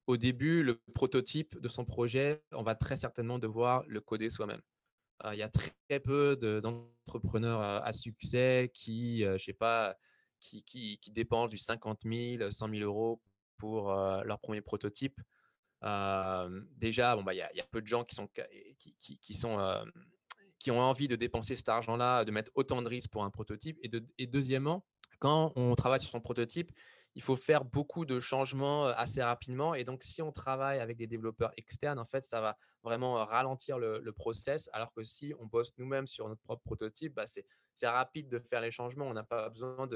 au 0.07 0.17
début, 0.17 0.63
le 0.63 0.81
prototype 0.95 1.59
de 1.61 1.69
son 1.69 1.85
projet, 1.85 2.43
on 2.53 2.63
va 2.63 2.75
très 2.75 2.97
certainement 2.97 3.39
devoir 3.39 3.85
le 3.87 4.01
coder 4.01 4.29
soi-même. 4.29 4.61
Il 5.33 5.39
y 5.39 5.43
a 5.43 5.49
très 5.49 6.01
peu 6.01 6.37
d'entrepreneurs 6.63 7.61
à 7.61 7.93
succès 7.93 8.71
qui, 8.75 9.21
je 9.23 9.39
sais 9.39 9.53
pas, 9.53 9.97
qui, 10.39 10.99
dépensent 11.13 11.49
du 11.49 11.59
50 11.59 12.01
000, 12.05 12.51
100 12.51 12.69
000 12.69 12.81
euros 12.83 13.21
pour 13.59 13.93
leur 13.93 14.39
premier 14.41 14.61
prototype. 14.61 15.21
déjà, 16.77 17.17
bon, 17.17 17.23
bah, 17.23 17.35
il 17.35 17.39
y, 17.39 17.61
a 17.61 17.67
peu 17.71 17.81
de 17.83 17.87
gens 17.87 18.05
qui, 18.05 18.15
sont, 18.15 18.29
qui, 20.59 20.71
ont 20.71 20.81
envie 20.81 21.09
de 21.09 21.17
dépenser 21.17 21.57
cet 21.57 21.69
argent-là, 21.69 22.25
de 22.25 22.31
mettre 22.31 22.51
autant 22.55 22.83
de 22.83 22.89
risques 22.89 23.11
pour 23.11 23.25
un 23.25 23.31
prototype. 23.31 23.79
Et 24.19 24.27
deuxièmement, 24.27 24.85
quand 25.19 25.53
on 25.57 25.75
travaille 25.75 26.01
sur 26.01 26.11
son 26.11 26.21
prototype, 26.21 26.73
il 27.15 27.23
faut 27.23 27.37
faire 27.37 27.65
beaucoup 27.65 28.05
de 28.05 28.21
changements 28.21 28.87
assez 28.87 29.23
rapidement. 29.23 29.75
Et 29.75 29.85
donc, 29.85 30.03
si 30.03 30.23
on 30.23 30.33
travaille 30.33 30.79
avec 30.79 30.97
des 30.97 31.07
développeurs 31.07 31.53
externes, 31.57 31.99
en 31.99 32.07
fait, 32.07 32.25
ça 32.25 32.41
va 32.41 32.57
vraiment 32.83 33.15
ralentir 33.25 33.79
le, 33.79 34.13
process. 34.13 34.71
Alors 34.73 34.93
que 34.93 35.03
si 35.03 35.35
on 35.39 35.47
bosse 35.47 35.73
nous-mêmes 35.79 36.07
sur 36.07 36.29
notre 36.29 36.43
propre 36.43 36.63
prototype, 36.63 37.15
bah, 37.15 37.27
c'est 37.27 37.45
rapide 37.89 38.29
de 38.29 38.39
faire 38.39 38.61
les 38.61 38.71
changements. 38.71 39.07
On 39.07 39.15
n'a 39.15 39.25
pas 39.25 39.49
besoin 39.49 39.89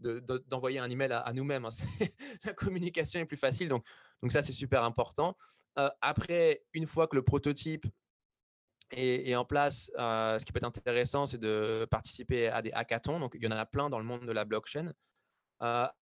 d'envoyer 0.00 0.78
de, 0.78 0.84
un 0.84 0.90
email 0.90 1.12
à, 1.12 1.32
nous-mêmes. 1.32 1.66
Hein. 1.66 1.70
La 2.44 2.52
communication 2.52 3.20
est 3.20 3.26
plus 3.26 3.36
facile. 3.36 3.68
Donc, 3.68 3.84
donc 4.22 4.32
ça, 4.32 4.42
c'est 4.42 4.52
super 4.52 4.82
important. 4.82 5.36
après, 6.00 6.64
une 6.72 6.86
fois 6.86 7.06
que 7.06 7.14
le 7.14 7.22
prototype 7.22 7.86
est, 8.90 9.34
en 9.36 9.44
place, 9.44 9.90
ce 9.96 10.44
qui 10.44 10.52
peut 10.52 10.58
être 10.58 10.64
intéressant, 10.64 11.26
c'est 11.26 11.38
de 11.38 11.86
participer 11.90 12.48
à 12.48 12.60
des 12.60 12.72
hackathons. 12.72 13.20
Donc, 13.20 13.34
il 13.34 13.44
y 13.44 13.46
en 13.46 13.52
a 13.52 13.66
plein 13.66 13.88
dans 13.88 13.98
le 13.98 14.04
monde 14.04 14.26
de 14.26 14.32
la 14.32 14.44
blockchain 14.44 14.92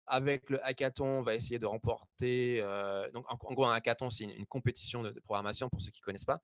avec 0.07 0.49
le 0.49 0.65
hackathon, 0.65 1.05
on 1.05 1.21
va 1.21 1.35
essayer 1.35 1.59
de 1.59 1.65
remporter. 1.65 2.59
Euh, 2.61 3.09
donc, 3.11 3.25
en, 3.29 3.35
gros, 3.53 3.65
un 3.65 3.73
hackathon, 3.73 4.09
c'est 4.09 4.23
une, 4.23 4.45
compétition 4.45 5.03
de, 5.03 5.11
programmation 5.25 5.69
pour 5.69 5.81
ceux 5.81 5.91
qui 5.91 6.01
ne 6.01 6.05
connaissent 6.05 6.25
pas. 6.25 6.41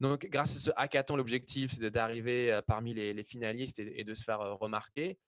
Donc, 0.00 0.26
grâce 0.26 0.56
à 0.56 0.58
ce 0.58 0.70
hackathon, 0.76 1.16
l'objectif, 1.16 1.74
c'est 1.78 1.90
d'arriver 1.90 2.52
euh, 2.52 2.62
parmi 2.62 2.94
les, 2.94 3.22
finalistes 3.22 3.78
et, 3.78 4.04
de 4.04 4.14
se 4.14 4.24
faire 4.24 4.40
euh, 4.40 4.54
remarquer. 4.54 5.18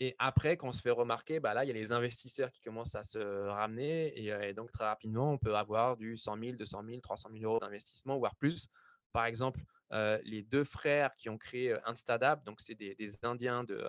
Et 0.00 0.16
après, 0.18 0.56
quand 0.56 0.68
on 0.68 0.72
se 0.72 0.82
fait 0.82 0.90
remarquer, 0.90 1.40
bah 1.40 1.54
là, 1.54 1.64
il 1.64 1.68
y 1.68 1.70
a 1.70 1.74
les 1.74 1.92
investisseurs 1.92 2.50
qui 2.50 2.60
commencent 2.60 2.94
à 2.94 3.04
se 3.04 3.18
ramener. 3.18 4.18
Et, 4.18 4.54
donc, 4.54 4.72
très 4.72 4.84
rapidement, 4.84 5.32
on 5.32 5.38
peut 5.38 5.56
avoir 5.56 5.96
du 5.96 6.16
100 6.16 6.38
000, 6.38 6.56
200 6.56 6.82
000, 6.86 7.00
300 7.00 7.28
000 7.32 7.44
euros 7.44 7.60
d'investissement, 7.60 8.18
voire 8.18 8.34
plus. 8.36 8.68
Par 9.12 9.26
exemple, 9.26 9.60
les 9.90 10.42
deux 10.42 10.64
frères 10.64 11.14
qui 11.16 11.28
ont 11.28 11.36
créé 11.36 11.76
Instadab, 11.84 12.42
donc 12.44 12.62
c'est 12.62 12.74
des, 12.74 12.94
des, 12.94 13.24
Indiens 13.24 13.62
de 13.62 13.86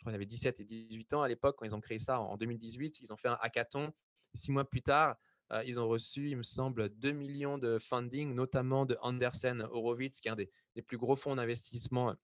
crois 0.00 0.12
qu'ils 0.12 0.16
avaient 0.16 0.26
17 0.26 0.60
et 0.60 0.64
18 0.64 1.14
ans 1.14 1.22
à 1.22 1.28
l'époque 1.28 1.56
quand 1.58 1.64
ils 1.64 1.74
ont 1.74 1.80
créé 1.80 1.98
ça 1.98 2.20
en 2.20 2.36
2018. 2.36 3.00
Ils 3.00 3.12
ont 3.12 3.16
fait 3.16 3.28
un 3.28 3.38
hackathon. 3.40 3.92
Six 4.34 4.50
mois 4.50 4.68
plus 4.68 4.82
tard, 4.82 5.16
euh, 5.52 5.62
ils 5.64 5.78
ont 5.78 5.88
reçu, 5.88 6.30
il 6.30 6.36
me 6.36 6.42
semble, 6.42 6.88
2 6.88 7.12
millions 7.12 7.58
de 7.58 7.78
funding, 7.78 8.34
notamment 8.34 8.86
de 8.86 8.96
Andersen 9.00 9.62
Horowitz, 9.70 10.20
qui 10.20 10.28
est 10.28 10.30
un 10.30 10.36
des, 10.36 10.50
plus 10.82 10.98
gros 10.98 11.16
fonds 11.16 11.36
d'investissement 11.36 12.14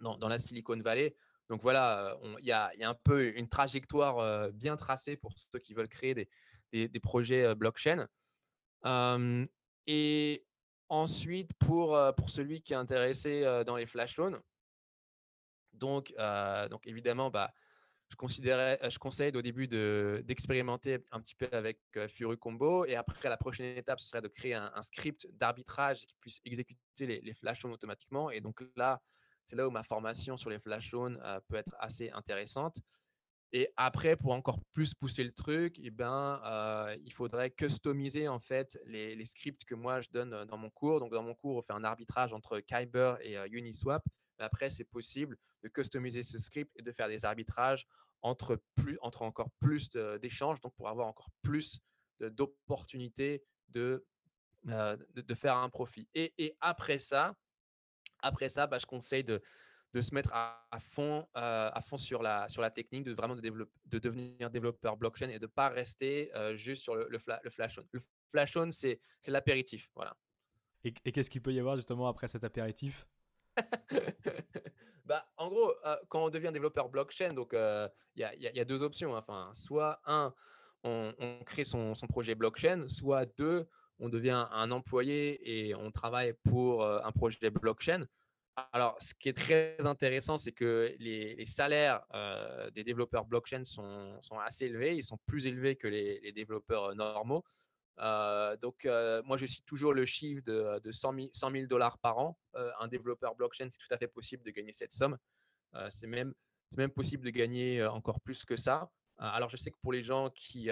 dans, 0.00 0.28
la 0.28 0.38
Silicon 0.38 0.78
Valley. 0.80 1.16
Donc 1.48 1.62
voilà, 1.62 2.18
il 2.40 2.46
y, 2.46 2.52
a 2.52 2.72
un 2.80 2.94
peu 2.94 3.36
une 3.36 3.48
trajectoire 3.48 4.18
euh, 4.18 4.50
bien 4.50 4.76
tracée 4.76 5.16
pour 5.16 5.32
ceux 5.36 5.58
qui 5.58 5.74
veulent 5.74 5.88
créer 5.88 6.14
des, 6.72 7.00
projets 7.00 7.44
euh, 7.44 7.54
blockchain. 7.54 8.06
et 9.86 10.46
ensuite, 10.88 11.52
pour, 11.54 11.98
pour 12.16 12.30
celui 12.30 12.62
qui 12.62 12.72
est 12.72 12.76
intéressé 12.76 13.42
dans 13.66 13.76
les 13.76 13.86
flash 13.86 14.16
loans, 14.16 14.40
donc, 15.76 16.12
euh, 16.18 16.68
donc 16.68 16.86
évidemment, 16.86 17.30
bah, 17.30 17.52
je, 18.08 18.16
considérais, 18.16 18.78
je 18.88 18.98
conseille 18.98 19.36
au 19.36 19.42
début 19.42 19.68
d'expérimenter 19.68 20.98
un 21.12 21.20
petit 21.20 21.34
peu 21.34 21.48
avec 21.52 21.80
euh, 21.96 22.08
Furu 22.08 22.36
Combo. 22.36 22.84
Et 22.84 22.96
après, 22.96 23.28
la 23.28 23.36
prochaine 23.36 23.76
étape, 23.76 24.00
ce 24.00 24.08
serait 24.08 24.22
de 24.22 24.28
créer 24.28 24.54
un, 24.54 24.82
script 24.82 25.26
d'arbitrage 25.32 26.06
qui 26.06 26.16
puisse 26.20 26.40
exécuter 26.44 27.20
les, 27.22 27.34
flash 27.34 27.62
loans 27.62 27.72
automatiquement. 27.72 28.30
Et 28.30 28.40
donc 28.40 28.62
là, 28.76 29.00
c'est 29.44 29.56
là 29.56 29.66
où 29.66 29.70
ma 29.70 29.84
formation 29.84 30.36
sur 30.36 30.50
les 30.50 30.58
flash 30.58 30.90
loans 30.92 31.16
euh, 31.22 31.40
peut 31.48 31.56
être 31.56 31.74
assez 31.78 32.10
intéressante. 32.10 32.78
Et 33.52 33.68
après, 33.76 34.16
pour 34.16 34.32
encore 34.32 34.58
plus 34.72 34.92
pousser 34.92 35.22
le 35.22 35.32
truc, 35.32 35.78
eh 35.80 35.90
ben, 35.90 36.42
il 37.04 37.12
faudrait 37.12 37.52
customiser 37.52 38.26
en 38.26 38.40
fait 38.40 38.76
les, 38.86 39.24
scripts 39.24 39.64
que 39.64 39.76
moi 39.76 40.00
je 40.00 40.10
donne 40.10 40.44
dans 40.46 40.56
mon 40.56 40.68
cours. 40.68 40.98
Donc 40.98 41.12
dans 41.12 41.22
mon 41.22 41.34
cours, 41.34 41.56
on 41.56 41.62
fait 41.62 41.72
un 41.72 41.84
arbitrage 41.84 42.32
entre 42.32 42.58
Kyber 42.58 43.16
et 43.22 43.36
Uniswap. 43.52 44.02
Mais 44.38 44.44
après, 44.44 44.70
c'est 44.70 44.84
possible 44.84 45.36
de 45.62 45.68
customiser 45.68 46.22
ce 46.22 46.38
script 46.38 46.72
et 46.76 46.82
de 46.82 46.92
faire 46.92 47.08
des 47.08 47.24
arbitrages 47.24 47.86
entre, 48.22 48.60
encore 49.00 49.50
plus 49.60 49.90
d'échanges, 50.20 50.60
donc 50.60 50.74
pour 50.74 50.88
avoir 50.88 51.06
encore 51.06 51.30
plus 51.42 51.80
d'opportunités 52.20 53.44
de, 53.68 54.04
euh, 54.68 54.96
de, 55.14 55.34
faire 55.34 55.56
un 55.56 55.68
profit. 55.68 56.08
Et, 56.14 56.56
après 56.60 56.98
ça, 56.98 57.36
après 58.20 58.48
ça 58.48 58.66
bah, 58.66 58.78
je 58.78 58.86
conseille 58.86 59.24
de, 59.24 59.42
se 59.94 60.14
mettre 60.14 60.30
à, 60.32 60.66
fond, 60.80 61.26
euh, 61.36 61.70
sur, 61.96 62.22
la, 62.22 62.48
technique, 62.74 63.04
de 63.04 63.14
vraiment 63.14 63.36
de, 63.36 63.40
de 63.40 63.98
devenir 63.98 64.50
développeur 64.50 64.96
blockchain 64.96 65.28
et 65.28 65.38
de 65.38 65.46
ne 65.46 65.50
pas 65.50 65.68
rester 65.68 66.34
euh, 66.34 66.56
juste 66.56 66.82
sur 66.82 66.96
le 66.96 67.18
flash 67.18 67.78
on. 67.78 67.84
Le 67.92 68.02
flash 68.30 68.56
on, 68.56 68.70
c'est 68.72 69.00
l'apéritif. 69.26 69.90
Voilà. 69.94 70.16
Et, 70.84 70.92
et 71.04 71.12
qu'est-ce 71.12 71.30
qu'il 71.30 71.42
peut 71.42 71.52
y 71.52 71.60
avoir 71.60 71.76
justement 71.76 72.08
après 72.08 72.28
cet 72.28 72.44
apéritif? 72.44 73.06
bah, 75.04 75.26
en 75.36 75.48
gros, 75.48 75.72
euh, 75.84 75.96
quand 76.08 76.24
on 76.24 76.30
devient 76.30 76.50
développeur 76.52 76.88
blockchain, 76.88 77.32
donc 77.32 77.54
euh, 77.54 77.88
il 78.14 78.22
y, 78.38 78.60
a 78.60 78.64
deux 78.64 78.82
options. 78.82 79.14
Hein. 79.14 79.18
Enfin, 79.26 79.50
soit 79.52 80.00
un, 80.06 80.32
on, 80.84 81.12
crée 81.44 81.64
son, 81.64 81.94
projet 82.08 82.34
blockchain, 82.34 82.88
soit 82.88 83.26
deux, 83.36 83.68
on 83.98 84.08
devient 84.08 84.46
un 84.50 84.70
employé 84.70 85.68
et 85.68 85.74
on 85.74 85.90
travaille 85.90 86.34
pour 86.44 86.82
euh, 86.82 87.00
un 87.02 87.12
projet 87.12 87.50
blockchain. 87.50 88.06
Alors, 88.72 88.96
ce 89.00 89.12
qui 89.12 89.28
est 89.28 89.36
très 89.36 89.76
intéressant, 89.80 90.38
c'est 90.38 90.52
que 90.52 90.94
les, 90.98 91.44
salaires 91.44 92.00
des 92.74 92.84
développeurs 92.84 93.26
blockchain 93.26 93.64
sont, 93.64 94.18
assez 94.42 94.64
élevés. 94.64 94.96
Ils 94.96 95.02
sont 95.02 95.18
plus 95.26 95.46
élevés 95.46 95.76
que 95.76 95.86
les 95.86 96.32
développeurs 96.32 96.94
normaux. 96.94 97.44
Euh, 97.98 98.56
donc, 98.56 98.84
euh, 98.84 99.22
moi, 99.24 99.36
je 99.36 99.46
cite 99.46 99.64
toujours 99.64 99.94
le 99.94 100.04
chiffre 100.04 100.42
de, 100.44 100.80
de 100.80 100.92
100 100.92 101.32
000 101.32 101.66
dollars 101.66 101.98
par 101.98 102.18
an. 102.18 102.38
Euh, 102.54 102.70
un 102.80 102.88
développeur 102.88 103.34
blockchain, 103.34 103.68
c'est 103.70 103.78
tout 103.78 103.92
à 103.92 103.98
fait 103.98 104.08
possible 104.08 104.42
de 104.42 104.50
gagner 104.50 104.72
cette 104.72 104.92
somme. 104.92 105.16
c'est 105.90 106.06
même, 106.06 106.34
possible 106.94 107.24
de 107.24 107.30
gagner 107.30 107.84
encore 107.84 108.20
plus 108.20 108.44
que 108.44 108.56
ça. 108.56 108.90
alors, 109.18 109.48
je 109.48 109.56
sais 109.56 109.70
que 109.70 109.78
pour 109.82 109.92
les 109.92 110.02
gens 110.02 110.30
qui 110.30 110.68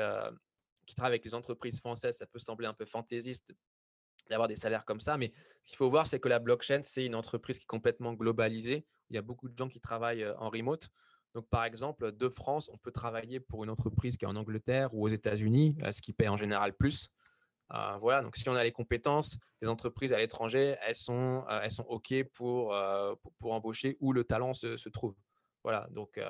travaillent 0.97 1.13
avec 1.13 1.25
les 1.25 1.35
entreprises 1.35 1.79
françaises, 1.79 2.19
ça 2.19 2.27
peut 2.27 2.39
sembler 2.39 2.67
un 2.67 2.75
peu 2.75 2.85
fantaisiste 2.85 3.55
d'avoir 4.29 4.49
des 4.49 4.57
salaires 4.57 4.85
comme 4.85 5.01
ça. 5.01 5.17
Mais 5.19 5.33
ce 5.63 5.71
qu'il 5.71 5.77
faut 5.77 5.91
voir, 5.91 6.07
c'est 6.07 6.19
que 6.19 6.29
la 6.29 6.39
blockchain, 6.39 6.83
c'est 6.83 7.05
une 7.05 7.15
entreprise 7.15 7.59
qui 7.59 7.65
est 7.65 7.67
complètement 7.67 8.15
globalisée. 8.15 8.87
Il 9.11 9.17
y 9.17 9.19
a 9.19 9.23
beaucoup 9.23 9.49
de 9.49 9.57
gens 9.57 9.69
qui 9.69 9.81
travaillent 9.81 10.27
en 10.39 10.49
remote. 10.49 10.91
Donc, 11.35 11.49
par 11.49 11.65
exemple, 11.65 12.13
de 12.13 12.29
France, 12.29 12.71
on 12.73 12.79
peut 12.79 12.93
travailler 12.93 13.41
pour 13.41 13.65
une 13.65 13.71
entreprise 13.71 14.17
qui 14.17 14.25
est 14.25 14.29
en 14.29 14.37
Angleterre 14.37 14.95
ou 14.95 15.05
aux 15.05 15.09
États-Unis, 15.09 15.77
euh, 15.83 15.91
ce 15.91 16.01
qui 16.01 16.13
paie 16.13 16.29
en 16.29 16.37
général 16.37 16.75
plus. 16.75 17.11
Euh, 17.73 17.97
voilà, 18.01 18.23
donc 18.23 18.37
si 18.37 18.49
on 18.49 18.55
a 18.55 18.63
les 18.63 18.73
compétences, 18.73 19.39
les 19.61 19.69
entreprises 19.69 20.13
à 20.13 20.19
l'étranger, 20.19 20.77
elles 20.87 20.95
sont, 20.95 21.45
euh, 21.49 21.61
elles 21.63 21.73
sont 21.73 21.85
OK 21.85 22.15
pour, 22.35 22.73
embaucher 23.43 23.97
où 24.01 24.13
le 24.13 24.23
talent 24.23 24.55
se, 24.55 24.89
trouve. 24.89 25.17
Voilà, 25.65 25.89
donc 25.91 26.21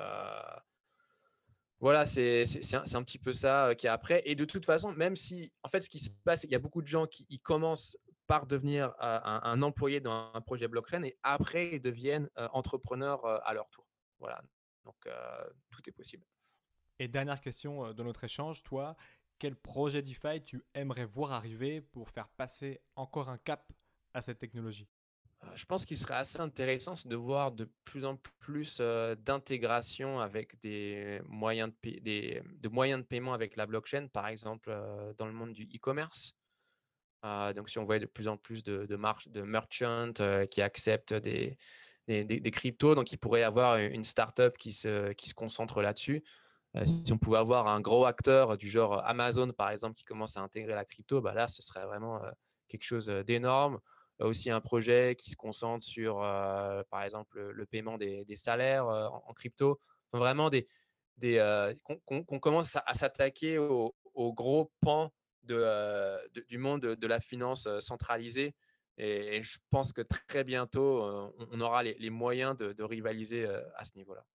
voilà, 1.79 2.05
c'est 2.05 2.45
un, 2.73 3.03
petit 3.03 3.19
peu 3.19 3.31
ça 3.31 3.75
qui 3.77 3.85
est 3.85 3.89
après. 3.89 4.23
Et 4.25 4.33
de 4.33 4.45
toute 4.45 4.65
façon, 4.65 4.91
même 4.93 5.15
si, 5.15 5.51
en 5.61 5.69
fait, 5.69 5.81
ce 5.81 5.89
qui 5.89 5.99
se 5.99 6.09
passe, 6.23 6.45
il 6.45 6.51
y 6.51 6.55
a 6.55 6.59
beaucoup 6.59 6.81
de 6.81 6.87
gens 6.87 7.05
qui 7.05 7.39
commencent 7.41 7.97
par 8.25 8.47
devenir 8.47 8.95
un, 8.99 9.41
un, 9.43 9.61
employé 9.61 9.99
dans 9.99 10.31
un 10.33 10.41
projet 10.41 10.67
blockchain 10.67 11.03
et 11.03 11.15
après, 11.21 11.75
ils 11.75 11.81
deviennent 11.81 12.27
entrepreneurs 12.53 13.23
à 13.45 13.53
leur 13.53 13.69
tour. 13.69 13.85
Voilà, 14.19 14.41
donc, 14.85 14.95
euh, 15.07 15.49
tout 15.71 15.81
est 15.89 15.91
possible. 15.91 16.25
Et 16.99 17.07
dernière 17.07 17.41
question 17.41 17.85
euh, 17.85 17.93
de 17.93 18.03
notre 18.03 18.23
échange, 18.23 18.63
toi, 18.63 18.95
quel 19.39 19.55
projet 19.55 20.01
DeFi 20.01 20.41
tu 20.43 20.63
aimerais 20.73 21.05
voir 21.05 21.33
arriver 21.33 21.81
pour 21.81 22.09
faire 22.09 22.29
passer 22.29 22.79
encore 22.95 23.29
un 23.29 23.37
cap 23.37 23.73
à 24.13 24.21
cette 24.21 24.39
technologie? 24.39 24.87
Euh, 25.43 25.47
je 25.55 25.65
pense 25.65 25.85
qu'il 25.85 25.97
serait 25.97 26.15
assez 26.15 26.39
intéressant 26.39 26.93
de 27.05 27.15
voir 27.15 27.51
de 27.51 27.69
plus 27.83 28.05
en 28.05 28.15
plus 28.39 28.79
d'intégration 28.79 30.19
avec 30.19 30.57
des 30.61 31.19
moyens 31.25 31.73
de, 31.83 31.99
des, 31.99 32.41
de 32.45 32.69
moyens 32.69 33.01
de 33.01 33.05
paiement 33.05 33.33
avec 33.33 33.57
la 33.57 33.65
blockchain, 33.65 34.07
par 34.07 34.27
exemple 34.27 34.71
dans 35.17 35.25
le 35.25 35.33
monde 35.33 35.51
du 35.51 35.63
e-commerce. 35.63 36.33
donc, 37.23 37.69
si 37.69 37.77
on 37.77 37.83
voit 37.83 37.99
de 37.99 38.05
plus 38.05 38.29
en 38.29 38.37
plus 38.37 38.63
de, 38.63 38.85
de, 38.85 38.95
de 38.95 39.41
merchants 39.41 40.13
qui 40.49 40.61
acceptent 40.61 41.13
des, 41.13 41.57
des, 42.07 42.51
cryptos. 42.51 42.95
Donc, 42.95 43.11
il 43.11 43.17
pourrait 43.17 43.41
y 43.41 43.43
avoir 43.43 43.77
une 43.77 44.03
startup 44.03 44.57
qui 44.57 44.71
se, 44.71 45.13
qui 45.13 45.29
se 45.29 45.33
concentre 45.33 45.81
là-dessus. 45.81 46.23
Euh, 46.75 46.85
si 46.85 47.13
on 47.13 47.17
pouvait 47.17 47.37
avoir 47.37 47.67
un 47.67 47.79
gros 47.79 48.05
acteur 48.05 48.57
du 48.57 48.69
genre 48.69 49.01
Amazon, 49.05 49.51
par 49.53 49.69
exemple, 49.69 49.95
qui 49.95 50.03
commence 50.03 50.35
à 50.35 50.41
intégrer 50.41 50.73
la 50.73 50.83
crypto, 50.83 51.21
bah 51.21 51.33
là, 51.33 51.47
ce 51.47 51.61
serait 51.61 51.85
vraiment 51.85 52.21
euh, 52.23 52.29
quelque 52.67 52.83
chose 52.83 53.09
euh, 53.09 53.23
d'énorme. 53.23 53.79
aussi 54.19 54.49
un 54.49 54.59
projet 54.59 55.15
qui 55.17 55.29
se 55.29 55.37
concentre 55.37 55.85
sur, 55.85 56.19
par 56.89 57.03
exemple, 57.03 57.39
le, 57.39 57.65
paiement 57.65 57.97
des, 57.97 58.25
salaires 58.35 58.87
en, 58.87 59.33
crypto. 59.33 59.79
vraiment 60.13 60.49
des, 60.49 60.67
des 61.17 61.37
qu'on 61.83 62.39
commence 62.39 62.77
à, 62.85 62.93
s'attaquer 62.93 63.57
au, 63.57 63.93
gros 64.33 64.71
pan 64.79 65.11
de, 65.43 66.17
du 66.47 66.57
monde 66.57 66.81
de, 66.81 67.07
la 67.07 67.19
finance 67.19 67.67
centralisée. 67.81 68.55
Et, 68.97 69.41
je 69.43 69.59
pense 69.69 69.93
que 69.93 70.01
très 70.01 70.43
bientôt, 70.43 71.33
on, 71.51 71.61
aura 71.61 71.83
les, 71.83 72.09
moyens 72.09 72.55
de, 72.57 72.83
rivaliser 72.83 73.45
à 73.75 73.85
ce 73.85 73.95
niveau-là. 73.95 74.25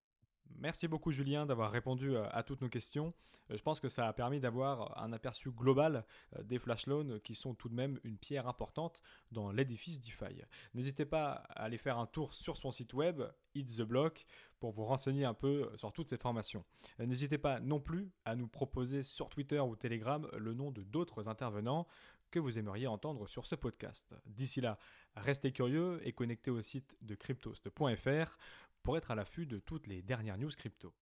Merci 0.61 0.88
beaucoup 0.88 1.11
Julien 1.11 1.46
d'avoir 1.46 1.70
répondu 1.70 2.14
euh, 2.14 2.26
à 2.32 2.42
toutes 2.42 2.61
nos 2.61 2.68
questions. 2.68 3.14
Euh, 3.50 3.56
je 3.56 3.62
pense 3.62 3.80
que 3.80 3.88
ça 3.88 4.06
a 4.06 4.12
permis 4.12 4.40
d'avoir 4.40 5.02
un 5.02 5.11
aperçu 5.12 5.50
global 5.50 6.04
euh, 6.36 6.42
des 6.42 6.58
flash 6.58 6.86
loans 6.86 7.18
qui 7.24 7.34
sont 7.34 7.54
tout 7.54 7.70
de 7.70 7.74
même 7.74 7.98
une 8.04 8.18
pierre 8.18 8.46
importante 8.46 9.00
dans 9.32 9.52
l'édifice 9.52 10.00
DeFi. 10.00 10.42
N'hésitez 10.74 11.06
pas 11.06 11.30
à 11.30 11.64
aller 11.64 11.78
faire 11.78 11.98
un 11.98 12.06
tour 12.06 12.34
sur 12.34 12.58
son 12.58 12.72
site 12.72 12.92
web 12.92 13.22
It's 13.54 13.76
the 13.76 13.82
Block 13.82 14.26
pour 14.58 14.70
vous 14.70 14.84
renseigner 14.84 15.24
un 15.24 15.32
peu 15.32 15.70
sur 15.76 15.92
toutes 15.92 16.11
ces 16.11 16.18
formations. 16.18 16.64
N'hésitez 16.98 17.38
pas 17.38 17.58
non 17.61 17.80
plus 17.80 18.11
à 18.26 18.36
nous 18.36 18.46
proposer 18.46 19.02
sur 19.02 19.30
Twitter 19.30 19.61
ou 19.61 19.74
Telegram 19.76 20.28
le 20.36 20.52
nom 20.52 20.70
de 20.70 20.82
d'autres 20.82 21.28
intervenants 21.28 21.86
que 22.31 22.39
vous 22.39 22.59
aimeriez 22.59 22.87
entendre 22.87 23.28
sur 23.28 23.47
ce 23.47 23.55
podcast. 23.55 24.14
D'ici 24.26 24.61
là, 24.61 24.78
restez 25.16 25.53
curieux 25.53 26.01
et 26.05 26.12
connectez 26.12 26.51
au 26.51 26.62
site 26.62 26.97
de 27.03 27.14
cryptost.fr 27.14 28.39
pour 28.83 28.97
être 28.97 29.11
à 29.11 29.14
l'affût 29.14 29.47
de 29.47 29.59
toutes 29.59 29.87
les 29.87 30.03
dernières 30.03 30.39
news 30.39 30.51
crypto. 30.57 30.95